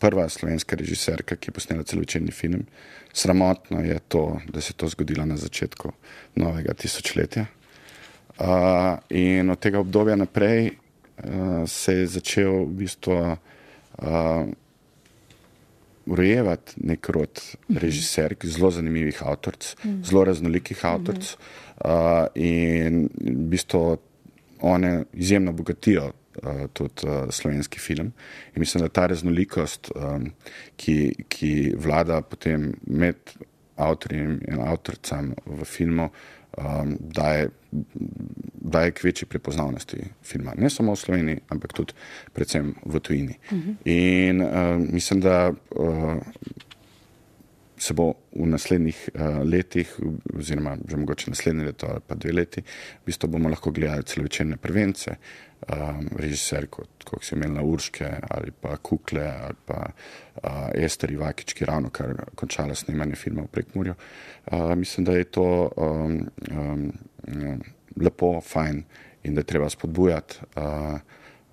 prva 0.01 0.25
slovenska 0.33 0.79
režiserka, 0.81 1.37
ki 1.37 1.51
je 1.51 1.57
posnela 1.59 1.85
celovečerni 1.85 2.33
film. 2.33 2.65
Sramotno 3.13 3.83
je 3.85 3.99
to, 4.09 4.25
da 4.49 4.65
se 4.65 4.73
je 4.73 4.79
to 4.81 4.89
zgodilo 4.89 5.27
na 5.29 5.37
začetku 5.37 5.93
novega 6.41 6.73
tisočletja. 6.73 7.45
Uh, 8.41 8.97
in 9.13 9.53
od 9.53 9.61
tega 9.61 9.85
obdobja 9.85 10.17
naprej 10.17 10.71
uh, 10.71 11.69
se 11.69 11.99
je 12.01 12.07
začel 12.17 12.65
v 12.65 12.81
bistvu 12.81 13.19
uh, 13.21 14.49
urejevati 16.07 16.81
nek 16.87 17.09
rod 17.09 17.41
režiserk, 17.69 18.47
zelo 18.47 18.71
zanimivih 18.71 19.23
avtoric, 19.27 19.75
zelo 20.05 20.25
raznolikih 20.25 20.85
avtoric. 20.85 21.35
Uh, 21.81 22.27
in 22.35 23.07
v 23.21 23.37
bistvu 23.53 23.99
one 24.61 25.05
izjemno 25.13 25.53
bogatijo 25.53 26.11
uh, 26.11 26.67
tudi 26.73 27.07
uh, 27.07 27.31
slovenski 27.31 27.79
film. 27.79 28.13
In 28.55 28.61
mislim, 28.61 28.83
da 28.83 28.89
ta 28.89 29.07
raznolikost, 29.07 29.91
um, 29.97 30.33
ki, 30.77 31.25
ki 31.29 31.75
vlada 31.77 32.21
potem 32.23 32.75
med 32.87 33.17
avtorjem 33.81 34.41
in 34.49 34.61
avtoricam 34.61 35.33
v 35.47 35.65
filmu, 35.65 36.11
um, 36.61 36.97
daje, 37.01 37.49
daje 38.61 38.91
k 38.91 39.05
večji 39.05 39.29
prepoznavnosti 39.29 39.97
filma. 40.23 40.55
Ne 40.57 40.71
samo 40.71 40.95
v 40.95 41.01
Sloveniji, 41.01 41.41
ampak 41.49 41.73
tudi 41.73 41.93
predvsem 42.33 42.75
v 42.85 43.01
tujini. 43.01 43.35
Uh 43.51 43.59
-huh. 43.59 43.75
In 43.85 44.43
uh, 44.43 44.49
mislim, 44.93 45.21
da 45.21 45.53
uh, 45.71 46.17
se 47.79 47.95
bo 47.95 48.13
v 48.37 48.47
naslednjih 48.47 49.09
uh, 49.15 49.21
letih, 49.45 50.01
oziroma 50.39 50.77
že 50.89 50.97
mogoče 50.97 51.31
naslednje 51.31 51.65
leto 51.65 51.87
ali 51.87 52.01
pa 52.07 52.15
dve 52.15 52.33
leti, 52.33 52.61
v 52.61 53.07
bistvu 53.07 53.29
bomo 53.29 53.49
lahko 53.49 53.71
gledali 53.71 54.03
celovečerne 54.03 54.57
prvence, 54.57 55.17
um, 55.69 56.09
režiser 56.17 56.67
kot, 56.67 57.05
kot 57.05 57.25
se 57.25 57.37
imenila 57.37 57.63
Urške 57.63 58.09
ali 58.31 58.51
pa 58.51 58.77
Kukle 58.77 59.27
ali 59.45 59.55
pa 59.67 59.85
uh, 59.87 60.69
Ester 60.75 61.13
Ivakič, 61.13 61.55
ki 61.55 61.69
ravno 61.69 61.91
kar 61.91 62.15
končala 62.35 62.75
snemanje 62.75 63.15
filma 63.15 63.43
v 63.43 63.53
Prekmurju. 63.53 63.95
Uh, 64.47 64.75
mislim, 64.75 65.05
da 65.05 65.13
je 65.13 65.25
to 65.25 65.71
um, 65.77 66.19
um, 66.51 66.93
um, 67.29 67.63
lepo, 67.97 68.41
fajn 68.41 68.85
in 69.23 69.35
da 69.35 69.41
je 69.41 69.51
treba 69.55 69.71
spodbujati. 69.71 70.39
Uh, 70.57 70.99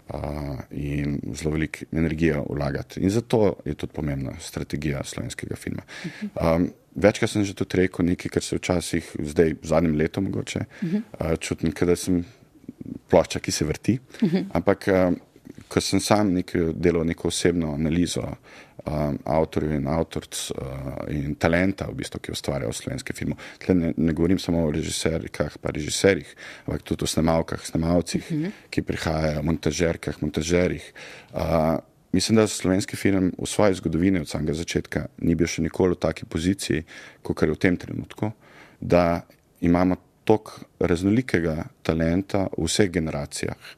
Uh, 0.08 0.60
in 0.72 1.20
zelo 1.36 1.51
veliko 1.51 1.84
energije 1.91 2.43
vlagati. 2.49 2.99
In 2.99 3.10
zato 3.10 3.58
je 3.66 3.74
tudi 3.74 3.93
pomembna 3.93 4.32
strategija 4.39 5.01
slovenskega 5.03 5.55
filma. 5.55 5.82
Um, 6.24 6.70
večkrat 6.95 7.30
sem 7.30 7.43
že 7.43 7.53
tudi 7.53 7.78
rekel 7.78 8.05
nekaj, 8.05 8.32
kar 8.32 8.43
se 8.43 8.55
včasih, 8.55 9.10
zdaj 9.20 9.53
v 9.60 9.68
zadnjem 9.68 9.97
letu, 9.99 10.22
mogoče 10.22 10.62
uh, 10.93 11.36
čutim, 11.39 11.74
da 11.82 11.95
sem 11.95 12.24
plošča, 13.10 13.39
ki 13.39 13.51
se 13.51 13.66
vrti. 13.66 13.97
Ampak, 14.58 14.88
uh, 14.91 15.16
ko 15.68 15.82
sem 15.84 15.99
sam 16.03 16.32
nek, 16.36 16.53
delal 16.76 17.05
neko 17.08 17.28
osebno 17.32 17.74
analizo 17.76 18.24
um, 18.24 19.18
avtorjev 19.26 19.74
in 19.76 19.88
avtoric 19.91 20.39
uh, 20.53 21.01
in 21.12 21.36
talenta, 21.39 21.88
v 21.91 21.97
bistvu, 22.01 22.22
ki 22.24 22.34
ustvarjajo 22.36 22.76
slovenske 22.76 23.16
filme. 23.18 23.38
Tle 23.64 23.76
ne, 23.76 23.91
ne 23.97 24.16
govorim 24.16 24.39
samo 24.39 24.64
o 24.68 24.72
režiserkah, 24.72 25.58
pa 25.62 25.74
režiserjih, 25.76 26.34
ampak 26.66 26.86
tudi 26.88 27.08
o 27.08 27.12
snemalkah, 27.12 27.66
snemalcih, 27.66 28.32
uh 28.32 28.38
-huh. 28.38 28.64
ki 28.70 28.82
prihajajo, 28.82 29.43
montažerkah, 29.43 30.22
montažerjih. 30.22 30.93
Uh, 31.34 31.80
mislim, 32.12 32.36
da 32.36 32.47
slovenski 32.47 32.95
film 32.95 33.34
v 33.38 33.45
svoji 33.45 33.74
zgodovini 33.74 34.20
od 34.20 34.30
samega 34.30 34.53
začetka 34.53 35.08
ni 35.18 35.36
bil 35.36 35.47
še 35.47 35.62
nikoli 35.62 35.95
v 35.95 35.99
taki 35.99 36.26
poziciji, 36.26 36.84
kot 37.22 37.41
je 37.41 37.51
v 37.51 37.55
tem 37.55 37.78
trenutku, 37.78 38.32
da 38.82 39.22
imamo 39.62 39.95
toliko 40.28 40.67
raznolikega 40.80 41.55
talenta 41.84 42.47
v 42.57 42.67
vseh 42.67 42.91
generacijah. 42.91 43.75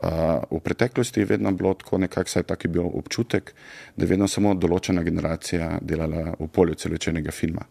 Uh, 0.00 0.40
v 0.50 0.60
preteklosti 0.64 1.20
je 1.20 1.26
vedno 1.26 1.50
bilo 1.52 1.74
tako, 1.74 1.98
nekako 1.98 2.30
saj 2.30 2.42
tak 2.48 2.64
je 2.64 2.70
bil 2.70 2.86
občutek, 2.86 3.52
da 3.96 4.04
je 4.04 4.08
vedno 4.08 4.28
samo 4.28 4.54
določena 4.54 5.02
generacija 5.04 5.78
delala 5.82 6.36
v 6.38 6.46
polju 6.48 6.78
celovečernega 6.78 7.34
filma. 7.34 7.66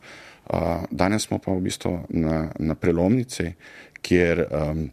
Uh, 0.49 0.83
danes 0.91 1.25
smo 1.25 1.39
pa 1.39 1.55
v 1.55 1.63
bistvu 1.65 1.93
na, 2.09 2.49
na 2.59 2.75
prelomnici, 2.75 3.53
kjer, 4.05 4.43
um, 4.51 4.83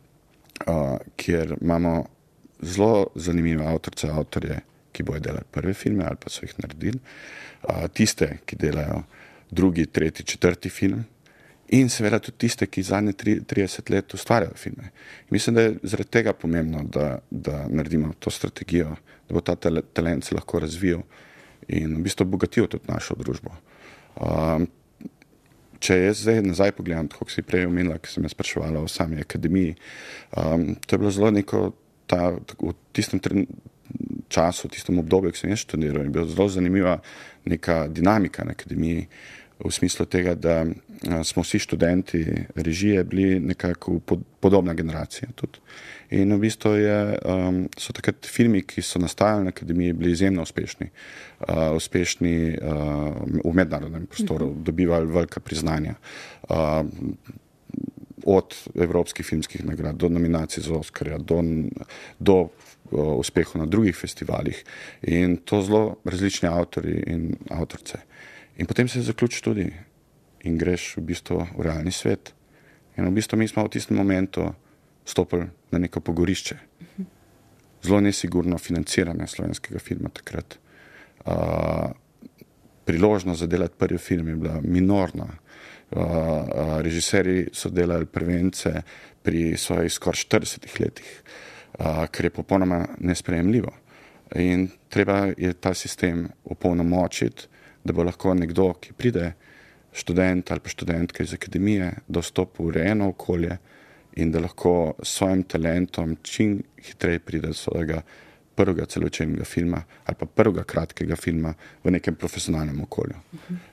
uh, 0.69 0.97
kjer 1.17 1.57
imamo 1.61 1.97
zelo 2.63 3.11
zanimive 3.15 3.67
avtorce, 3.69 4.09
avtorje, 4.13 4.61
ki 4.93 5.05
bojo 5.05 5.21
delali 5.21 5.45
prve 5.53 5.75
filme 5.75 6.07
ali 6.09 6.17
pa 6.17 6.33
so 6.33 6.47
jih 6.47 6.55
naredili, 6.63 7.01
uh, 7.69 7.85
tiste, 7.93 8.39
ki 8.47 8.57
delajo 8.57 9.03
drugi, 9.51 9.87
tretji, 9.87 10.25
četrti 10.25 10.71
film, 10.71 11.05
in 11.69 11.89
seveda 11.91 12.19
tudi 12.23 12.39
tiste, 12.47 12.67
ki 12.71 12.83
zadnje 12.83 13.13
30 13.13 13.91
let 13.91 14.15
ustvarjajo 14.15 14.55
filme. 14.55 14.91
In 15.27 15.35
mislim, 15.35 15.55
da 15.55 15.63
je 15.63 15.77
zaradi 15.83 16.11
tega 16.11 16.33
pomembno, 16.33 16.85
da, 16.85 17.19
da 17.31 17.67
naredimo 17.69 18.13
to 18.19 18.31
strategijo, 18.31 18.97
da 19.29 19.35
bo 19.35 19.41
ta 19.41 19.57
talent 19.57 20.25
se 20.25 20.35
lahko 20.35 20.61
razvijal 20.63 21.03
in 21.69 21.97
v 21.97 22.03
bistvu 22.03 22.27
obogatil 22.27 22.69
tudi 22.71 22.87
našo 22.89 23.17
družbo. 23.19 23.51
Um, 24.17 24.69
če 25.83 25.97
jaz 25.99 26.23
zdaj 26.23 26.43
nazaj 26.47 26.73
pogledam, 26.77 27.09
kot 27.13 27.33
si 27.33 27.43
prej 27.43 27.67
omenila, 27.67 27.99
ki 27.99 28.13
sem 28.13 28.25
me 28.25 28.31
spraševala 28.31 28.81
o 28.81 28.89
sami 28.89 29.21
akademiji, 29.21 29.75
um, 30.39 30.75
to 30.87 30.95
je 30.95 31.03
bilo 31.03 31.11
zelo 31.11 31.33
neko, 31.35 31.71
ta, 32.07 32.31
v 32.63 32.75
tistem 32.95 33.21
času, 34.31 34.69
v 34.69 34.77
tistem 34.77 35.01
obdobju, 35.03 35.35
ki 35.35 35.43
sem 35.43 35.53
jaz 35.53 35.65
študiral, 35.67 36.07
je 36.07 36.15
bila 36.15 36.29
zelo 36.31 36.49
zanimiva 36.49 37.01
neka 37.47 37.87
dinamika 37.91 38.47
na 38.47 38.55
akademiji 38.55 39.09
v 39.65 39.71
smislu 39.73 40.07
tega, 40.07 40.35
da 40.35 40.65
smo 41.25 41.43
vsi 41.43 41.59
študenti 41.59 42.27
režije 42.55 43.05
bili 43.05 43.41
nekako 43.41 43.99
pod, 43.99 44.21
podobna 44.41 44.75
generacija. 44.75 45.29
Tudi. 45.35 45.59
In 46.11 46.33
v 46.35 46.39
bistvu 46.39 46.75
je, 46.79 46.99
um, 47.25 47.63
so 47.79 47.93
takrat 47.93 48.27
filmi, 48.31 48.63
ki 48.63 48.83
so 48.83 49.01
nastajali 49.03 49.49
na 49.49 49.55
akademiji, 49.55 49.93
bili 49.93 50.13
izjemno 50.13 50.43
uspešni, 50.43 50.91
uh, 51.41 51.75
uspešni 51.77 52.59
uh, 52.63 53.17
v 53.45 53.55
mednarodnem 53.55 54.07
prostoru, 54.07 54.51
mhm. 54.51 54.63
dobivali 54.65 55.07
velika 55.07 55.41
priznanja. 55.41 55.95
Uh, 56.49 56.87
od 58.27 58.55
evropskih 58.75 59.27
filmskih 59.27 59.65
nagrad 59.65 59.97
do 59.97 60.09
nominacij 60.09 60.63
za 60.63 60.75
Oscarja, 60.75 61.19
do, 61.19 61.43
do 62.19 62.37
uh, 62.41 62.49
uspehov 63.19 63.61
na 63.61 63.67
drugih 63.67 63.97
festivalih 63.97 64.65
in 65.03 65.37
to 65.37 65.63
zelo 65.63 65.97
različni 66.05 66.49
avtori 66.49 67.03
in 67.07 67.37
avtorce. 67.51 68.06
In 68.57 68.67
potem 68.67 68.89
se 68.89 69.03
zaključi 69.03 69.43
tudi 69.43 69.67
in 70.45 70.59
greš 70.59 70.97
v 70.97 71.03
bistvu 71.11 71.43
v 71.59 71.67
realni 71.67 71.93
svet. 71.93 72.33
In 72.97 73.05
v 73.05 73.13
bistvu 73.19 73.39
mi 73.39 73.49
smo 73.49 73.67
v 73.67 73.75
tistem 73.77 73.97
momentu 73.97 74.47
stopili 75.05 75.49
na 75.71 75.79
neko 75.79 76.01
pogorišče. 76.01 76.57
Zelo 77.83 78.01
nesigurno 78.01 78.59
financiranje 78.59 79.27
slovenskega 79.27 79.79
filma 79.79 80.09
takrat. 80.09 80.59
Uh, 81.27 81.91
priložnost 82.85 83.41
za 83.41 83.47
delati 83.47 83.75
prvi 83.79 83.99
film 83.99 84.29
je 84.29 84.37
bila 84.37 84.61
minorna. 84.63 85.27
Uh, 85.91 86.03
uh, 86.03 86.81
režiserji 86.81 87.49
so 87.53 87.71
delali 87.71 88.07
prvence 88.07 88.83
pri 89.23 89.57
svojih 89.57 89.93
skoraj 89.93 90.25
40 90.25 90.81
letih, 90.81 91.23
uh, 91.79 92.07
kar 92.11 92.25
je 92.25 92.31
popolnoma 92.31 92.87
nesprejemljivo. 92.99 93.71
In 94.35 94.69
treba 94.89 95.29
je 95.37 95.53
ta 95.53 95.75
sistem 95.75 96.29
opolnomočiti, 96.45 97.47
da 97.87 97.95
bo 97.95 98.05
lahko 98.07 98.35
nekdo, 98.35 98.73
ki 98.81 98.93
pride, 98.99 99.33
študent 99.97 100.51
ali 100.51 100.61
pa 100.61 100.69
študentka 100.69 101.25
iz 101.25 101.33
akademije, 101.35 101.93
dostopi 102.09 102.63
v 102.63 102.67
urejeno 102.71 103.09
okolje 103.15 103.57
in 104.17 104.33
da 104.33 104.41
lahko 104.41 104.95
s 105.03 105.19
svojim 105.19 105.43
talentom 105.43 106.17
čim 106.23 106.59
hitreje 106.83 107.19
pride 107.19 107.53
do 107.53 107.55
svojega 107.55 108.03
prvega 108.57 108.87
celovečernega 108.87 109.45
filma 109.45 109.83
ali 110.05 110.17
pa 110.19 110.27
prvega 110.27 110.65
kratkega 110.65 111.17
filma 111.17 111.55
v 111.85 111.91
nekem 111.91 112.15
profesionalnem 112.15 112.81
okolju. 112.83 113.17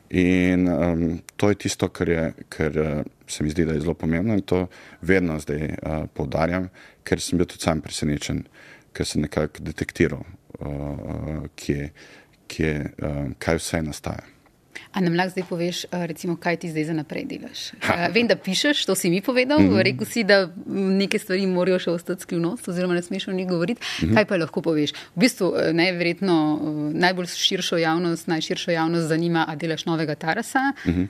In 0.10 0.68
um, 0.68 1.20
to 1.36 1.50
je 1.50 1.56
tisto, 1.56 1.88
kar, 1.90 2.10
je, 2.10 2.26
kar 2.50 2.80
uh, 2.80 3.06
se 3.28 3.44
mi 3.44 3.50
zdi, 3.50 3.66
da 3.66 3.74
je 3.74 3.82
zelo 3.82 3.94
pomembno 3.94 4.34
in 4.34 4.42
to 4.42 4.68
vedno 5.02 5.40
zdaj 5.40 5.64
uh, 5.64 6.04
poudarjam, 6.14 6.68
ker 7.04 7.22
sem 7.22 7.40
bil 7.40 7.48
tudi 7.48 7.64
sam 7.64 7.82
presenečen, 7.82 8.44
ker 8.94 9.08
sem 9.08 9.24
nekako 9.24 9.64
detektiral, 9.64 10.22
uh, 10.60 10.68
uh, 10.68 11.48
kje, 11.56 11.90
kje, 12.54 12.76
uh, 13.02 13.26
kaj 13.42 13.60
vse 13.62 13.82
nastaja. 13.82 14.24
A 14.94 15.02
nam 15.02 15.16
lahko 15.18 15.34
zdaj 15.34 15.46
poveš, 15.50 15.84
eh, 15.86 16.06
recimo, 16.08 16.36
kaj 16.38 16.58
ti 16.62 16.70
zdaj 16.70 16.86
za 16.86 16.94
naprej 16.94 17.26
delaš? 17.26 17.62
Ha. 17.82 18.10
Vem, 18.14 18.28
da 18.30 18.36
pišeš, 18.36 18.86
to 18.86 18.96
si 18.96 19.10
mi 19.10 19.22
povedal, 19.22 19.60
mm 19.60 19.70
-hmm. 19.70 19.82
rekel 19.82 20.06
si, 20.06 20.24
da 20.24 20.50
neke 20.66 21.20
stvari 21.20 21.48
morajo 21.48 21.80
še 21.80 21.92
ostati 21.92 22.22
skrivnost, 22.22 22.68
oziroma 22.68 22.94
ne 22.94 23.02
smeš 23.02 23.28
o 23.28 23.32
njih 23.32 23.48
govoriti. 23.48 23.82
Mm 23.82 24.06
-hmm. 24.06 24.14
Kaj 24.14 24.26
pa 24.26 24.38
lahko 24.38 24.62
poveš? 24.62 24.92
V 25.16 25.20
bistvu, 25.20 25.54
eh, 25.58 25.74
najverjetno 25.74 26.60
najbolj 26.94 27.26
širšo 27.26 27.78
javnost, 27.78 28.28
najširšo 28.28 28.72
javnost 28.72 29.08
zanima, 29.08 29.46
a 29.48 29.56
delaš 29.56 29.86
novega 29.86 30.16
Tarasa? 30.16 30.74
Mm 30.86 30.92
-hmm. 30.92 31.08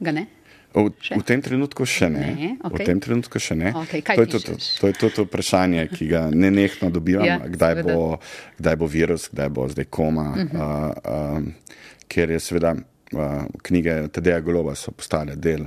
Ga 0.00 0.12
ne? 0.12 0.26
V, 0.74 0.90
v 0.92 1.22
tem 1.24 1.40
trenutku 1.42 1.86
še 1.88 2.10
ne. 2.12 2.26
ne 2.36 2.50
okay. 2.60 2.84
V 2.84 2.86
tem 2.86 3.00
trenutku 3.00 3.40
še 3.40 3.56
ne. 3.56 3.72
Okay, 3.72 4.02
to, 4.04 4.20
je 4.20 4.28
tudi, 4.28 4.56
to 4.80 4.90
je 4.90 4.96
tudi 5.00 5.24
vprašanje, 5.24 5.86
ki 5.94 6.08
ga 6.10 6.22
ne 6.28 6.50
nehno 6.52 6.90
dobivam, 6.92 7.24
ja, 7.24 7.38
kdaj, 7.40 7.82
bo, 7.88 8.18
kdaj 8.60 8.76
bo 8.76 8.86
virus, 8.86 9.28
kdaj 9.32 9.48
bo 9.48 9.68
zdaj 9.72 9.88
koma. 9.90 10.28
Uh 10.36 10.44
-huh. 10.44 10.60
uh, 10.60 11.40
uh, 11.40 11.78
ker 12.08 12.30
je 12.30 12.40
seveda 12.40 12.74
uh, 12.76 13.44
knjige 13.62 14.08
Tadeja 14.12 14.40
Goloba 14.40 14.74
so 14.74 14.92
postale 14.92 15.36
del 15.36 15.66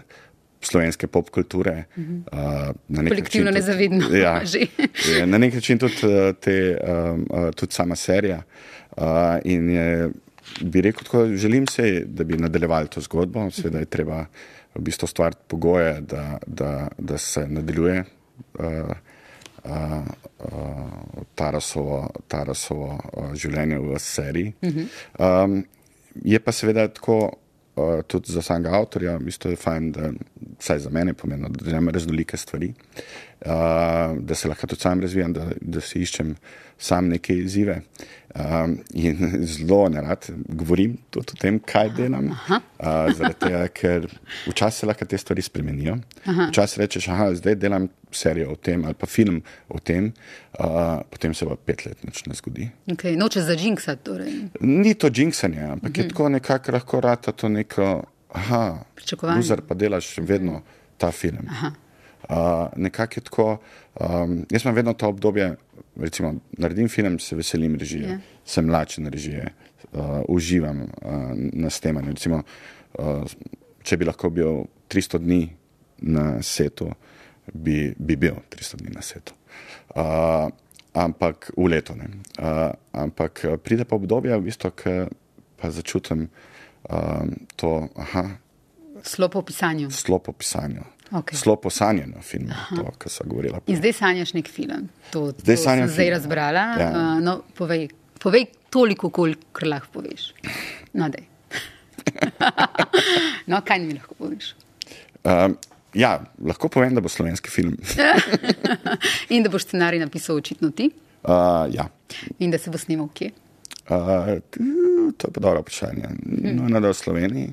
slovenske 0.61 1.07
pop 1.07 1.29
kulture. 1.29 1.85
Uh 1.97 2.03
-huh. 2.03 2.71
uh, 2.93 3.07
Kolektivno 3.07 3.51
nezavedno. 3.51 4.05
Ja, 4.23 4.41
na 5.31 5.37
nek 5.37 5.53
način 5.53 5.77
tudi, 5.77 5.95
te, 6.39 6.77
uh, 7.29 7.49
tudi 7.55 7.73
sama 7.73 7.95
serija. 7.95 8.43
Uh, 8.97 9.03
in 9.43 9.69
je, 9.69 10.09
bi 10.61 10.81
rekel, 10.81 11.03
tako, 11.03 11.27
želim 11.35 11.67
se, 11.67 12.03
da 12.05 12.23
bi 12.23 12.37
nadaljevali 12.37 12.87
to 12.87 13.01
zgodbo. 13.01 13.51
Seveda 13.51 13.79
je 13.79 13.85
treba 13.85 14.25
v 14.75 14.81
bistvu 14.81 15.07
stvariti 15.07 15.41
pogoje, 15.47 16.01
da, 16.01 16.39
da, 16.47 16.87
da 16.97 17.17
se 17.17 17.47
nadaljuje. 17.47 18.03
Uh, 18.59 18.93
Uh, 19.63 20.01
uh, 20.39 21.21
Tarasovo, 21.35 22.09
Tarasovo 22.27 22.95
uh, 23.13 23.35
življenje 23.37 23.77
v 23.77 23.99
seriji. 23.99 24.53
Uh 24.61 24.69
-huh. 24.69 25.43
um, 25.43 25.65
je 26.15 26.39
pa 26.39 26.51
seveda 26.51 26.87
tako, 26.87 27.37
uh, 27.75 28.01
tudi 28.07 28.31
za 28.31 28.41
samega 28.41 28.69
avtorja, 28.73 29.19
mislim, 29.19 29.39
da 29.43 29.49
je 29.49 29.55
fajn, 29.55 29.91
da 29.91 30.11
vsaj 30.59 30.79
za 30.79 30.89
mene 30.89 31.13
pomeni, 31.13 31.49
da 31.49 31.71
imam 31.71 31.89
raznolike 31.89 32.37
stvari, 32.37 32.73
uh, 33.45 34.17
da 34.19 34.35
se 34.35 34.47
lahko 34.47 34.67
tudi 34.67 34.81
sam 34.81 35.01
razvijam, 35.01 35.33
da, 35.33 35.47
da 35.61 35.81
si 35.81 36.01
iščem 36.01 36.35
sam 36.81 37.07
neke 37.07 37.35
izzive. 37.37 37.81
Um, 38.35 38.77
in 38.93 39.31
zelo 39.53 39.89
ne 39.89 40.01
rad 40.01 40.25
govorim 40.47 40.97
tudi 41.09 41.33
o 41.33 41.39
tem, 41.39 41.59
kaj 41.59 41.89
delam. 41.97 42.29
Uh, 42.79 43.33
tega, 43.39 43.65
ker 43.75 44.07
včasih 44.47 44.79
se 44.79 44.87
lahko 44.87 45.05
te 45.05 45.17
stvari 45.19 45.43
spremenijo. 45.43 45.97
Včasih 46.47 46.79
rečeš, 46.79 47.09
da 47.11 47.27
zdaj 47.35 47.57
delam 47.59 47.89
serijo 48.11 48.53
o 48.53 48.55
tem 48.55 48.85
ali 48.85 48.93
pa 48.93 49.07
film 49.07 49.41
o 49.69 49.79
tem, 49.79 50.11
uh, 50.59 51.01
potem 51.09 51.33
se 51.33 51.45
pa 51.45 51.55
pet 51.55 51.85
let 51.85 52.07
nič 52.07 52.23
ne 52.25 52.35
zgodi. 52.39 52.69
Okay. 52.95 53.17
Noče 53.19 53.43
za 53.43 53.55
džinksa. 53.55 53.95
Torej. 53.95 54.33
Ni 54.59 54.93
to 54.93 55.09
džinksanje, 55.09 55.61
ampak 55.61 55.89
uh 55.89 55.95
-huh. 55.95 55.99
je 55.99 56.03
mhm. 56.03 56.09
tako 56.09 56.29
nekako 56.29 56.71
lahko 56.71 57.01
rata 57.01 57.31
to 57.31 57.49
neko. 57.49 58.03
Pričakovanje. 58.95 59.57
Pa 59.67 59.75
delaš 59.75 60.17
vedno 60.17 60.61
ta 60.97 61.11
film. 61.11 61.49
Uh, 62.29 62.67
nekako 62.75 63.19
je 63.19 63.23
tako. 63.23 63.57
Um, 63.99 64.45
jaz 64.51 64.63
imam 64.65 64.75
vedno 64.75 64.93
to 64.93 65.07
obdobje 65.07 65.55
recimo, 65.95 66.35
naredim 66.51 66.89
film, 66.89 67.19
se 67.19 67.35
veselim 67.35 67.75
režije, 67.75 68.07
yeah. 68.07 68.11
Ja. 68.11 68.19
sem 68.45 68.69
lačen 68.69 69.07
režije, 69.07 69.53
uh, 69.93 70.21
uživam 70.27 70.81
uh, 70.81 70.87
na 71.35 71.69
snemanju. 71.69 72.09
Recimo, 72.09 72.43
uh, 72.99 73.23
če 73.83 73.97
bi 73.97 74.05
lahko 74.05 74.29
bil 74.29 74.63
300 74.89 75.19
dni 75.19 75.41
na 76.01 76.41
setu, 76.41 76.91
bi, 77.53 77.93
bi 77.97 78.15
bil 78.15 78.41
300 78.49 78.81
dni 78.81 78.95
na 78.95 79.01
setu. 79.01 79.33
Uh, 79.95 80.49
ampak 80.93 81.51
v 81.57 81.67
leto 81.71 81.95
ne. 81.95 82.07
Uh, 82.39 82.71
ampak 82.91 83.45
uh, 83.45 83.57
pride 83.57 83.85
pa 83.85 83.95
obdobje, 83.95 84.37
v 84.37 84.47
bistvu, 84.47 84.71
ki 84.75 84.95
pa 85.59 85.71
začutim 85.71 86.29
uh, 86.89 87.27
to. 87.55 87.89
Slop 89.03 89.33
po 89.33 89.41
pisanju. 89.41 89.91
Slop 89.91 90.29
po 90.29 90.33
pisanju. 90.33 90.85
Okay. 91.11 91.35
Zelo 91.35 91.57
posanjeno 91.59 92.21
film, 92.23 92.51
to, 92.75 92.85
kar 92.97 93.11
sem 93.11 93.27
govorila. 93.27 93.59
In 93.67 93.75
zdaj 93.81 93.93
sanjaš 93.97 94.31
nek 94.33 94.47
film. 94.47 94.87
To, 95.11 95.25
zdaj 95.35 95.57
to 95.57 95.63
sem 95.63 95.87
zdaj 95.91 96.09
razbrala. 96.13 96.63
Ja. 96.79 96.89
Uh, 96.91 97.17
no, 97.23 97.33
povej, 97.57 97.89
povej 98.19 98.45
toliko, 98.71 99.09
koliko 99.11 99.67
lahko 99.67 99.99
poveš. 99.99 100.29
No, 100.93 101.09
no, 103.51 103.59
kaj 103.67 103.83
mi 103.83 103.97
lahko 103.97 104.15
poveš? 104.15 104.53
Um, 105.27 105.57
ja, 105.93 106.13
lahko 106.39 106.71
povem, 106.71 106.95
da 106.95 107.03
bo 107.03 107.11
slovenski 107.11 107.51
film. 107.51 107.75
In 109.35 109.43
da 109.43 109.51
boš 109.51 109.67
scenarij 109.67 109.99
napisal 109.99 110.39
očitno 110.39 110.71
ti. 110.71 110.89
Uh, 111.23 111.67
ja. 111.75 111.89
In 112.39 112.51
da 112.51 112.57
se 112.57 112.71
bo 112.71 112.79
snimal 112.79 113.11
kje? 113.13 113.33
Uh, 113.91 114.39
to 115.17 115.27
je 115.27 115.33
pa 115.33 115.39
dobro 115.39 115.61
vprašanje. 115.61 116.07
No, 116.55 116.69
na 116.69 116.79
dol 116.79 116.93
Sloveniji, 116.95 117.51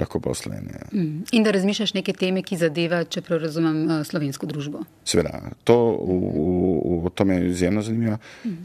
lahko 0.00 0.20
pa 0.20 0.32
v 0.32 0.38
Sloveniji. 0.40 0.76
Ja. 0.76 0.86
Mm. 0.92 1.24
In 1.36 1.46
da 1.46 1.54
razmišljaš 1.54 1.94
neke 1.96 2.14
teme, 2.16 2.42
ki 2.46 2.58
zadeva, 2.60 3.02
če 3.04 3.22
prav 3.26 3.42
razumem, 3.44 3.82
uh, 3.86 4.02
slovensko 4.06 4.48
družbo. 4.50 4.84
Seveda, 5.08 5.52
to, 5.68 5.76
v, 6.00 6.20
v, 6.20 7.00
v, 7.04 7.12
to 7.14 7.26
me 7.28 7.40
izjemno 7.50 7.84
zanima. 7.86 8.18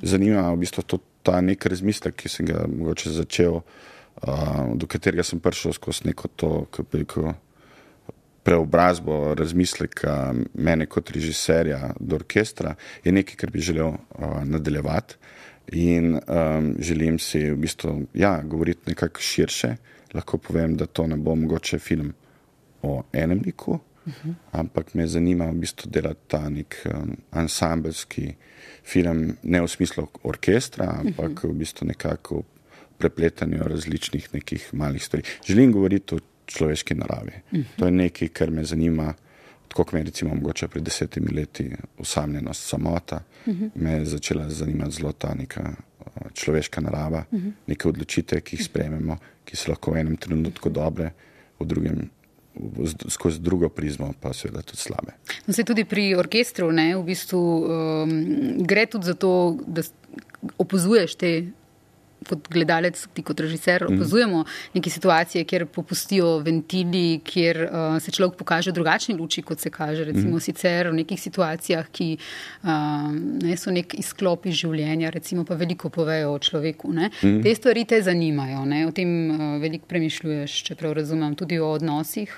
Zanima 0.04 0.48
v 0.52 0.64
bistvu 0.64 0.86
to, 0.88 1.02
ta 1.26 1.42
nek 1.42 1.66
razmislek, 1.72 2.18
ki 2.24 2.32
sem 2.32 2.50
ga 2.50 2.66
mogoče 2.70 3.14
začel, 3.16 3.60
uh, 3.62 4.62
do 4.76 4.90
katerega 4.90 5.26
sem 5.28 5.42
prišel 5.44 5.76
skozi 5.78 6.10
neko 6.10 6.32
to, 6.36 6.54
kako 6.72 7.02
rekel, 7.02 7.34
preobrazbo 8.46 9.34
razmisleka 9.34 10.34
mene 10.54 10.86
kot 10.86 11.10
režiserja 11.10 11.96
do 12.00 12.20
orkestra, 12.20 12.76
je 13.04 13.12
nekaj, 13.12 13.40
kar 13.42 13.52
bi 13.52 13.64
želel 13.66 13.96
uh, 13.96 14.44
nadaljevati. 14.46 15.18
In 15.74 16.14
um, 16.14 16.76
želim 16.80 17.18
si 17.20 17.40
v 17.50 17.56
bistvu 17.58 18.04
ja, 18.14 18.42
govoriti 18.46 18.92
nekako 18.92 19.20
širše. 19.20 19.76
Lahko 20.16 20.38
povem, 20.38 20.78
da 20.78 20.86
to 20.86 21.08
ne 21.08 21.16
bo 21.16 21.36
mogoče 21.36 21.80
film 21.80 22.14
o 22.82 23.04
enem 23.14 23.42
liku, 23.46 23.72
uh 23.72 24.14
-huh. 24.14 24.34
ampak 24.52 24.94
me 24.94 25.08
zanima 25.08 25.46
v 25.46 25.54
bistvu 25.54 25.90
delati 25.92 26.20
ta 26.28 26.50
nek 26.50 26.76
um, 26.86 27.18
ansambelski 27.32 28.34
film, 28.84 29.38
ne 29.44 29.62
v 29.62 29.68
smislu 29.68 30.08
orkestra, 30.24 30.86
ampak 31.00 31.30
uh 31.30 31.44
-huh. 31.44 31.50
v 31.50 31.54
bistvu 31.54 31.88
nekako 31.88 32.44
prepletanju 32.98 33.64
različnih 33.64 34.34
nekih 34.34 34.74
malih 34.74 35.04
stvari. 35.04 35.24
Želim 35.48 35.72
govoriti 35.72 36.16
o 36.16 36.20
človeški 36.46 36.96
naravi. 36.96 37.32
Uh 37.52 37.60
-huh. 37.60 37.66
To 37.78 37.86
je 37.86 37.92
nekaj, 37.92 38.28
kar 38.28 38.52
me 38.52 38.64
zanima. 38.64 39.14
Tako 39.68 39.84
kot 39.84 39.94
me 39.94 40.00
je 40.00 40.04
recimo 40.04 40.36
mogoče 40.36 40.68
pred 40.68 40.84
desetimi 40.84 41.32
leti 41.32 41.72
usamljenost 41.98 42.70
samota, 42.70 43.20
uh 43.46 43.54
-huh. 43.54 43.70
me 43.76 43.92
je 43.92 44.06
začela 44.06 44.50
zanimati 44.50 44.92
zelo 44.92 45.12
ta 45.12 45.34
neka 45.34 45.74
človeška 46.34 46.82
narava, 46.82 47.26
uh 47.32 47.40
-huh. 47.40 47.52
neke 47.68 47.88
odločitve, 47.88 48.42
ki 48.42 48.56
jih 48.56 48.66
sprejmemo, 48.66 49.18
ki 49.46 49.56
so 49.56 49.72
lahko 49.72 49.92
v 49.92 50.00
enem 50.00 50.18
trenutku 50.18 50.70
dobre, 50.70 51.12
v 51.60 51.66
drugem, 51.66 52.10
skozi 53.08 53.40
drugo 53.40 53.70
prizmo 53.70 54.14
pa 54.20 54.34
seveda 54.34 54.62
tudi 54.62 54.78
slabe. 54.78 55.12
No, 55.48 55.54
se 55.54 55.64
tudi 55.64 55.86
pri 55.86 56.16
orkestru 56.16 56.72
ne, 56.72 56.96
v 56.96 57.04
bistvu 57.04 57.40
um, 57.40 58.12
gre 58.66 58.86
tudi 58.86 59.06
za 59.06 59.14
to, 59.14 59.58
da 59.68 59.82
opozuješ 60.58 61.16
te 61.16 61.52
kot 62.30 62.50
gledalec, 62.52 63.00
ti 63.14 63.24
kot 63.26 63.40
režiser, 63.40 63.86
mhm. 63.86 63.96
opazujemo 63.96 64.44
neke 64.74 64.90
situacije, 64.90 65.44
kjer 65.44 65.66
popustijo 65.66 66.38
ventili, 66.46 67.20
kjer 67.24 67.62
uh, 67.66 68.02
se 68.02 68.12
človek 68.12 68.38
pokaže 68.40 68.72
v 68.72 68.80
drugačni 68.80 69.16
luči, 69.16 69.42
kot 69.42 69.60
se 69.60 69.70
kaže 69.70 70.04
recimo 70.04 70.38
mm. 70.38 70.40
sicer 70.40 70.90
v 70.90 71.00
nekih 71.02 71.22
situacijah, 71.22 71.88
ki 71.92 72.18
uh, 72.18 72.70
ne, 73.44 73.56
so 73.58 73.74
nek 73.74 73.96
izklop 74.00 74.46
iz 74.50 74.60
življenja, 74.62 75.12
recimo 75.14 75.46
pa 75.46 75.58
veliko 75.60 75.90
povejo 75.90 76.34
o 76.36 76.40
človeku. 76.40 76.92
Mm. 76.94 77.40
Te 77.44 77.56
stvari 77.56 77.86
te 77.86 78.02
zanimajo, 78.02 78.66
ne? 78.70 78.86
o 78.88 78.92
tem 78.96 79.16
uh, 79.30 79.48
veliko 79.62 79.88
premišljuješ, 79.92 80.60
čeprav 80.70 80.94
razumem 80.98 81.36
tudi 81.36 81.60
o 81.60 81.72
odnosih. 81.72 82.34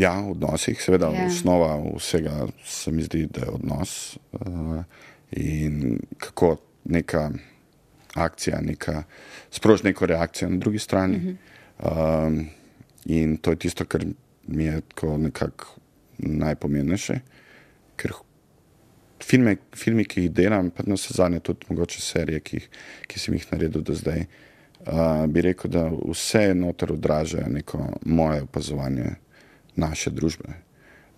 Ja, 0.00 0.16
v 0.20 0.32
odnosih, 0.32 0.80
seveda, 0.80 1.10
ja. 1.12 1.26
osnova 1.28 1.76
vsega 1.96 2.46
se 2.64 2.92
mi 2.92 3.04
zdi, 3.04 3.26
da 3.30 3.44
je 3.44 3.50
odnos 3.52 4.18
uh, 4.32 4.82
in 5.36 5.98
kako 6.18 6.56
neka 6.84 7.30
akcija, 8.14 8.60
neka, 8.60 9.02
sproži 9.50 9.84
neko 9.84 10.06
reakcijo 10.06 10.50
na 10.50 10.56
drugi 10.56 10.78
strani. 10.78 11.16
Uh 11.16 11.22
-huh. 11.22 12.26
um, 12.26 12.46
in 13.04 13.36
to 13.36 13.50
je 13.50 13.56
tisto, 13.56 13.84
kar 13.84 14.04
mi 14.46 14.64
je 14.64 14.80
nekako 15.18 15.66
najpomembnejše. 16.18 17.20
Ker 17.96 18.12
filme, 19.24 19.56
filmi, 19.76 20.04
ki 20.04 20.22
jih 20.22 20.32
delam, 20.32 20.70
pa 20.70 20.82
na 20.86 20.94
vse 20.94 21.14
zadnje, 21.14 21.40
tudi 21.40 21.66
mogoče 21.68 22.00
serije, 22.00 22.40
ki, 22.40 22.60
ki 23.06 23.18
sem 23.18 23.34
jih 23.34 23.46
naredil 23.52 23.82
do 23.82 23.94
zdaj, 23.94 24.24
uh, 24.86 25.26
bi 25.26 25.40
rekel, 25.40 25.70
da 25.70 25.90
vse 26.08 26.54
noter 26.54 26.92
odražajo 26.92 27.48
neko 27.48 27.88
moje 28.04 28.42
opazovanje 28.42 29.14
naše 29.76 30.10
družbe. 30.10 30.48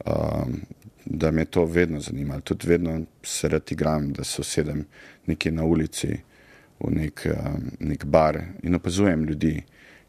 Um, 0.06 0.60
da 1.06 1.30
me 1.30 1.44
to 1.44 1.64
vedno 1.64 2.00
zanima, 2.00 2.40
tudi 2.40 2.68
vedno 2.68 3.00
se 3.22 3.48
rad 3.48 3.72
igram, 3.72 4.12
da 4.12 4.24
se 4.24 4.40
usedem 4.40 4.84
nekje 5.26 5.52
na 5.52 5.64
ulici 5.64 6.16
v 6.86 6.94
nek, 6.94 7.26
um, 7.30 7.70
nek 7.80 8.04
bar 8.04 8.40
in 8.62 8.74
opazujem 8.74 9.24
ljudi 9.24 9.62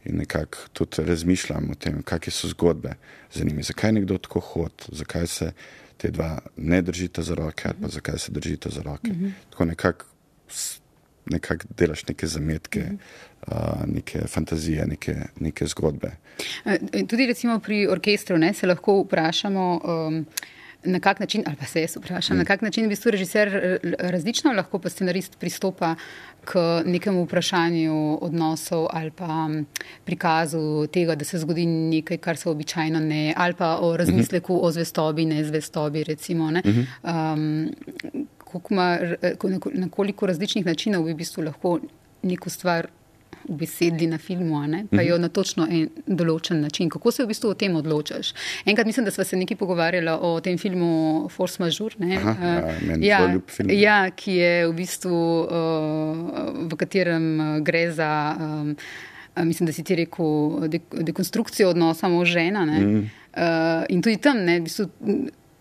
in 0.05 0.17
nekako 0.17 0.57
tudi 0.73 1.03
razmišljam 1.05 1.71
o 1.71 1.75
tem, 1.75 2.01
kakšne 2.03 2.31
so 2.31 2.47
zgodbe 2.47 2.93
za 3.33 3.43
njimi, 3.43 3.63
zakaj 3.63 3.91
nekdo 3.91 4.17
tako 4.17 4.39
hod, 4.39 4.85
zakaj 4.91 5.27
se 5.27 5.51
te 5.97 6.11
dva 6.11 6.39
ne 6.57 6.81
držita 6.81 7.21
za 7.21 7.35
roke 7.35 7.67
ali 7.67 7.77
pa 7.81 7.87
zakaj 7.87 8.19
se 8.19 8.31
držita 8.31 8.69
za 8.69 8.81
roke. 8.81 9.11
Mm 9.11 9.15
-hmm. 9.15 9.31
Tako 9.49 9.65
nekako 9.65 10.05
nekak 11.25 11.65
delaš 11.77 12.07
neke 12.07 12.27
zametke, 12.27 12.79
mm 12.79 12.97
-hmm. 13.47 13.55
uh, 13.55 13.95
neke 13.95 14.19
fantazije, 14.27 14.85
neke, 14.85 15.15
neke 15.39 15.67
zgodbe. 15.67 16.11
Tudi 17.07 17.25
recimo 17.25 17.59
pri 17.59 17.87
orkestru 17.87 18.37
ne, 18.37 18.53
se 18.53 18.67
lahko 18.67 19.01
vprašamo. 19.01 19.81
Um, 19.83 20.25
na 20.85 20.99
kak 20.99 21.19
način, 21.19 21.43
ali 21.47 21.55
pa 21.55 21.65
se 21.65 21.81
jaz 21.81 21.97
vprašam, 21.97 22.37
mm. 22.37 22.39
na 22.39 22.45
kak 22.45 22.61
način 22.61 22.85
v 22.85 22.89
bistvu 22.89 23.11
režiser 23.11 23.79
različno 23.99 24.53
lahko 24.53 24.79
pa 24.79 24.89
scenarist 24.89 25.39
pristopa 25.39 25.95
k 26.45 26.81
nekemu 26.85 27.23
vprašanju 27.25 28.19
odnosov 28.21 28.87
ali 28.93 29.11
pa 29.11 29.49
prikazu 30.05 30.87
tega, 30.87 31.15
da 31.15 31.25
se 31.25 31.39
zgodi 31.39 31.65
nekaj, 31.65 32.17
kar 32.17 32.37
se 32.37 32.49
običajno 32.49 32.99
ne, 32.99 33.33
ali 33.37 33.53
pa 33.53 33.77
o 33.81 33.97
razmisleku 33.97 34.53
mm 34.53 34.57
-hmm. 34.57 34.67
o 34.67 34.71
zvestobi, 34.71 35.25
ne 35.25 35.43
zvestobi, 35.43 36.03
recimo. 36.03 36.51
Ne? 36.51 36.61
Mm 36.65 36.71
-hmm. 36.71 36.85
um, 37.35 37.71
ma, 38.69 38.97
na 39.73 39.89
koliko 39.89 40.25
različnih 40.25 40.65
načinov 40.65 41.03
bi 41.03 41.13
v 41.13 41.15
bistvu 41.15 41.43
lahko 41.43 41.79
neko 42.23 42.49
stvar 42.49 42.87
v 43.49 43.57
besedi 43.59 44.07
na 44.07 44.17
filmu, 44.17 44.59
ne, 44.67 44.85
pa 44.91 45.01
jo 45.01 45.17
na 45.21 45.29
točno 45.29 45.67
en 45.69 45.89
določen 46.05 46.61
način. 46.61 46.89
Kako 46.89 47.11
se 47.11 47.23
v 47.23 47.31
bistvu 47.31 47.51
o 47.53 47.57
tem 47.57 47.75
odločaš? 47.75 48.33
Enkrat 48.65 48.87
mislim, 48.87 49.05
da 49.05 49.11
smo 49.11 49.23
se 49.23 49.37
nekaj 49.37 49.57
pogovarjali 49.57 50.17
o 50.21 50.39
tem 50.45 50.57
filmu 50.61 51.27
Force 51.33 51.61
Majeure, 51.63 51.99
ne, 51.99 52.17
Aha, 52.17 52.53
uh, 52.61 52.93
ja, 53.03 53.19
film, 53.47 53.73
ja, 53.73 53.99
ki 54.11 54.37
je 54.39 54.53
v 54.67 54.73
bistvu, 54.77 55.23
uh, 55.45 56.69
v 56.71 56.79
katerem 56.79 57.27
gre 57.65 57.89
za. 57.91 58.13
Um, 58.39 58.77
Mislim, 59.35 59.67
da 59.67 59.73
si 59.75 59.83
ti 59.83 59.97
rekel, 59.99 60.69
dekonstrukcijo 61.03 61.73
odnosa 61.73 62.07
mož-žena. 62.07 62.61
Mm. 62.63 63.01
Uh, 63.35 63.81
in 63.91 63.99
tudi 63.99 64.15
tam, 64.23 64.37
ne, 64.47 64.61
v 64.61 64.63
bistvu, 64.63 64.85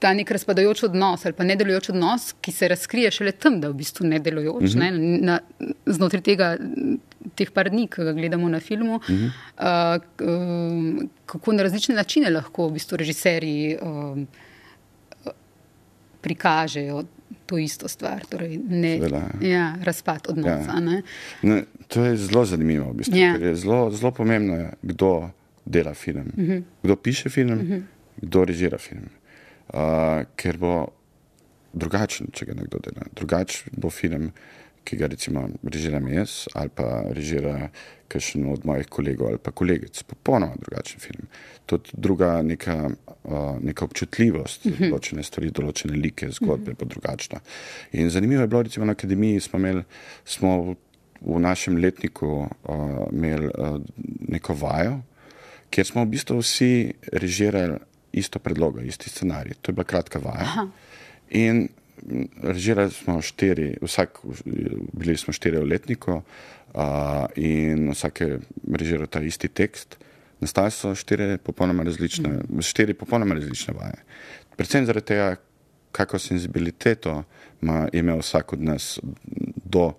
ta 0.05 0.13
nek 0.13 0.31
razpadajoč 0.37 0.85
odnos 0.91 1.25
ali 1.25 1.37
pa 1.37 1.47
nedelujoč 1.49 1.89
odnos, 1.95 2.29
ki 2.45 2.53
se 2.53 2.69
razkrije 2.69 3.11
šele 3.19 3.33
tam, 3.33 3.61
da 3.61 3.71
je 3.71 3.73
v 3.73 3.79
bistvu 3.81 4.07
nedelujoč. 4.07 4.75
Mm 4.75 4.81
-hmm. 4.81 5.01
ne, 5.01 5.27
na, 5.31 5.39
znotraj 5.87 6.23
tega, 6.23 6.57
teh 7.35 7.51
par 7.51 7.71
dni, 7.71 7.87
ki 7.89 8.07
ga 8.07 8.13
gledamo 8.17 8.49
na 8.49 8.61
filmu, 8.61 9.01
mm 9.09 9.15
-hmm. 9.15 9.31
uh, 9.59 10.03
uh, 10.29 11.09
kako 11.27 11.53
na 11.53 11.63
različne 11.63 11.95
načine 11.95 12.31
lahko 12.31 12.69
v 12.69 12.73
bistvu 12.73 12.97
režiserji 12.97 13.77
uh, 13.83 14.19
prikažejo. 16.21 17.05
To 17.47 17.59
isto 17.59 17.89
stvar, 17.89 18.25
torej 18.29 18.59
ne, 18.69 19.01
ja, 19.41 19.75
razpad 19.83 20.27
odnosa. 20.29 20.73
Ja. 20.73 21.03
Ne, 21.43 21.65
to 21.89 22.05
je 22.05 22.17
zelo 22.17 22.45
zanimivo. 22.45 22.91
V 22.91 22.95
bistvu, 22.95 23.17
ja. 23.17 23.35
je 23.37 23.55
zelo, 23.57 23.91
zelo 23.91 24.13
pomembno 24.13 24.57
je, 24.57 24.71
kdo 24.83 25.31
dela 25.65 25.95
film, 25.95 26.33
uh 26.37 26.39
mhm. 26.39 26.53
-huh. 26.53 26.63
kdo 26.83 26.97
piše 26.97 27.29
film, 27.29 27.53
uh 27.53 27.59
mhm. 27.59 27.73
-huh. 27.73 27.83
kdo 28.17 28.45
režira 28.45 28.79
film 28.79 29.09
uh, 29.73 30.25
ker 30.37 30.59
bo 30.61 30.75
drugačen, 31.75 32.31
če 32.35 32.51
ga 32.51 32.59
nekdo 32.59 32.81
dela. 32.85 33.07
Drugačen 33.17 33.79
bo 33.81 33.91
film, 33.91 34.31
ki 34.85 34.97
ga 35.01 35.07
recimo 35.07 35.49
režiram 35.63 36.09
jaz 36.09 36.45
ali 36.55 36.69
pa 36.69 37.05
režira 37.11 37.71
kakšen 38.09 38.47
od 38.53 38.67
mojih 38.69 38.89
kolegov 38.89 39.33
ali 39.33 39.39
pa 39.43 39.51
kolegic. 39.51 40.03
Popolnoma 40.03 40.55
drugačen 40.61 41.01
film. 41.01 41.29
Tudi 41.67 41.91
druga 41.93 42.43
neka, 42.43 42.91
uh, 43.25 43.57
neka 43.63 43.85
občutljivost 43.85 44.67
za 44.69 44.75
mhm. 44.75 44.91
določene 44.93 45.25
stvari, 45.27 45.51
določene 45.51 45.99
like, 45.99 46.29
zgodbe 46.39 46.77
bo 46.79 46.89
drugačna. 46.89 47.41
In 47.93 48.11
zanimivo 48.11 48.45
je 48.45 48.51
bilo, 48.53 48.63
recimo 48.69 48.87
na 48.87 48.95
akademiji 48.95 49.41
smo 49.41 49.59
imeli, 49.59 49.85
smo 50.25 50.77
v 51.25 51.41
našem 51.41 51.81
letniku 51.81 52.45
uh, 52.45 52.85
imeli 53.11 53.49
uh, 53.49 53.81
neko 54.29 54.55
vajo, 54.61 55.01
kjer 55.73 55.89
smo 55.89 56.05
v 56.05 56.13
bistvu 56.13 56.39
vsi 56.43 56.73
režirali 57.17 57.81
isto 58.15 58.39
predlogo, 58.39 58.85
isti 58.85 59.11
scenarij. 59.11 59.57
To 59.63 59.73
je 59.73 59.75
bila 59.75 59.89
kratka 59.91 60.21
vaja. 60.23 60.45
Aha. 60.47 60.69
In 61.35 61.67
režirali 62.43 62.91
smo 62.91 63.23
štiri, 63.23 63.77
vsak, 63.83 64.19
bili 64.93 65.17
smo 65.17 65.33
štiri 65.33 65.59
v 65.59 65.69
letniku 65.69 66.21
uh, 66.21 66.25
in 67.37 67.91
vsak 67.91 68.21
je 68.21 68.39
režiral 68.73 69.07
ta 69.07 69.21
isti 69.21 69.49
tekst. 69.49 69.99
Nastale 70.41 70.71
so 70.71 70.95
štiri 70.95 71.39
popolnoma 71.39 71.83
različne, 71.87 72.43
štiri 72.61 72.95
popolnoma 72.95 73.35
različne 73.35 73.75
vaje. 73.75 74.03
Predvsem 74.57 74.87
zaradi 74.87 75.07
tega, 75.07 75.37
kako 75.95 76.19
senzibiliteto 76.19 77.23
ima 77.63 77.89
imel 77.93 78.19
vsak 78.19 78.53
od 78.53 78.63
nas 78.63 78.99
do 79.65 79.93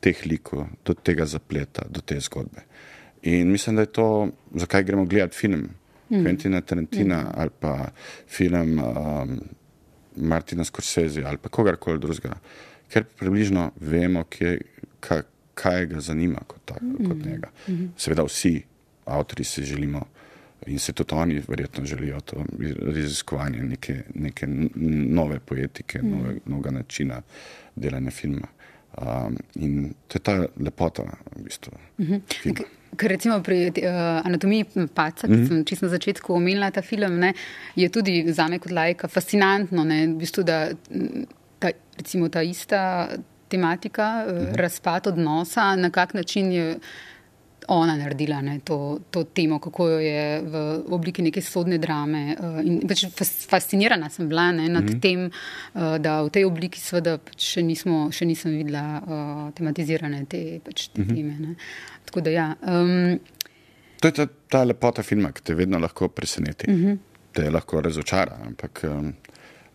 teh 0.00 0.26
likov, 0.26 0.66
do 0.86 0.94
tega 0.94 1.26
zapleta, 1.26 1.84
do 1.90 2.00
te 2.00 2.20
zgodbe. 2.20 2.62
In 3.22 3.50
mislim, 3.50 3.76
da 3.76 3.82
je 3.82 3.92
to, 3.92 4.28
zakaj 4.54 4.84
gremo 4.84 5.04
gledati 5.04 5.36
film. 5.36 5.68
Mm. 6.10 6.24
Quentina 6.24 6.60
Tarantina 6.60 7.20
mm. 7.20 7.32
ali 7.34 7.50
pa 7.60 7.90
film 8.28 8.78
um, 8.78 9.40
Martina 10.20 10.64
Scorsese 10.64 11.24
ali 11.24 11.38
pa 11.38 11.48
kogarkoli 11.48 11.98
drugega, 11.98 12.34
ker 12.88 13.04
približno 13.04 13.70
vemo, 13.80 14.24
kje, 14.24 14.58
ka, 15.00 15.22
kaj 15.54 15.86
ga 15.86 16.00
zanima 16.00 16.40
kot, 16.46 16.60
ta, 16.64 16.74
kot 16.74 17.24
njega. 17.24 17.50
Seveda 17.96 18.24
vsi 18.26 18.62
avtori 19.08 19.44
si 19.44 19.64
želimo 19.64 20.04
in 20.66 20.78
se 20.78 20.92
tudi 20.92 21.14
oni 21.14 21.42
verjetno 21.48 21.84
želijo 21.84 22.20
to 22.20 22.44
raziskovanje 22.82 23.62
neke, 23.62 24.02
neke 24.14 24.46
nove 25.08 25.38
poetike, 25.40 26.02
nove, 26.02 26.34
novega 26.46 26.70
načina 26.70 27.22
delanja 27.76 28.10
filma. 28.10 28.46
Um, 28.98 29.36
in 29.54 29.94
to 30.08 30.18
je 30.18 30.22
ta 30.22 30.46
lepota 30.60 31.02
v 31.36 31.42
bistvu. 31.44 31.72
filma. 32.42 32.64
Ker 32.96 33.10
recimo 33.10 33.40
pri 33.44 33.68
uh, 33.68 34.20
anatomiji 34.24 34.86
paca, 34.94 35.28
ki 35.28 35.40
sem 35.46 35.64
čisto 35.68 35.86
na 35.86 35.92
začetku 35.92 36.34
omenila 36.34 36.70
ta 36.70 36.82
film, 36.82 37.18
ne, 37.20 37.34
je 37.76 37.88
tudi 37.92 38.22
za 38.32 38.48
me 38.48 38.58
kot 38.58 38.72
lajka 38.72 39.10
fascinantno, 39.12 39.84
ne, 39.84 40.06
v 40.06 40.16
bistvu, 40.22 40.44
da 40.46 40.62
m, 40.70 41.26
ta, 41.60 41.74
recimo 41.98 42.30
ta 42.32 42.42
ista 42.42 43.08
tematika, 43.48 44.08
uh, 44.24 44.48
razpad 44.56 45.12
odnosa, 45.12 45.74
na 45.76 45.90
kak 45.90 46.14
način 46.14 46.52
je 46.52 46.66
ona 47.74 47.96
naredila 47.96 48.40
ne, 48.42 48.60
to, 48.64 48.98
to 49.10 49.24
temo, 49.24 49.58
kako 49.58 49.88
jo 49.88 49.98
je 50.00 50.40
v 50.40 50.62
obliki 50.94 51.22
neke 51.22 51.42
sodne 51.44 51.78
drame. 51.78 52.36
Uh, 52.40 52.60
in 52.64 52.80
pač 52.88 53.04
fas, 53.16 53.32
fascinirana 53.50 54.08
sem 54.10 54.28
bila 54.28 54.52
ne, 54.52 54.68
nad 54.68 54.84
mm 54.84 54.88
-hmm. 54.88 55.00
tem, 55.00 55.30
uh, 55.74 55.98
da 55.98 56.22
v 56.22 56.30
tej 56.30 56.44
obliki 56.44 56.80
seveda 56.80 57.18
pač 57.18 57.52
še, 57.54 57.62
nismo, 57.62 58.08
še 58.12 58.24
nisem 58.24 58.56
videla 58.56 59.02
uh, 59.02 59.52
tematizirane 59.54 60.24
te, 60.24 60.60
pač 60.64 60.88
te 60.88 61.02
mm 61.02 61.08
-hmm. 61.08 61.14
teme. 61.14 61.36
Ne. 61.40 61.54
Tako 62.04 62.20
da 62.20 62.30
ja. 62.30 62.56
Um, 62.62 63.20
To 64.00 64.08
je 64.08 64.12
ta, 64.12 64.26
ta 64.48 64.64
lepota 64.64 65.02
filma, 65.02 65.32
ki 65.32 65.42
te 65.42 65.54
vedno 65.54 65.78
lahko 65.78 66.08
preseneti, 66.08 66.70
uh 66.70 66.76
-huh. 66.76 66.98
te 67.32 67.50
lahko 67.50 67.80
razočara. 67.80 68.38
Ampak 68.46 68.84
um, 68.84 69.12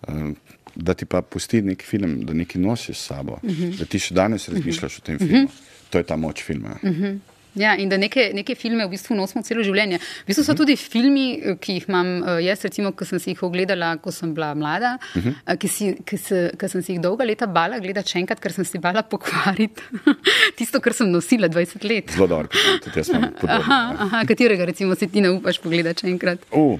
um, 0.07 0.35
da 0.75 0.93
ti 0.93 1.05
pa 1.05 1.21
pusti 1.21 1.61
neki 1.61 1.85
film, 1.85 2.25
da 2.25 2.33
nekaj 2.33 2.61
nosiš 2.61 2.97
s 2.97 3.05
sabo, 3.05 3.39
uh 3.43 3.49
-huh. 3.49 3.77
da 3.79 3.85
ti 3.85 3.99
še 3.99 4.13
danes 4.13 4.49
razmišljaš 4.49 4.93
uh 4.93 4.99
-huh. 4.99 5.03
o 5.03 5.05
tem 5.05 5.19
filmu, 5.19 5.43
uh 5.43 5.51
-huh. 5.51 5.89
to 5.89 5.97
je 5.97 6.03
ta 6.03 6.15
moč 6.15 6.43
filma. 6.43 6.69
Uh 6.83 6.89
-huh. 6.89 7.19
Ja, 7.59 7.75
in 7.77 7.89
da 7.89 7.97
neke, 8.01 8.31
neke 8.33 8.55
filme 8.57 8.85
v 8.87 8.93
bistvu 8.95 9.15
nosimo 9.17 9.43
celo 9.45 9.63
življenje. 9.65 9.99
V 10.01 10.29
bistvu 10.31 10.45
so 10.47 10.55
tudi 10.57 10.75
filmi, 10.79 11.55
ki 11.61 11.77
jih 11.77 11.89
imam 11.89 12.11
eh, 12.21 12.39
jaz, 12.47 12.63
recimo, 12.65 12.93
ko 12.97 13.05
sem 13.05 13.21
si 13.21 13.33
jih 13.33 13.43
ogledala, 13.45 13.93
ko 14.01 14.13
sem 14.15 14.33
bila 14.33 14.53
mlada, 14.57 14.95
uh 14.97 15.27
-huh. 15.27 15.57
ki, 15.61 15.67
si, 15.67 15.91
ki, 16.05 16.17
se, 16.17 16.39
ki 16.59 16.69
sem 16.69 16.81
si 16.81 16.93
jih 16.93 17.01
dolga 17.01 17.25
leta 17.25 17.47
bala 17.47 17.79
gledati 17.79 18.15
še 18.15 18.23
enkrat, 18.23 18.39
ker 18.39 18.51
sem 18.51 18.65
si 18.65 18.79
bala 18.79 19.03
pokvariti 19.03 19.81
tisto, 20.57 20.79
kar 20.79 20.93
sem 20.93 21.11
nosila 21.11 21.47
20 21.47 21.83
let. 21.89 22.11
Zelo 22.11 22.27
dobro, 22.27 22.47
tudi 22.83 22.97
jaz 22.97 23.07
sem. 23.07 23.29
Aha, 23.47 23.81
aha, 24.07 24.25
katerega 24.25 24.65
recimo 24.65 24.95
si 24.95 25.07
ti 25.07 25.21
ne 25.21 25.29
upaš 25.29 25.59
pogledati 25.61 26.01
še 26.01 26.09
enkrat? 26.09 26.39
Uh, 26.51 26.79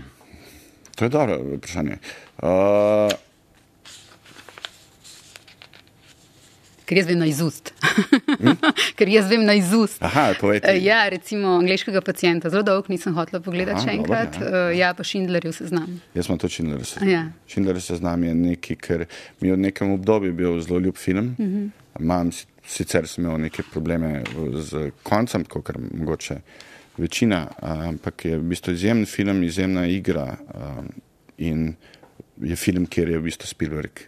to 0.96 1.06
je 1.06 1.10
dobro 1.10 1.38
vprašanje. 1.58 2.00
Uh, 2.42 3.14
Ker 6.86 6.98
jaz 7.00 7.08
vem 7.08 7.20
na 7.20 7.28
izust. 7.30 7.72
Ker 9.00 9.08
jaz 9.08 9.30
vem 9.32 9.46
na 9.48 9.56
izust. 9.56 10.02
Aha, 10.04 10.34
povej 10.40 10.60
ti. 10.64 10.74
Ja, 10.84 11.04
recimo 11.12 11.56
angliškega 11.62 12.02
pacijenta. 12.04 12.52
Zelo 12.52 12.64
dolgo 12.68 12.92
nisem 12.92 13.16
hotela 13.16 13.40
pogledati 13.44 13.80
Aha, 13.80 13.86
še 13.86 13.98
dobro, 13.98 14.18
enkrat. 14.18 14.42
ja. 14.42 14.64
Ja, 14.84 14.90
pa 14.98 15.06
Schindlerjev 15.08 15.56
seznam. 15.56 16.02
Jaz 16.18 16.28
sem 16.28 16.42
to 16.42 16.50
Schindler 16.52 16.84
seznam. 16.84 17.12
Ja. 17.12 17.24
Schindler 17.48 17.80
seznam 17.84 18.28
je 18.28 18.34
nekaj, 18.36 18.80
ker 18.84 19.06
mi 19.40 19.52
je 19.52 19.56
v 19.56 19.64
nekem 19.64 19.96
obdobju 19.96 20.36
bil 20.36 20.60
zelo 20.66 20.82
ljub 20.84 21.00
film. 21.00 21.36
Uh 21.38 21.46
-huh. 21.46 21.70
Mam, 22.00 22.32
sicer 22.68 23.08
sem 23.08 23.26
imel 23.26 23.38
neke 23.38 23.64
probleme 23.64 24.24
z 24.60 24.92
koncem, 25.04 25.46
kot 25.46 25.64
kar 25.64 25.78
mogoče 25.80 26.40
večina, 26.98 27.48
ampak 27.62 28.26
je 28.26 28.38
v 28.38 28.44
bistvu 28.44 28.74
izjemen 28.74 29.06
film, 29.06 29.44
izjemna 29.44 29.86
igra 29.88 30.36
um, 30.54 30.90
in 31.38 31.76
je 32.42 32.56
film, 32.56 32.86
kjer 32.86 33.10
je 33.10 33.20
v 33.20 33.24
bistvu 33.24 33.48
Spielberg 33.48 34.00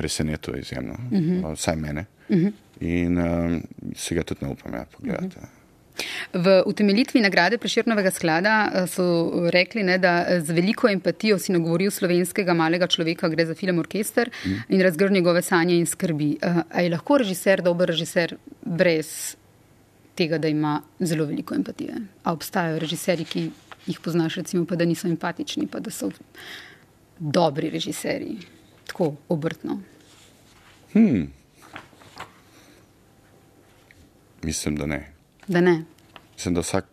presenetil 0.00 0.56
izjemno, 0.58 0.96
uh 1.10 1.18
-huh. 1.18 1.54
vsaj 1.54 1.76
mene. 1.76 2.06
Uh 2.28 2.36
-huh. 2.36 2.52
In 2.80 3.18
um, 3.18 3.62
se 3.96 4.14
ga 4.14 4.22
tudi 4.22 4.44
ne 4.44 4.52
upam 4.52 4.74
ja, 4.74 4.84
pogledati. 4.96 5.36
Uh 5.36 5.42
-huh. 5.42 5.60
V 6.32 6.62
utemeljitvi 6.66 7.20
nagrade 7.20 7.58
Preširnovega 7.58 8.10
sklada 8.10 8.54
eh, 8.74 8.86
so 8.86 9.04
rekli, 9.50 9.82
ne, 9.82 9.98
da 9.98 10.24
eh, 10.28 10.40
z 10.40 10.54
veliko 10.56 10.88
empatijo 10.88 11.38
si 11.38 11.52
nagovoril 11.52 11.90
slovenskega 11.90 12.54
malega 12.54 12.86
človeka, 12.86 13.28
gre 13.28 13.46
za 13.46 13.54
film 13.54 13.78
Orkester 13.78 14.30
mm. 14.44 14.62
in 14.68 14.82
razgrl 14.82 15.12
njegove 15.12 15.42
sanje 15.42 15.76
in 15.76 15.86
skrbi. 15.86 16.36
A 16.70 16.80
je 16.80 16.90
lahko 16.90 17.18
režiser 17.18 17.62
dober 17.62 17.88
režiser 17.88 18.36
brez 18.62 19.36
tega, 20.14 20.38
da 20.38 20.48
ima 20.48 20.82
zelo 21.00 21.24
veliko 21.24 21.54
empatije? 21.54 21.94
A 22.24 22.32
obstajajo 22.32 22.78
režiserji, 22.78 23.24
ki 23.24 23.50
jih 23.86 24.00
poznaš, 24.00 24.34
recimo, 24.34 24.64
pa 24.66 24.76
da 24.76 24.84
niso 24.84 25.08
empatični, 25.08 25.66
pa 25.66 25.80
da 25.80 25.90
so 25.90 26.10
dobri 27.18 27.70
režiserji? 27.70 28.38
Tako 28.90 29.14
obrtno. 29.28 29.80
Hmm. 30.92 31.32
Mislim, 34.42 34.76
da 34.76 34.86
ne. 34.86 35.12
Da 35.46 35.60
ne. 35.60 35.82
Mislim, 36.34 36.54
da 36.54 36.60
vsak 36.60 36.84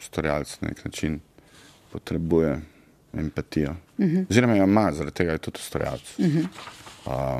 ustvarjalec 0.00 0.60
na 0.60 0.68
nek 0.68 0.84
način 0.84 1.20
potrebuje 1.92 2.60
empatijo. 3.12 3.70
Uh 3.70 4.06
-huh. 4.06 4.26
Oziroma, 4.30 4.56
jo 4.56 4.64
ima, 4.64 4.92
zaradi 4.92 5.14
tega 5.14 5.32
je 5.32 5.38
tudi 5.38 5.58
ustvarjalec. 5.60 6.18
Uh 6.18 6.26
-huh. 6.26 6.46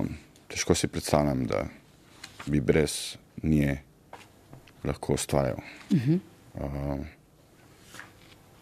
um, 0.01 0.09
težko 0.49 0.75
si 0.75 0.89
predstavljam, 0.89 1.47
da 1.47 1.67
bi 2.47 2.61
brez 2.61 3.17
nje 3.43 3.79
lahko 4.85 5.15
ustvarjal. 5.15 5.59
Uh 5.91 5.99
-huh. 5.99 6.19
um, 6.55 7.05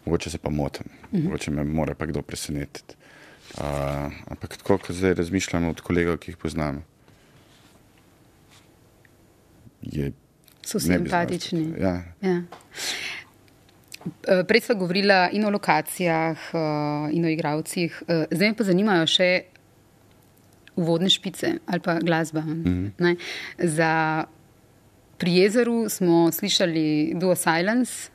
mogoče 0.05 0.31
se 0.31 0.39
pa 0.39 0.51
motim, 0.51 0.87
uh 0.87 1.19
-huh. 1.19 1.25
mogoče 1.25 1.51
me 1.51 1.65
mora 1.65 1.95
pa 1.95 2.07
kdo 2.07 2.23
presenetiti. 2.23 2.95
Uh, 3.57 4.13
ampak 4.29 4.57
tako, 4.57 4.79
kot 4.79 4.93
zdaj 4.97 5.15
razmišljam 5.15 5.69
od 5.69 5.81
kolegov, 5.81 6.19
ki 6.21 6.31
jih 6.35 6.37
poznam, 6.37 6.83
je 9.83 10.13
So 10.67 10.79
ne 10.79 10.99
simpatični. 10.99 11.75
Ja. 11.81 12.03
Ja. 12.21 12.43
Eh, 14.07 14.45
Prej 14.49 14.61
smo 14.61 14.75
govorila 14.75 15.29
in 15.33 15.45
o 15.45 15.51
lokacijah, 15.51 16.39
eh, 16.55 16.59
in 17.13 17.25
o 17.25 17.29
igravcih. 17.29 18.03
Eh, 18.09 18.25
Zdaj 18.31 18.49
me 18.49 18.57
pa 18.57 18.65
zanimajo 18.65 19.07
še 19.07 19.31
uvodne 20.77 21.09
špice 21.11 21.59
ali 21.67 21.81
pa 21.81 21.99
glasba. 21.99 22.41
Mm 22.41 22.93
-hmm. 22.99 23.17
Za 23.59 24.25
pri 25.19 25.35
jezeru 25.35 25.89
smo 25.89 26.33
slišali 26.33 27.15
Duo 27.15 27.35
Silence. 27.35 28.11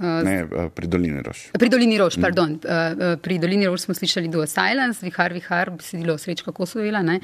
Eh, 0.00 0.24
Ne, 0.24 0.36
eh, 0.44 0.68
pri 0.74 0.86
Dolini 0.86 1.22
Roš. 1.22 1.50
Pri 1.52 1.68
Dolini 1.68 1.98
Rož, 1.98 2.18
pardon. 2.20 2.50
Mm. 2.50 2.64
Uh, 2.64 3.16
pri 3.22 3.38
Dolini 3.38 3.66
Rož 3.66 3.80
smo 3.80 3.94
slišali 3.94 4.28
Duo 4.28 4.46
Silence, 4.46 5.04
Vihar, 5.06 5.32
Vihar, 5.32 5.70
besedilo 5.70 6.18
Srečka 6.18 6.52
Kosovila. 6.52 7.02
Mm. 7.02 7.18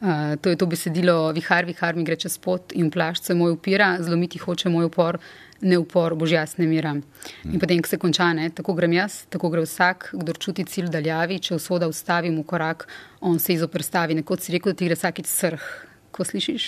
Uh, 0.00 0.36
to 0.40 0.50
je 0.50 0.56
to 0.56 0.66
besedilo 0.66 1.32
Vihar, 1.32 1.64
Vihar 1.64 1.96
mi 1.96 2.04
gre 2.04 2.16
čez 2.16 2.38
pot 2.38 2.72
in 2.72 2.90
plašč 2.90 3.30
se 3.30 3.34
moj 3.34 3.58
upira, 3.58 3.96
zlomiti 4.00 4.38
hoče 4.38 4.68
moj 4.68 4.88
upor, 4.88 5.18
ne 5.60 5.78
upor, 5.78 6.14
božjasne 6.14 6.66
mira. 6.66 6.94
Mm. 6.94 7.52
In 7.52 7.60
potem, 7.60 7.82
ko 7.82 7.88
se 7.88 8.00
konča, 8.00 8.32
ne, 8.32 8.50
tako 8.50 8.74
grem 8.74 8.92
jaz, 8.92 9.24
tako 9.28 9.52
gre 9.52 9.64
vsak, 9.64 10.10
kdor 10.12 10.40
čuti 10.40 10.64
cilj 10.64 10.88
daljavi, 10.92 11.38
če 11.38 11.54
usoda 11.60 11.88
ustavim 11.88 12.40
v 12.40 12.48
korak, 12.48 12.88
on 13.20 13.38
se 13.38 13.52
izoprstavi. 13.56 14.20
Nekoč 14.20 14.48
si 14.48 14.56
rekel, 14.56 14.72
da 14.72 14.80
ti 14.80 14.90
gre 14.90 14.98
vsakič 14.98 15.30
srh. 15.30 15.72
Ko 16.14 16.22
slišiš 16.22 16.66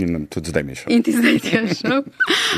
In 0.00 0.26
tudi 0.26 0.50
zdaj 0.50 0.62
mi 0.62 0.72
je 0.72 0.76
šel. 0.76 0.92
In 0.92 1.02
ti 1.02 1.12
zdaj 1.12 1.38
ti 1.38 1.56
je 1.56 1.74
šel. 1.74 2.02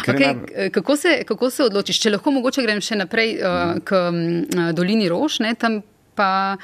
Okay, 0.07 0.71
kako, 0.71 0.97
se, 0.97 1.23
kako 1.29 1.51
se 1.51 1.65
odločiš? 1.65 2.01
Če 2.01 2.11
lahko 2.17 2.33
mogoče 2.33 2.63
grem 2.65 2.81
še 2.81 2.97
naprej 2.97 3.37
uh, 3.41 3.77
k 3.85 4.01
um, 4.09 4.21
Dolini 4.77 5.09
Rož, 5.13 5.41
ne, 5.45 5.55
tam 5.55 5.83
pa 6.17 6.57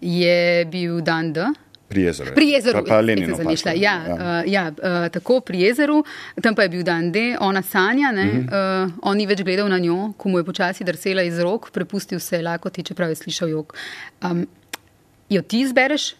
je 0.00 0.64
bil 0.70 1.00
dan 1.02 1.32
D. 1.32 1.50
Pri 1.88 2.02
jezeru. 2.08 2.30
je. 2.30 2.34
Pri 2.34 2.48
jezeru, 2.48 2.82
Pa, 2.82 2.88
pa 2.88 3.00
Lenino. 3.00 3.36
park, 3.36 3.66
Ja, 3.66 3.74
ja. 3.76 4.14
Uh, 4.14 4.52
ja 4.52 4.64
uh, 4.70 5.08
tako 5.12 5.40
pri 5.40 5.60
jezeru, 5.60 6.02
tam 6.42 6.54
pa 6.54 6.62
je 6.62 6.68
bil 6.68 6.82
dan 6.82 7.12
D, 7.12 7.36
ona 7.40 7.62
sanja, 7.62 8.12
ne, 8.12 8.24
uh 8.24 8.34
-huh. 8.34 8.84
uh, 8.86 8.92
on 9.02 9.16
ni 9.16 9.26
več 9.26 9.42
gledal 9.42 9.68
na 9.68 9.78
njo, 9.78 10.12
ko 10.16 10.28
mu 10.28 10.38
je 10.38 10.44
počasi 10.44 10.84
drsela 10.84 11.22
iz 11.22 11.38
rok, 11.38 11.70
prepustil 11.70 12.20
se 12.20 12.36
je 12.36 12.42
lakoti, 12.42 12.82
čeprav 12.82 13.08
je 13.08 13.14
slišal 13.14 13.48
jok. 13.48 13.74
Um, 14.22 14.46
jo 15.28 15.42
ti 15.42 15.60
izbereš? 15.60 16.14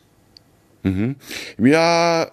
Ja, 1.59 2.27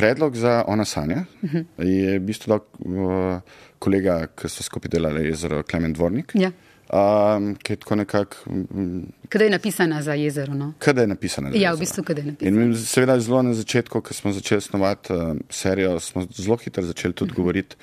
predlog 0.00 0.36
za 0.36 0.64
ona 0.66 0.84
sanja 0.84 1.24
uh 1.42 1.50
-huh. 1.50 1.64
je 1.78 2.18
v 2.18 2.22
bistvu 2.22 2.48
dal 2.48 2.60
uh, 2.78 3.40
kolega, 3.78 4.26
ki 4.26 4.48
so 4.48 4.62
skupaj 4.62 4.88
delali 4.88 5.28
jezero 5.28 5.62
Klemen 5.62 5.92
Dvornik. 5.92 6.32
Ja. 6.34 6.52
Um, 6.90 7.54
ki 7.54 7.72
je 7.72 7.76
tako 7.76 7.96
nekako, 7.96 8.36
mm, 8.50 9.02
Kdaj 9.28 9.46
je 9.46 9.50
napisana 9.50 10.02
za 10.02 10.14
jezero? 10.14 10.54
No? 10.54 10.72
kada 10.78 11.00
je 11.00 11.06
napisana. 11.06 11.50
za 11.50 11.56
Ja, 11.56 11.70
v 11.70 11.72
jezero. 11.72 11.80
bistvu, 11.80 12.02
kdaj 12.02 12.22
je 12.22 12.26
napisana. 12.26 12.62
In 12.62 12.76
seveda 12.76 13.20
zelo 13.20 13.42
na 13.42 13.54
začetku, 13.54 14.00
ko 14.00 14.14
smo 14.14 14.32
začeli 14.32 14.60
snovati 14.60 15.12
uh, 15.12 15.36
serijo, 15.50 16.00
smo 16.00 16.26
zelo 16.30 16.56
hitro 16.56 16.82
začeli 16.82 17.14
tudi 17.14 17.32
govoriti 17.32 17.76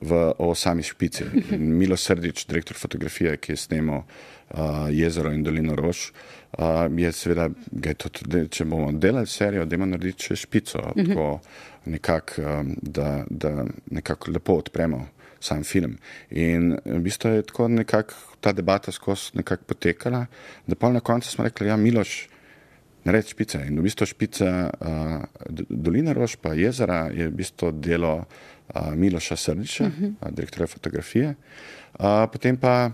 v, 0.00 0.32
o 0.38 0.54
sami 0.54 0.82
špici. 0.82 1.24
In 1.50 1.74
Milo 1.78 1.96
Srdič, 1.96 2.46
direktor 2.46 2.76
fotografije, 2.76 3.36
ki 3.36 3.52
je 3.52 3.56
snemal 3.56 3.98
uh, 3.98 4.58
jezero 4.90 5.32
in 5.32 5.42
dolino 5.42 5.76
Rož, 5.76 5.96
uh, 5.96 6.16
je 6.96 7.12
seveda, 7.12 7.48
je 7.84 7.94
tudi, 7.94 8.26
da, 8.26 8.42
če 8.48 8.64
bomo 8.64 8.92
delali 8.92 9.26
serijo, 9.26 9.64
da 9.64 9.76
imamo 9.76 9.96
narediti 9.96 10.30
še 10.30 10.36
špico, 10.36 10.82
tako 10.96 11.40
nekako, 11.84 12.42
um, 12.42 12.74
da, 12.82 13.24
da 13.30 13.64
nekako 13.90 14.30
lepo 14.30 14.58
odpremo 14.60 15.06
sam 15.40 15.64
film. 15.64 15.96
In 16.30 16.76
v 16.84 17.00
bistvu 17.02 17.30
je 17.30 17.46
tako 17.48 17.68
nekako 17.68 18.14
ta 18.40 18.52
debata 18.52 18.92
skozi 18.92 19.38
nekako 19.38 19.64
potekala, 19.64 20.26
da 20.66 20.74
pa 20.74 20.92
na 20.92 21.00
koncu 21.00 21.30
smo 21.30 21.44
rekli, 21.44 21.66
ja, 21.68 21.76
Miloš, 21.76 22.28
narediti 23.04 23.34
špice. 23.34 23.64
In 23.66 23.78
v 23.78 23.88
bistvu 23.88 24.06
špica 24.06 24.70
uh, 24.70 25.48
Dolina 25.68 26.12
Rož, 26.14 26.36
pa 26.42 26.54
jezera, 26.54 27.08
je 27.10 27.26
v 27.28 27.36
bistvu 27.42 27.72
delo 27.72 28.14
uh, 28.22 28.92
Miloša 28.94 29.36
Srdiča, 29.36 29.84
uh 29.84 29.92
-huh. 29.92 30.14
uh, 30.20 30.30
direktorja 30.30 30.66
fotografije. 30.66 31.34
Uh, 31.98 32.26
potem 32.32 32.56
pa 32.56 32.90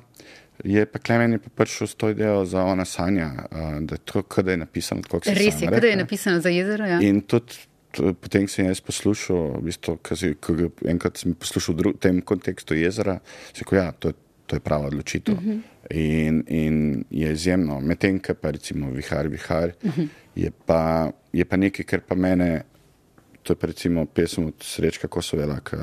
je 0.65 0.87
pa 0.87 0.99
Klemen 0.99 1.33
je 1.33 1.39
pa 1.39 1.51
prišel 1.55 1.87
s 1.87 1.95
to 1.95 2.11
idejo 2.11 2.45
za 2.45 2.65
ona 2.65 2.85
sanja, 2.85 3.31
uh, 3.51 3.81
da 3.81 3.95
je 3.95 3.99
to, 4.05 4.23
kdaj 4.23 4.53
je 4.53 4.57
napisano. 4.57 5.03
Res 5.25 5.63
je, 5.63 5.67
kdaj 5.67 5.91
je 5.91 5.97
napisano 5.97 6.41
za 6.41 6.49
jezero. 6.49 6.87
Ja. 6.87 7.01
In 7.01 7.21
tudi 7.21 7.55
potem 7.97 8.49
sem 8.49 8.69
jaz 8.69 8.81
poslušal, 8.85 9.59
v 9.59 9.69
bistvu, 9.71 9.97
ko 10.05 10.57
enkrat 10.89 11.19
sem 11.19 11.35
poslušal 11.35 11.75
v 11.75 11.93
tem 12.01 12.21
kontekstu 12.23 12.77
jezera, 12.77 13.19
se 13.53 13.65
ko 13.65 13.77
ja, 13.77 13.91
to 13.93 14.13
je, 14.13 14.15
to 14.47 14.57
je 14.57 14.61
prava 14.61 14.87
odločitev. 14.87 15.35
Uh 15.35 15.41
-huh. 15.41 15.61
in, 15.91 16.45
in 16.47 17.05
je 17.11 17.33
izjemno, 17.33 17.81
medtem, 17.81 18.21
ker 18.21 18.35
pa 18.35 18.51
recimo 18.51 18.91
vihar, 18.91 19.29
vihar, 19.29 19.73
uh 19.83 19.99
-huh. 19.99 20.09
je, 20.35 20.51
pa, 20.67 21.11
je 21.33 21.45
pa 21.45 21.57
nekaj, 21.57 21.85
kar 21.85 22.01
pa 22.01 22.15
mene, 22.15 22.63
to 23.43 23.53
je 23.53 23.57
pa 23.57 23.67
recimo 23.67 24.07
pesem 24.07 24.47
od 24.47 24.55
Srečka 24.61 25.09
Kosovela, 25.09 25.61
ki 25.61 25.77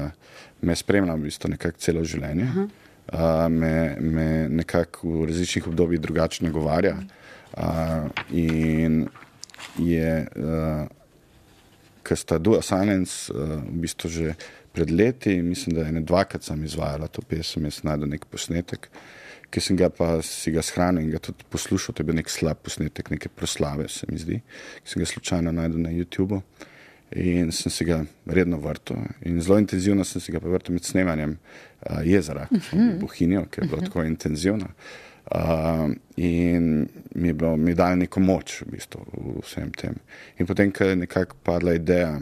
me 0.61 0.75
spremlja 0.75 1.15
v 1.15 1.21
bistvu 1.21 1.49
nekako 1.49 1.77
celo 1.77 2.03
življenje. 2.03 2.43
Uh 2.43 2.55
-huh. 2.55 2.69
Uh, 3.13 3.45
me, 3.49 3.95
me 4.01 4.47
nekako 4.49 5.09
v 5.21 5.25
različnih 5.29 5.67
obdobjih 5.67 6.01
drugače 6.01 6.45
nagovarja. 6.45 6.97
Uh, 7.53 8.09
in 8.31 9.07
je 9.77 10.27
uh, 10.35 10.87
ker 12.05 12.17
sta 12.17 12.37
Dua 12.37 12.61
Silence 12.61 13.33
uh, 13.33 13.61
v 13.65 13.81
bistvu 13.85 14.09
že 14.09 14.35
pred 14.75 14.91
leti, 14.91 15.41
mislim, 15.41 15.75
da 15.75 15.85
je 15.85 15.91
ne 15.95 16.01
dvakrat 16.03 16.43
sem 16.43 16.63
izvajala 16.63 17.07
to 17.07 17.23
pesem, 17.23 17.63
jaz 17.63 17.79
sem 17.79 17.87
najdel 17.87 18.11
nek 18.11 18.25
posnetek, 18.27 18.89
ki 19.47 19.61
sem 19.63 19.77
ga 19.79 19.87
pa 19.89 20.17
si 20.25 20.51
ga 20.51 20.63
shranil 20.65 21.05
in 21.05 21.13
ga 21.13 21.21
tudi 21.23 21.47
poslušal, 21.49 21.95
to 21.95 22.03
je 22.03 22.09
bil 22.09 22.17
nek 22.17 22.29
slab 22.29 22.59
posnetek, 22.65 23.13
neke 23.13 23.31
proslave, 23.31 23.87
se 23.87 24.09
mi 24.11 24.19
zdi, 24.19 24.41
ki 24.83 24.91
sem 24.91 25.03
ga 25.03 25.07
slučajno 25.13 25.53
najdel 25.55 25.85
na 25.85 25.93
YouTubu. 25.95 26.41
In 27.15 27.51
sem 27.55 27.71
si 27.71 27.85
ga 27.87 28.01
redno 28.27 28.57
vrtel. 28.59 28.97
In 29.23 29.39
zelo 29.41 29.57
intenzivno 29.59 30.03
sem 30.03 30.21
si 30.21 30.33
ga 30.35 30.39
vrtel 30.43 30.75
med 30.75 30.83
snemanjem 30.83 31.37
uh, 31.37 32.01
jezera, 32.03 32.47
uh 32.51 32.57
-huh. 32.57 32.99
Bohinjo, 32.99 33.45
ki 33.45 33.61
je 33.61 33.67
bilo 33.67 33.77
uh 33.77 33.83
-huh. 33.83 33.85
tako 33.85 34.03
intenzivno. 34.03 34.67
Uh, 35.25 35.91
in 36.15 36.87
mi 37.15 37.27
je 37.27 37.33
bilo, 37.33 37.57
mi 37.57 37.71
je 37.71 37.75
dal 37.75 37.97
neko 37.97 38.19
moč 38.19 38.61
v, 38.61 38.65
bistvu, 38.71 38.99
v 39.13 39.41
vsem 39.41 39.71
tem. 39.71 39.95
In 40.37 40.45
potem, 40.45 40.71
ko 40.71 40.83
je 40.83 40.95
nekako 40.95 41.35
padla 41.43 41.73
ideja, 41.73 42.19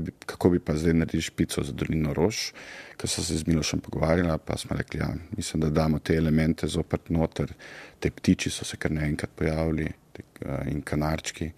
bi, 0.00 0.12
kako 0.26 0.50
bi 0.50 0.58
pa 0.58 0.76
zdaj 0.76 0.94
naredili 0.94 1.22
špico 1.22 1.62
za 1.62 1.72
dolino 1.72 2.14
Rož, 2.14 2.36
ker 2.96 3.10
so 3.10 3.22
se 3.22 3.36
z 3.36 3.46
Milošem 3.46 3.80
pogovarjali, 3.80 4.38
pa 4.44 4.56
smo 4.56 4.76
rekli, 4.76 5.00
ja, 5.00 5.12
mislim, 5.36 5.60
da 5.60 5.70
damo 5.70 5.98
te 5.98 6.16
elemente 6.16 6.66
zopet 6.66 7.10
noter, 7.10 7.52
te 8.00 8.10
ptiči 8.10 8.50
so 8.50 8.64
se 8.64 8.76
kar 8.76 8.90
naenkrat 8.90 9.30
pojavili 9.36 9.92
te, 10.12 10.22
uh, 10.46 10.72
in 10.72 10.80
kanarčki. 10.82 11.50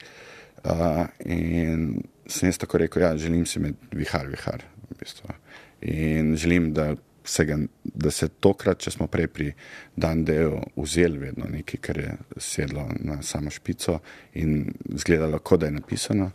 Uh, 0.64 1.06
in 1.24 2.02
sem 2.28 2.48
jaz 2.48 2.58
tako 2.60 2.78
rekel, 2.78 3.02
ja, 3.02 3.16
želim 3.16 3.46
si 3.46 3.60
med 3.60 3.76
vihar, 3.92 4.26
vihar. 4.28 4.64
V 4.88 4.96
bistvu. 5.00 5.34
In 5.80 6.36
želim, 6.36 6.72
da 6.74 6.94
vsega, 7.28 7.58
da 7.84 8.10
se 8.10 8.28
tokrat, 8.28 8.80
če 8.80 8.92
smo 8.94 9.06
prej 9.10 9.28
pri 9.32 9.48
dan 9.96 10.24
delu 10.24 10.62
vzeli 10.76 11.20
vedno 11.26 11.48
nekaj, 11.50 11.80
kar 11.84 12.00
je 12.00 12.14
sedlo 12.40 12.86
na 13.04 13.20
samo 13.22 13.52
špico 13.52 13.98
in 14.40 14.72
izgledalo, 14.88 15.38
kot 15.38 15.60
da 15.60 15.68
je 15.68 15.76
napisano 15.76 16.30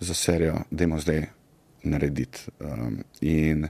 za 0.00 0.14
serijo, 0.14 0.64
da 0.70 0.84
imamo 0.84 1.00
zdaj 1.00 1.22
narediti. 1.84 2.50
Um, 2.60 2.98
in 3.20 3.68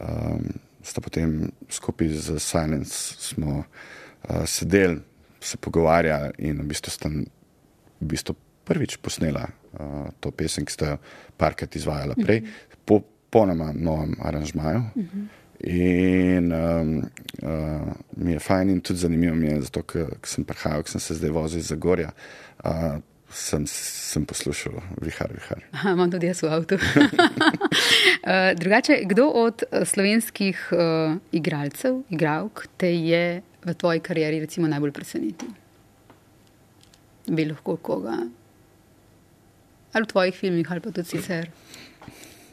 um, 0.00 0.48
sta 0.82 1.00
potem 1.04 1.50
skupaj 1.68 2.08
z 2.08 2.38
Silence 2.40 3.18
smo 3.18 3.58
uh, 3.58 4.44
sedeli, 4.46 5.00
se 5.40 5.56
pogovarjali 5.56 6.32
in 6.38 6.62
v 6.62 6.72
bistvu 6.72 6.90
sta 6.90 7.10
v 8.00 8.06
bistvu 8.06 8.34
prvič 8.64 8.96
posnela 9.02 9.46
uh, 9.72 10.08
to 10.20 10.30
pesem, 10.30 10.64
ki 10.64 10.72
sta 10.72 10.94
jo 10.94 10.98
parkrat 11.36 11.76
izvajala 11.76 12.14
prej, 12.18 12.42
po 12.84 13.02
ponoma 13.30 13.72
novem 13.74 14.16
aranžmaju. 14.22 14.82
Uh 14.94 15.04
-huh. 15.04 15.26
In 15.60 16.52
um, 16.52 17.10
uh, 17.42 17.92
mi 18.16 18.32
je 18.32 18.38
fajn 18.38 18.70
in 18.70 18.80
tudi 18.80 18.98
zanimivo 18.98 19.34
mi 19.34 19.46
je, 19.46 19.60
zato 19.60 19.82
ker 19.82 20.06
sem 20.22 20.44
prihajal, 20.44 20.82
ker 20.82 20.90
sem 20.90 21.00
se 21.00 21.14
zdaj 21.18 21.30
vozil 21.34 21.58
iz 21.58 21.72
Zagorja, 21.72 22.12
uh, 22.64 23.00
sem, 23.30 23.66
sem 23.66 24.26
poslušal 24.26 24.78
vihar, 25.02 25.32
vihar. 25.34 25.64
Aha, 25.72 25.96
imam 25.96 26.10
tudi 26.10 26.30
jaz 26.30 26.42
v 26.42 26.52
avtu. 26.54 26.78
uh, 26.78 28.54
drugače, 28.60 29.00
kdo 29.10 29.26
od 29.34 29.66
uh, 29.66 29.82
slovenskih 29.82 30.68
uh, 30.72 31.18
igralcev, 31.32 32.02
igralk, 32.10 32.68
te 32.76 32.94
je 32.94 33.42
v 33.64 33.74
tvoji 33.74 34.00
karieri 34.00 34.40
recimo 34.40 34.70
najbolj 34.70 34.94
presenetil? 34.94 35.50
Bi 37.26 37.50
lahko 37.50 37.76
koga? 37.76 38.22
Ali 39.92 40.04
v 40.04 40.08
tvojih 40.08 40.34
filmih, 40.34 40.72
ali 40.72 40.80
pa 40.80 40.90
tudi 40.90 41.08
sicer? 41.08 41.50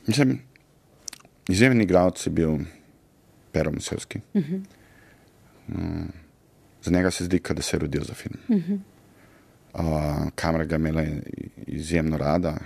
Mislim, 0.07 0.39
izjemen 1.49 1.81
igralec 1.81 2.25
je 2.25 2.31
bil. 2.31 2.57
Pero 3.51 3.71
Musevski. 3.71 4.19
Uh 4.33 4.43
-huh. 4.43 4.61
um, 5.67 6.11
za 6.83 6.91
njega 6.91 7.11
se 7.11 7.23
zdi, 7.23 7.41
da 7.55 7.61
se 7.61 7.75
je 7.75 7.79
rodil 7.79 8.03
za 8.03 8.13
film. 8.13 8.35
Uh 8.47 8.55
-huh. 8.55 8.79
uh, 9.73 10.29
kamera 10.35 10.65
ga 10.65 10.75
je 10.75 10.79
imela 10.79 11.03
izjemno 11.67 12.17
rada, 12.17 12.57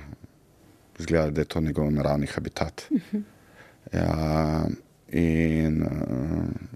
zgleda, 0.97 1.32
da 1.32 1.41
je 1.41 1.45
to 1.45 1.61
njegov 1.61 1.91
naravni 1.91 2.28
habitat. 2.28 2.86
Uh 2.89 3.01
-huh. 3.11 3.22
ja, 3.93 4.65
in 5.11 5.82
uh, 5.82 5.89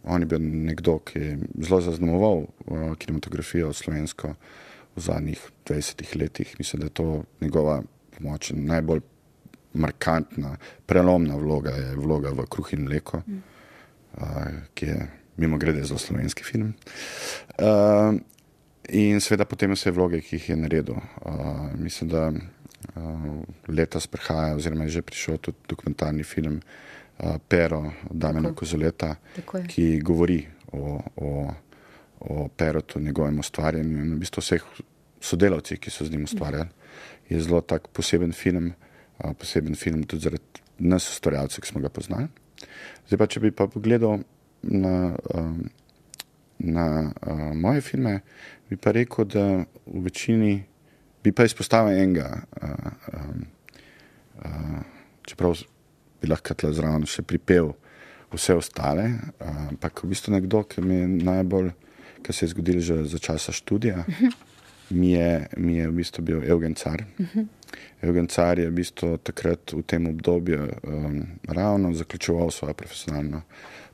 on 0.04 0.22
je 0.22 0.26
bil 0.26 0.40
nekdo, 0.42 1.00
ki 1.00 1.20
je 1.20 1.40
zelo 1.58 1.82
zaznamoval 1.82 2.38
uh, 2.66 2.96
kinematografijo 2.98 3.74
slovensko 3.74 4.36
v 4.96 5.02
zadnjih 5.02 5.42
20 5.66 6.16
letih. 6.20 6.56
Mislim, 6.60 6.80
da 6.80 6.86
je 6.86 6.98
to 7.00 7.24
njegova 7.42 7.82
pomoč 8.18 8.52
najbolj. 8.56 9.02
Markantna, 9.74 10.58
prelomna 10.86 11.34
vloga 11.36 11.72
je 11.74 11.96
vloga 11.98 12.30
v 12.30 12.44
Kruh 12.46 12.74
in 12.74 12.84
Mleko. 12.86 13.24
Mm 13.26 13.40
ki 14.74 14.86
je 14.86 15.08
mimo 15.38 15.58
grede 15.58 15.84
zelo 15.84 16.00
slovenski 16.00 16.44
film. 16.44 16.74
Uh, 17.58 18.16
in 18.90 19.22
seveda 19.22 19.46
potem 19.46 19.74
vse 19.74 19.92
vloge, 19.92 20.22
ki 20.22 20.36
jih 20.36 20.50
je 20.50 20.56
naredil. 20.56 20.96
Uh, 21.26 21.72
mislim, 21.78 22.10
da 22.10 22.28
uh, 22.30 23.42
letos 23.68 24.08
prihaja, 24.08 24.56
oziroma 24.56 24.84
je 24.84 25.00
že 25.00 25.02
prišel 25.02 25.38
tudi 25.38 25.58
dokumentarni 25.70 26.24
film 26.24 26.62
uh, 26.62 27.36
Pero 27.48 27.92
Damena 28.10 28.54
Kozoleta, 28.54 29.16
ki 29.68 30.00
govori 30.00 30.44
o, 30.72 31.02
o, 31.16 31.54
o 32.24 32.48
Perotu, 32.48 33.00
njegovem 33.00 33.40
ustvarjanju 33.40 34.00
in 34.00 34.14
v 34.16 34.20
bistvu 34.24 34.42
vseh 34.44 34.64
sodelavcih, 35.24 35.80
ki 35.80 35.92
so 35.92 36.06
z 36.06 36.12
njim 36.12 36.24
ustvarjali. 36.24 36.70
Je 37.30 37.42
zelo 37.42 37.62
tak 37.62 37.88
poseben 37.88 38.34
film, 38.34 38.74
uh, 39.20 39.34
poseben 39.40 39.76
film 39.76 40.04
tudi 40.04 40.24
zaradi 40.24 40.64
nas, 40.80 41.10
ustvarjalcev, 41.10 41.64
ki 41.64 41.72
smo 41.72 41.82
ga 41.82 41.90
poznali. 41.90 42.28
Zdaj 43.08 43.20
pa, 43.20 43.28
če 43.28 43.44
bi 43.44 43.52
pa 43.52 43.68
pogledal 43.68 44.24
na, 44.64 45.16
na 46.60 46.88
uh, 47.12 47.52
moje 47.56 47.82
filme, 47.82 48.20
bi 48.70 48.78
pa 48.80 48.94
rekel, 48.96 49.28
da 49.28 49.46
v 49.86 50.04
večini 50.08 50.56
bi 51.24 51.32
pa 51.32 51.46
izpostavil 51.48 52.00
enega, 52.00 52.30
uh, 52.62 52.92
um, 53.14 53.46
uh, 54.44 54.82
čeprav 55.28 55.60
bi 56.22 56.32
lahko 56.32 56.56
tle 56.56 56.72
zraven 56.76 57.08
še 57.08 57.24
pripel 57.28 57.74
vse 58.34 58.56
ostale, 58.58 59.06
ampak 59.44 60.04
v 60.04 60.10
bistvu 60.14 60.34
nekdo, 60.34 60.64
ki 60.66 60.82
mi 60.82 60.96
je 61.02 61.10
najbolj, 61.28 61.70
kar 62.24 62.36
se 62.36 62.46
je 62.46 62.50
zgodilo 62.56 62.82
že 62.82 63.04
za 63.04 63.20
časa 63.20 63.52
študija, 63.52 64.06
mi 64.90 65.12
je, 65.12 65.48
mi 65.58 65.78
je 65.78 65.88
v 65.88 65.94
bistvu 65.94 66.24
bil 66.24 66.44
Eugen 66.44 66.76
Car. 66.76 67.04
Uh 67.20 67.26
-huh. 67.26 67.48
Evgen 68.02 68.28
Car 68.28 68.60
je 68.60 68.70
v 68.70 68.76
bistvu 68.76 69.18
takrat 69.18 69.72
v 69.72 69.82
tem 69.88 70.08
obdobju 70.08 70.68
um, 70.84 71.24
ravno 71.48 71.94
zaključoval 71.94 72.52
svojo 72.52 72.74
profesionalno 72.74 73.42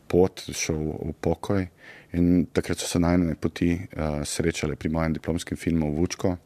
pot, 0.08 0.42
šel 0.54 0.76
v 0.76 1.14
pokoj 1.22 1.68
in 2.14 2.48
takrat 2.54 2.80
so 2.82 2.88
se 2.88 3.00
najne 3.00 3.36
poti 3.36 3.76
uh, 3.78 4.24
srečale 4.26 4.76
pri 4.76 4.90
mojem 4.90 5.14
diplomskem 5.14 5.58
filmu 5.58 5.92
Vučko. 5.96 6.38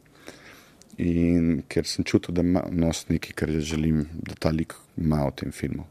In 0.97 1.63
ker 1.67 1.87
sem 1.87 2.05
čutil, 2.05 2.35
da 2.35 2.41
ima 2.41 2.65
nos 2.69 3.07
nekaj, 3.09 3.31
kar 3.33 3.49
želim, 3.49 4.03
da 4.13 4.35
ta 4.39 4.51
lik 4.51 4.75
ima 4.97 5.23
v 5.25 5.31
tem 5.35 5.51
filmu. 5.51 5.87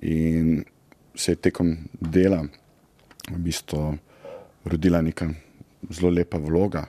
In 0.00 0.64
se 1.14 1.32
je 1.32 1.36
tekom 1.36 1.76
dela 2.00 2.40
v 3.30 3.38
bistvu 3.38 3.98
rodila 4.64 5.02
neka 5.02 5.30
zelo 5.90 6.10
lepa 6.10 6.38
vloga, 6.38 6.86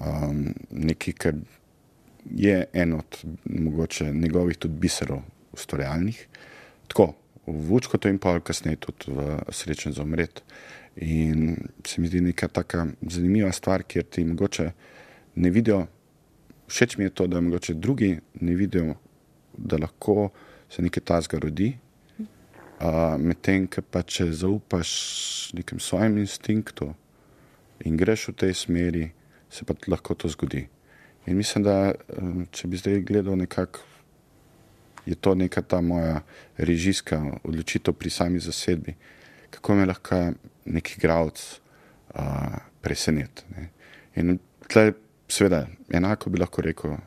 um, 0.00 0.54
nekaj, 0.70 1.14
kar 1.14 1.34
je 2.30 2.64
en 2.72 2.92
od 2.94 3.24
mogoče 3.44 4.12
njegovih 4.12 4.56
tudi 4.56 4.74
biserov 4.74 5.22
ustvarjalnih. 5.52 6.26
Tako 6.88 7.12
v 7.46 7.56
Vučko 7.68 7.98
to 7.98 8.08
in 8.08 8.18
pa 8.18 8.38
kasneje 8.40 8.76
tudi 8.76 9.10
v 9.10 9.38
Srečen 9.50 9.92
za 9.92 10.02
umret. 10.02 10.42
In 10.96 11.56
se 11.86 12.00
mi 12.00 12.08
zdi 12.08 12.20
neka 12.20 12.48
taka 12.48 12.86
zanimiva 13.02 13.52
stvar, 13.52 13.82
kjer 13.82 14.04
ti 14.04 14.24
mogoče 14.24 14.70
ne 15.34 15.50
vidijo, 15.50 15.86
všeč 16.68 16.96
mi 16.96 17.04
je 17.04 17.10
to, 17.10 17.26
da 17.26 17.40
mogoče 17.40 17.74
drugi 17.74 18.18
ne 18.40 18.54
vidijo, 18.54 18.94
da 19.56 19.76
lahko 19.76 20.30
se 20.68 20.82
nekaj 20.82 21.04
tazga 21.04 21.38
rodi. 21.38 21.72
Uh, 22.82 23.14
Medtem, 23.14 23.68
ki 23.70 23.78
pa 23.94 24.00
če 24.02 24.24
zaupaš 24.34 24.90
nekem 25.54 25.78
svojim 25.78 26.16
instinktom 26.18 26.96
in 27.86 27.94
greš 27.94 28.24
v 28.32 28.34
tej 28.42 28.54
smeri, 28.58 29.04
se 29.46 29.62
pa 29.62 29.76
lahko 29.86 30.16
to 30.18 30.26
zgodi. 30.32 30.64
In 31.30 31.38
mislim, 31.38 31.62
da 31.62 31.92
um, 32.18 32.40
če 32.50 32.66
bi 32.66 32.80
zdaj 32.80 33.04
gledal 33.06 33.38
nekako, 33.38 33.84
je 35.06 35.14
to 35.14 35.36
neka 35.38 35.62
ta 35.62 35.78
moja 35.78 36.24
režijska 36.58 37.20
odločitev 37.46 37.94
pri 37.94 38.10
sami 38.10 38.42
zasedbi, 38.42 38.96
kako 39.54 39.78
me 39.78 39.86
lahko 39.86 40.18
neki 40.66 40.98
gradc 40.98 41.38
uh, 42.18 42.58
preseneti. 42.82 43.46
ne. 43.54 43.68
In 44.18 44.38
tle, 44.66 44.90
seveda, 45.30 45.68
enako 45.86 46.34
bi 46.34 46.42
lahko 46.42 46.66
rekel 46.66 46.98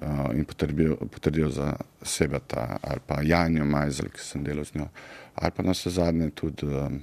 uh, 0.00 0.30
in 0.34 0.44
potrdil, 0.44 0.96
potrdil 1.10 1.50
za 1.50 1.72
sebe 2.02 2.40
ta, 2.46 2.78
ali 2.82 3.00
pa 3.06 3.20
Janjo 3.22 3.64
Majzel, 3.64 4.10
ki 4.14 4.22
sem 4.22 4.44
delal 4.44 4.64
z 4.64 4.78
njo, 4.78 4.88
ali 5.34 5.54
pa 5.54 5.62
na 5.62 5.74
vse 5.76 5.90
zadnje 5.90 6.30
tudi 6.36 6.66
um, 6.66 7.00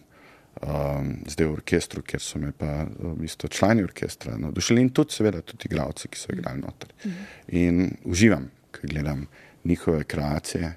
um, 0.61 1.11
zdaj 1.27 1.47
v 1.47 1.57
orkestru, 1.57 2.03
kjer 2.05 2.23
so 2.23 2.39
me 2.39 2.51
pa 2.55 2.85
v 2.85 3.15
bistvu 3.19 3.49
člani 3.51 3.83
orkestra 3.83 4.37
navdušili 4.37 4.85
in 4.85 4.93
tudi 4.95 5.17
seveda 5.17 5.41
tudi 5.41 5.69
igravci, 5.69 6.11
ki 6.11 6.19
so 6.19 6.33
igrali 6.33 6.61
noter. 6.61 6.93
In 7.47 7.89
uživam, 8.05 8.49
ko 8.71 8.87
gledam 8.87 9.25
njihove 9.65 10.03
kreacije 10.03 10.73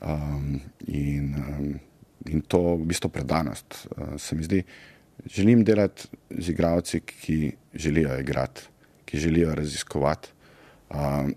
um, 0.00 0.60
in, 0.86 1.34
um, 1.34 1.74
in 2.26 2.40
to 2.40 2.76
v 2.76 2.86
bistvu 2.92 3.10
predanost. 3.10 3.86
Uh, 3.96 4.16
se 4.20 4.36
mi 4.36 4.44
zdi, 4.44 4.62
želim 5.26 5.64
delati 5.64 6.08
z 6.30 6.50
igravci, 6.50 7.00
ki 7.00 7.52
želijo 7.74 8.18
igrati, 8.20 8.62
ki 9.04 9.18
želijo 9.18 9.54
raziskovati, 9.54 10.28
um, 10.90 11.34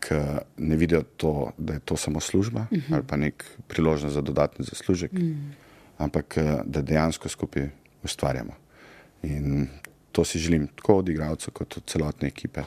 ki 0.00 0.14
ne 0.56 0.76
vidijo 0.76 1.02
to, 1.02 1.52
da 1.58 1.72
je 1.72 1.80
to 1.80 1.96
samo 1.96 2.20
služba 2.20 2.60
uh 2.60 2.78
-huh. 2.78 2.94
ali 2.94 3.02
pa 3.06 3.16
nek 3.16 3.44
priložnost 3.68 4.14
za 4.14 4.20
dodatni 4.20 4.64
zaslužek, 4.64 5.12
uh 5.12 5.18
-huh. 5.18 5.50
ampak 5.98 6.36
eh, 6.36 6.58
da 6.64 6.82
dejansko 6.82 7.28
skupaj 7.28 7.68
ustvarjamo. 8.02 8.52
In 9.22 9.68
to 10.12 10.24
si 10.24 10.38
želim 10.38 10.66
tako 10.66 10.96
od 10.96 11.08
igralcev, 11.08 11.52
kot 11.52 11.76
od 11.76 11.82
celotne 11.86 12.28
ekipe, 12.28 12.62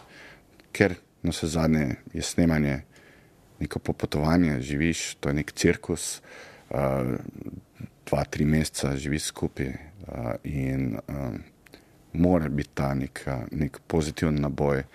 ker 0.72 0.96
na 1.24 1.30
vse 1.30 1.48
zadnje 1.48 1.96
je 2.14 2.22
snemanje 2.22 2.82
neko 3.60 3.80
popotovanje, 3.80 4.62
živiš, 4.62 5.16
to 5.16 5.30
je 5.30 5.34
nek 5.34 5.52
cirkus, 5.52 6.22
uh, 6.70 6.78
dva, 8.06 8.24
tri 8.24 8.46
meseca 8.46 8.96
živiš 8.96 9.24
skupaj 9.24 9.68
uh, 9.68 9.76
in 10.44 10.98
um, 11.08 11.44
mora 12.14 12.50
biti 12.50 12.70
ta 12.74 12.94
nek, 12.94 13.28
nek 13.52 13.80
pozitiven 13.88 14.42
naboj 14.42 14.80
uh, 14.80 14.86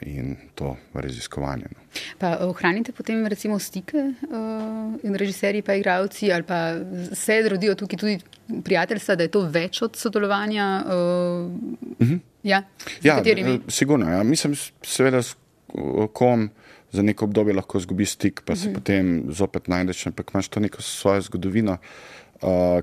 in 0.00 0.36
to 0.54 0.76
raziskovanje. 0.94 1.64
No. 1.70 1.80
Pa 2.18 2.36
ohranite 2.40 2.92
potem 2.92 3.26
recimo 3.26 3.58
stike 3.58 3.96
uh, 3.98 4.94
in 5.02 5.14
režiserji 5.14 5.62
pa 5.62 5.74
igravci 5.74 6.32
ali 6.32 6.42
pa 6.42 6.74
se 7.12 7.48
rodijo 7.48 7.74
tukaj 7.74 7.98
tudi 7.98 8.18
prijateljstva, 8.64 9.14
da 9.14 9.22
je 9.22 9.28
to 9.28 9.40
več 9.40 9.82
od 9.82 9.96
sodelovanja? 9.96 10.84
Uh, 10.86 10.92
uh 10.92 12.08
-huh. 12.08 12.18
Ja, 12.42 12.62
ja 13.02 13.22
sigurno. 13.68 14.10
Ja. 14.10 14.22
Mislim, 14.22 14.54
seveda 14.82 15.22
s 15.22 15.36
kom 16.12 16.50
za 16.92 17.02
neko 17.02 17.24
obdobje 17.24 17.54
lahko 17.54 17.80
zgubi 17.80 18.06
stik, 18.06 18.42
pa 18.44 18.56
se 18.56 18.68
uh 18.68 18.72
-huh. 18.72 18.74
potem 18.74 19.24
zopet 19.28 19.68
najdeš, 19.68 20.06
ampak 20.06 20.30
imaš 20.34 20.48
to 20.48 20.60
neko 20.60 20.82
svojo 20.82 21.20
zgodovino. 21.20 21.72
Uh, 21.72 21.78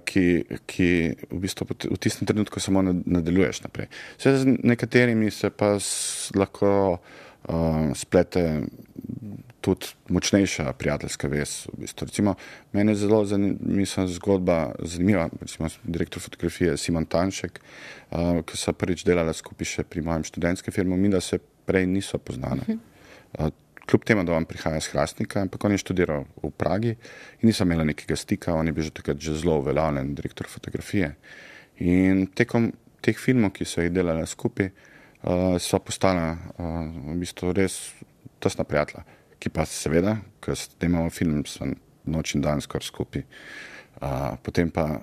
ki, 0.05 0.25
ki 0.65 0.89
v 1.31 1.39
bistvu 1.43 1.67
v 1.67 1.97
tistem 1.99 2.27
trenutku 2.27 2.59
samo 2.63 2.81
nadaljuješ 2.83 3.61
naprej. 3.65 3.89
Vse 4.17 4.37
z 4.37 4.55
nekaterimi 4.63 5.31
se 5.31 5.49
pa 5.49 5.75
s, 5.79 6.31
lahko 6.35 6.71
uh, 6.95 7.91
splete 7.95 8.61
tudi 9.61 9.91
močnejša 10.09 10.73
prijateljska 10.79 11.27
vez. 11.27 11.67
V 11.73 11.83
bistvu. 11.83 12.07
Recimo, 12.07 12.35
meni 12.71 12.95
je 12.95 13.01
zelo 13.03 13.25
zanimiva 13.25 14.07
zgodba, 14.07 14.59
zanimiva, 14.79 15.27
recimo 15.41 15.69
direktor 15.83 16.23
fotografije 16.23 16.77
Simon 16.77 17.05
Tanšek, 17.05 17.59
uh, 17.59 18.39
ki 18.47 18.57
so 18.57 18.73
prvič 18.73 19.03
delali 19.03 19.35
skupaj 19.35 19.73
še 19.75 19.83
pri 19.83 20.05
mojem 20.07 20.23
študentskem 20.23 20.73
filmu, 20.73 20.97
mi 20.97 21.11
da 21.11 21.19
se 21.21 21.41
prej 21.67 21.87
niso 21.87 22.17
poznali. 22.17 22.79
Uh, 23.35 23.51
kljub 23.89 24.05
temu, 24.05 24.23
da 24.23 24.35
vam 24.35 24.45
prihaja 24.45 24.77
iz 24.77 24.87
Hrastnika, 24.93 25.41
ampak 25.41 25.65
on 25.65 25.73
je 25.73 25.81
študiral 25.81 26.25
v 26.43 26.51
Pragi 26.57 26.91
in 26.93 27.49
nisem 27.49 27.67
imela 27.67 27.87
nekega 27.89 28.15
stika, 28.15 28.53
on 28.53 28.69
je 28.69 28.73
bil 28.73 28.85
že 28.85 28.93
takrat 28.93 29.17
že 29.17 29.37
zelo 29.41 29.57
uveljavljen 29.63 30.13
direktor 30.15 30.47
fotografije. 30.47 31.15
In 31.79 32.27
tekom 32.27 32.71
teh 33.01 33.17
filmov, 33.17 33.53
ki 33.55 33.65
so 33.65 33.81
jih 33.81 33.91
delali 33.91 34.27
skupaj, 34.27 34.69
uh, 35.23 35.57
so 35.57 35.79
postala 35.79 36.33
uh, 36.35 36.85
v 37.13 37.17
bistvu 37.21 37.53
res 37.55 37.79
tesna 38.39 38.63
prijatelja, 38.67 39.05
ki 39.39 39.49
pa 39.49 39.65
seveda, 39.65 40.17
ker 40.43 40.57
snemamo 40.59 41.09
film, 41.09 41.43
so 41.47 41.67
noč 42.09 42.35
in 42.35 42.43
dan 42.43 42.61
skoraj 42.61 42.91
skupaj. 42.91 43.23
Uh, 43.99 44.35
potem 44.43 44.69
pa 44.71 45.01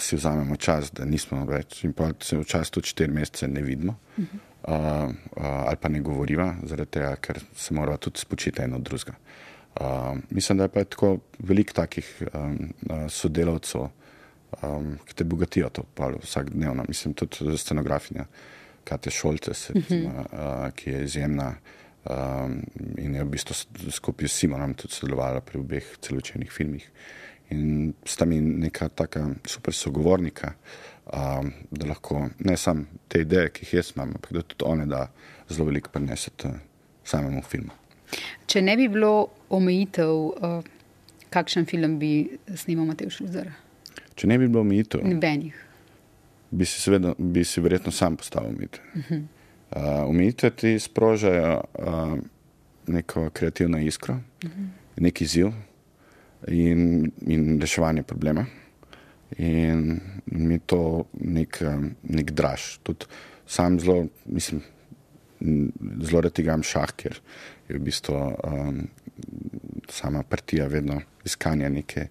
si 0.00 0.16
vzamemo 0.16 0.56
čas, 0.56 0.90
da 0.94 1.04
nismo 1.04 1.44
več 1.48 1.84
in 1.84 1.92
pa 1.92 2.10
se 2.22 2.38
včasih 2.38 2.72
tudi 2.72 2.92
štiri 2.92 3.12
mesece 3.12 3.48
ne 3.48 3.62
vidimo. 3.62 3.96
Uh 4.16 4.24
-huh. 4.24 4.49
Uh, 4.60 4.74
uh, 4.74 5.44
ali 5.66 5.76
pa 5.80 5.88
ne 5.88 6.00
govoriva, 6.00 6.54
zaradi 6.62 6.90
tega, 6.90 7.14
ker 7.16 7.38
se 7.56 7.74
mora 7.74 7.96
tudi 7.96 8.20
spočiti 8.20 8.62
eno 8.62 8.76
od 8.76 8.82
drugega. 8.82 9.14
Uh, 9.80 10.18
mislim, 10.30 10.58
da 10.58 10.64
je 10.64 10.68
pa 10.68 10.84
tako 10.84 11.18
veliko 11.38 11.72
takih 11.72 12.22
um, 12.34 12.58
uh, 12.90 13.06
sodelavcev, 13.08 13.86
um, 14.62 14.98
ki 15.06 15.14
te 15.14 15.24
bogatijo 15.24 15.68
to 15.68 15.84
vsak 16.22 16.50
dnevno. 16.50 16.84
Mislim, 16.88 17.14
tudi 17.14 17.58
scenografinja 17.58 18.26
Kate 18.84 19.10
Šolce, 19.10 19.50
uh 19.50 19.56
-huh. 19.76 20.06
uh, 20.06 20.70
ki 20.74 20.90
je 20.90 21.04
izjemna 21.04 21.54
um, 22.04 22.62
in 22.98 23.14
je 23.14 23.24
v 23.24 23.28
bistvu 23.28 23.54
skupaj 23.90 24.28
s 24.28 24.32
Simonom 24.32 24.74
tudi 24.74 24.94
sodelovala 24.94 25.40
pri 25.40 25.58
obeh 25.58 25.84
celočenih 26.00 26.52
filmih. 26.52 26.90
In 27.50 27.94
sta 28.04 28.24
mi 28.24 28.40
neka 28.40 28.88
taka 28.88 29.28
super 29.46 29.74
sogovornika 29.74 30.52
um, 31.12 31.52
da 31.70 31.86
lahko 31.86 32.28
ne 32.38 32.56
samo 32.56 32.84
te 33.08 33.20
ideje, 33.20 33.50
ki 33.50 33.64
jih 33.64 33.74
jaz 33.74 33.92
imam, 33.96 34.08
ampak 34.08 34.32
da 34.32 34.42
tudi 34.42 34.64
one 34.64 34.86
da 34.86 35.08
zelo 35.48 35.66
veliko 35.66 35.90
prenesete 35.90 36.50
samemu 37.04 37.42
filmu. 37.42 37.74
Če 38.46 38.62
ne 38.62 38.76
bi 38.76 38.88
bilo 38.90 39.28
omejitev, 39.50 40.10
uh, 40.10 40.62
kakšen 41.30 41.66
film 41.70 41.98
bi 41.98 42.38
snimal 42.56 42.88
Matej 42.90 43.12
Šluzer? 43.14 43.50
Če 44.18 44.30
ne 44.30 44.38
bi 44.38 44.48
bilo 44.48 44.64
omejitev, 44.66 45.04
Nobenih. 45.06 45.66
bi 46.50 46.66
si, 46.66 46.80
seveda, 46.82 47.14
bi 47.18 47.44
si 47.44 47.62
verjetno 47.62 47.92
sam 47.94 48.16
postavil 48.16 48.50
omejitev. 48.50 48.82
Uh 48.94 49.10
-huh. 49.10 49.22
uh, 49.70 50.08
omejitve 50.08 50.50
ti 50.50 50.78
sprožajo 50.78 51.64
uh, 51.78 52.18
neko 52.86 53.30
kreativno 53.30 53.78
iskro, 53.78 54.14
uh 54.14 54.50
-huh. 54.50 54.68
neki 54.96 55.24
izziv 55.24 55.52
in, 56.48 57.12
in 57.26 57.60
reševanje 57.60 58.02
problema 58.02 58.46
in 59.38 60.00
mi 60.26 60.54
je 60.54 60.66
to 60.66 60.82
nek, 61.20 61.62
nek 62.02 62.30
draž. 62.30 62.78
Tudi 62.82 63.06
sam 63.46 63.80
zelo, 63.80 64.06
mislim, 64.26 64.62
zelo 66.02 66.20
rad 66.20 66.38
igram 66.38 66.62
šah, 66.62 66.92
ker 66.96 67.20
je 67.68 67.78
v 67.78 67.82
bistvu 67.84 68.16
um, 68.16 68.84
sama 69.90 70.22
partija 70.22 70.66
vedno 70.66 71.00
iskanje 71.24 71.70
neke, 71.70 72.06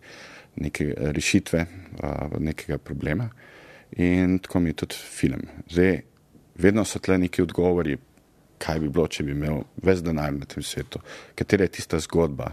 neke 0.56 0.94
rešitve 0.98 1.66
uh, 1.66 2.40
nekega 2.40 2.78
problema. 2.78 3.30
In 3.98 4.40
tako 4.40 4.60
mi 4.60 4.70
je 4.70 4.82
tudi 4.84 4.96
film. 4.96 5.42
Zdaj, 5.70 6.02
vedno 6.56 6.86
so 6.86 7.00
tle 7.00 7.18
neki 7.18 7.42
odgovori, 7.42 7.98
kaj 8.60 8.80
bi 8.80 8.90
bilo, 8.90 9.08
če 9.08 9.24
bi 9.24 9.32
imel 9.32 9.64
več 9.84 10.04
denarja 10.04 10.38
na 10.38 10.48
tem 10.50 10.64
svetu, 10.64 11.00
katera 11.36 11.66
je 11.66 11.78
tista 11.80 12.00
zgodba 12.04 12.52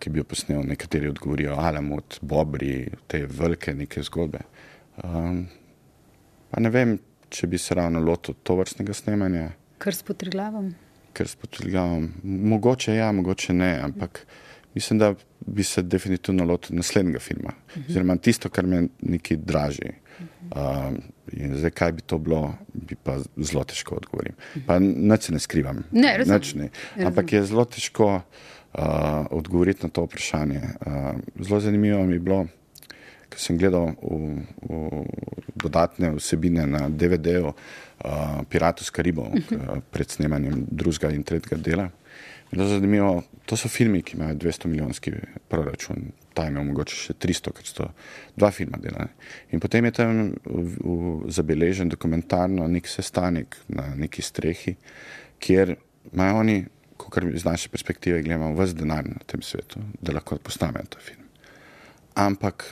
ki 0.00 0.10
bi 0.10 0.22
jo 0.22 0.24
posnel, 0.28 0.62
nekateri 0.66 1.08
odgovorijo, 1.08 1.56
Alamut, 1.60 2.18
Bobri, 2.22 2.86
te 3.06 3.24
velike 3.26 3.74
neke 3.74 4.02
zgodbe. 4.02 4.44
Um, 5.02 5.44
pa 6.50 6.62
ne 6.62 6.70
vem, 6.72 6.96
če 7.28 7.48
bi 7.50 7.58
se 7.58 7.74
ravno 7.74 8.00
lotil 8.04 8.38
to 8.42 8.56
vrstnega 8.60 8.94
snemanja. 8.96 9.50
Ker 9.82 9.96
s 9.96 10.06
potriglavom? 10.06 10.72
Ker 11.14 11.28
s 11.30 11.38
potriglavom. 11.38 12.08
Mogoče 12.22 12.94
ja, 12.96 13.10
mogoče 13.12 13.56
ne, 13.56 13.72
ampak 13.88 14.24
mislim, 14.74 15.02
da 15.02 15.14
bi 15.46 15.64
se 15.64 15.82
definitivno 15.82 16.46
lotil 16.48 16.76
naslednjega 16.76 17.20
filma. 17.20 17.52
Uh 17.52 17.76
-huh. 17.76 17.90
Oziroma 17.90 18.16
tisto, 18.16 18.48
kar 18.48 18.66
me 18.66 18.86
neki 19.00 19.36
draži. 19.36 19.92
Uh 20.54 20.94
in 21.32 21.56
zdaj, 21.56 21.70
kaj 21.70 21.92
bi 21.92 22.02
to 22.02 22.18
bilo, 22.18 22.54
bi 22.72 22.96
pa 23.02 23.18
zelo 23.36 23.64
težko 23.64 23.96
odgovorim. 23.96 24.34
Pa 24.66 24.78
nič 24.78 25.28
ne 25.28 25.40
skrivam. 25.40 25.82
Ne, 25.92 26.16
res. 26.18 26.54
Ampak 27.06 27.32
je 27.32 27.44
zelo 27.48 27.64
težko 27.64 28.20
odgovoriti 29.30 29.86
na 29.86 29.88
to 29.88 30.04
vprašanje. 30.04 30.60
Uh, 30.86 30.94
zelo 31.40 31.60
zanimivo 31.60 32.04
mi 32.06 32.12
je 32.12 32.20
bilo, 32.20 32.46
ker 33.28 33.40
sem 33.40 33.58
gledal 33.58 33.94
v, 34.02 34.42
v 34.62 35.04
dodatne 35.54 36.14
vsebine 36.18 36.66
na 36.66 36.88
DVD-u 36.88 37.52
uh, 37.52 38.42
Piratus 38.48 38.90
Karibov 38.90 39.26
uh 39.26 39.34
-huh. 39.34 39.80
pred 39.90 40.10
snemanjem 40.10 40.66
drugega 40.70 41.14
in 41.14 41.22
tretjega 41.22 41.62
dela. 41.62 41.90
Zanimivo, 42.52 43.22
to 43.46 43.56
so 43.56 43.68
filmi, 43.68 44.02
ki 44.02 44.16
imajo 44.16 44.34
200 44.34 44.66
milijonski 44.66 45.12
proračun, 45.48 45.96
ta 46.34 46.46
ima 46.48 46.62
mogoče 46.62 46.96
še 46.96 47.14
300, 47.14 47.52
ker 47.52 47.66
so 47.66 47.88
dva 48.36 48.50
filma 48.50 48.78
delali. 48.78 49.08
In 49.50 49.60
potem 49.60 49.84
je 49.84 49.90
tam 49.90 50.32
v, 50.44 50.76
v, 50.84 51.32
zabeležen 51.34 51.88
dokumentarno 51.88 52.68
nek 52.68 52.88
sestanek 52.88 53.56
na 53.68 53.94
neki 53.94 54.22
strehi, 54.22 54.76
kjer 55.38 55.76
imajo 56.12 56.36
oni 56.36 56.64
kar 57.14 57.26
iz 57.30 57.44
naše 57.44 57.68
perspektive 57.70 58.22
gledamo, 58.22 58.54
vse 58.58 58.74
denar 58.74 59.06
na 59.06 59.22
tem 59.26 59.42
svetu, 59.42 59.80
da 60.02 60.16
lahko 60.16 60.38
postanejo 60.42 60.90
ta 60.90 60.98
film. 60.98 61.22
Ampak 62.14 62.66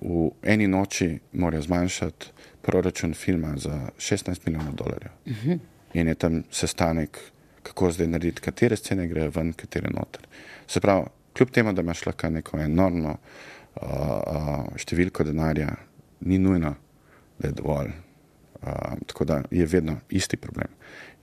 v 0.00 0.30
eni 0.44 0.68
noči 0.68 1.18
morajo 1.32 1.62
zmanjšati 1.62 2.32
proračun 2.62 3.14
filma 3.14 3.54
za 3.56 3.88
16 3.98 4.46
milijonov 4.46 4.74
dolarjev. 4.74 5.12
Uh 5.26 5.32
-huh. 5.44 5.58
in 5.94 6.08
je 6.08 6.14
tam 6.14 6.42
sestanek, 6.50 7.18
kako 7.62 7.90
zdaj 7.90 8.06
narediti, 8.06 8.40
katere 8.40 8.76
scene 8.76 9.08
grejo 9.08 9.30
ven, 9.34 9.52
katere 9.52 9.90
noter. 9.90 10.26
Se 10.66 10.80
pravi, 10.80 11.06
kljub 11.36 11.50
temu, 11.50 11.72
da 11.72 11.82
imaš 11.82 12.06
lahko 12.06 12.30
neko 12.30 12.58
enormno 12.58 13.10
uh, 13.10 13.82
uh, 13.82 14.76
številko 14.76 15.24
denarja, 15.24 15.68
ni 16.20 16.38
nujno, 16.38 16.74
da 17.38 17.48
je 17.48 17.52
dovolj. 17.52 17.88
Uh, 18.62 18.98
tako 19.06 19.24
da 19.24 19.42
je 19.50 19.66
vedno 19.66 19.96
isti 20.10 20.36
problem. 20.36 20.68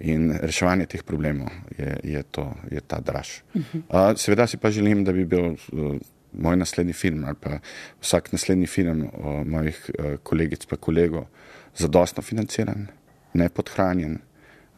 In 0.04 0.34
reševanje 0.36 0.90
teh 0.92 1.04
problemov 1.08 1.48
je, 1.78 1.94
je, 2.04 2.22
to, 2.36 2.50
je 2.72 2.82
ta 2.84 3.00
draž. 3.00 3.40
Uh, 3.56 4.12
seveda 4.20 4.48
si 4.48 4.60
pa 4.60 4.72
želim, 4.72 5.06
da 5.08 5.14
bi 5.16 5.24
bil 5.26 5.54
uh, 5.56 5.96
moj 6.34 6.58
naslednji 6.60 6.94
film 6.94 7.24
ali 7.24 7.40
pa 7.40 7.60
vsak 8.02 8.34
naslednji 8.34 8.68
film 8.68 9.06
uh, 9.06 9.46
mojih 9.48 9.80
uh, 9.88 10.18
kolegic 10.24 10.68
in 10.72 10.78
kolegov 10.78 11.26
zadostno 11.78 12.24
financiran, 12.24 12.88
ne 13.34 13.50
podhranjen. 13.50 14.20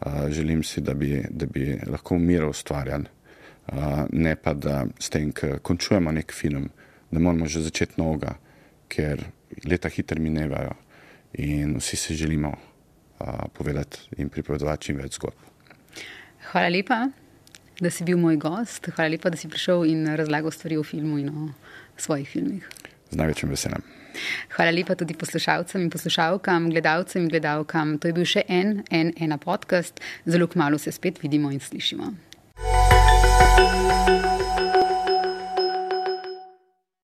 Uh, 0.05 0.29
želim 0.29 0.63
si, 0.63 0.81
da 0.81 0.93
bi, 0.93 1.23
da 1.29 1.45
bi 1.45 1.79
lahko 1.87 2.15
v 2.15 2.19
miru 2.19 2.49
ustvarjali, 2.49 3.05
uh, 3.73 4.05
ne 4.11 4.35
pa 4.35 4.53
da 4.53 4.85
s 4.99 5.09
tem, 5.09 5.31
ko 5.31 5.57
končujemo 5.61 6.11
nek 6.11 6.33
film, 6.33 6.69
da 7.11 7.19
moramo 7.19 7.47
že 7.47 7.63
začeti 7.65 7.97
novega, 7.97 8.35
ker 8.87 9.23
leta 9.65 9.89
hitro 9.89 10.21
minevajo 10.21 10.75
in 11.33 11.77
vsi 11.79 11.97
si 11.97 12.15
želimo 12.15 12.49
uh, 12.49 12.74
povedati 13.53 14.21
in 14.21 14.29
pripovedovati 14.29 14.89
čim 14.89 15.01
več 15.01 15.19
zgodb. 15.19 15.37
Hvala 16.51 16.69
lepa, 16.69 16.99
da 17.81 17.91
si 17.91 18.05
bil 18.07 18.17
moj 18.21 18.37
gost. 18.41 18.89
Hvala 18.95 19.09
lepa, 19.15 19.31
da 19.33 19.37
si 19.37 19.49
prišel 19.51 19.85
in 19.89 20.07
razlagal 20.15 20.53
stvari 20.53 20.77
o 20.77 20.83
filmu 20.83 21.19
in 21.19 21.29
o 21.29 21.47
svojih 21.97 22.29
filmih. 22.29 22.67
Z 23.11 23.19
največjim 23.19 23.51
veseljem. 23.53 23.83
Hvala 24.55 24.71
lepa 24.71 24.95
tudi 24.95 25.13
poslušalcem 25.19 25.81
in 25.81 25.89
poslušalkam, 25.91 26.69
gledalcem 26.71 27.25
in 27.25 27.29
gledalkam. 27.29 27.97
To 27.99 28.07
je 28.07 28.15
bil 28.15 28.27
še 28.27 28.45
en, 28.47 28.79
en, 28.91 29.11
ena 29.19 29.37
podcast. 29.37 29.99
Zelo 30.25 30.47
kmalo 30.47 30.79
se 30.79 30.95
spet 30.95 31.21
vidimo 31.23 31.51
in 31.51 31.59
slišimo. 31.59 32.13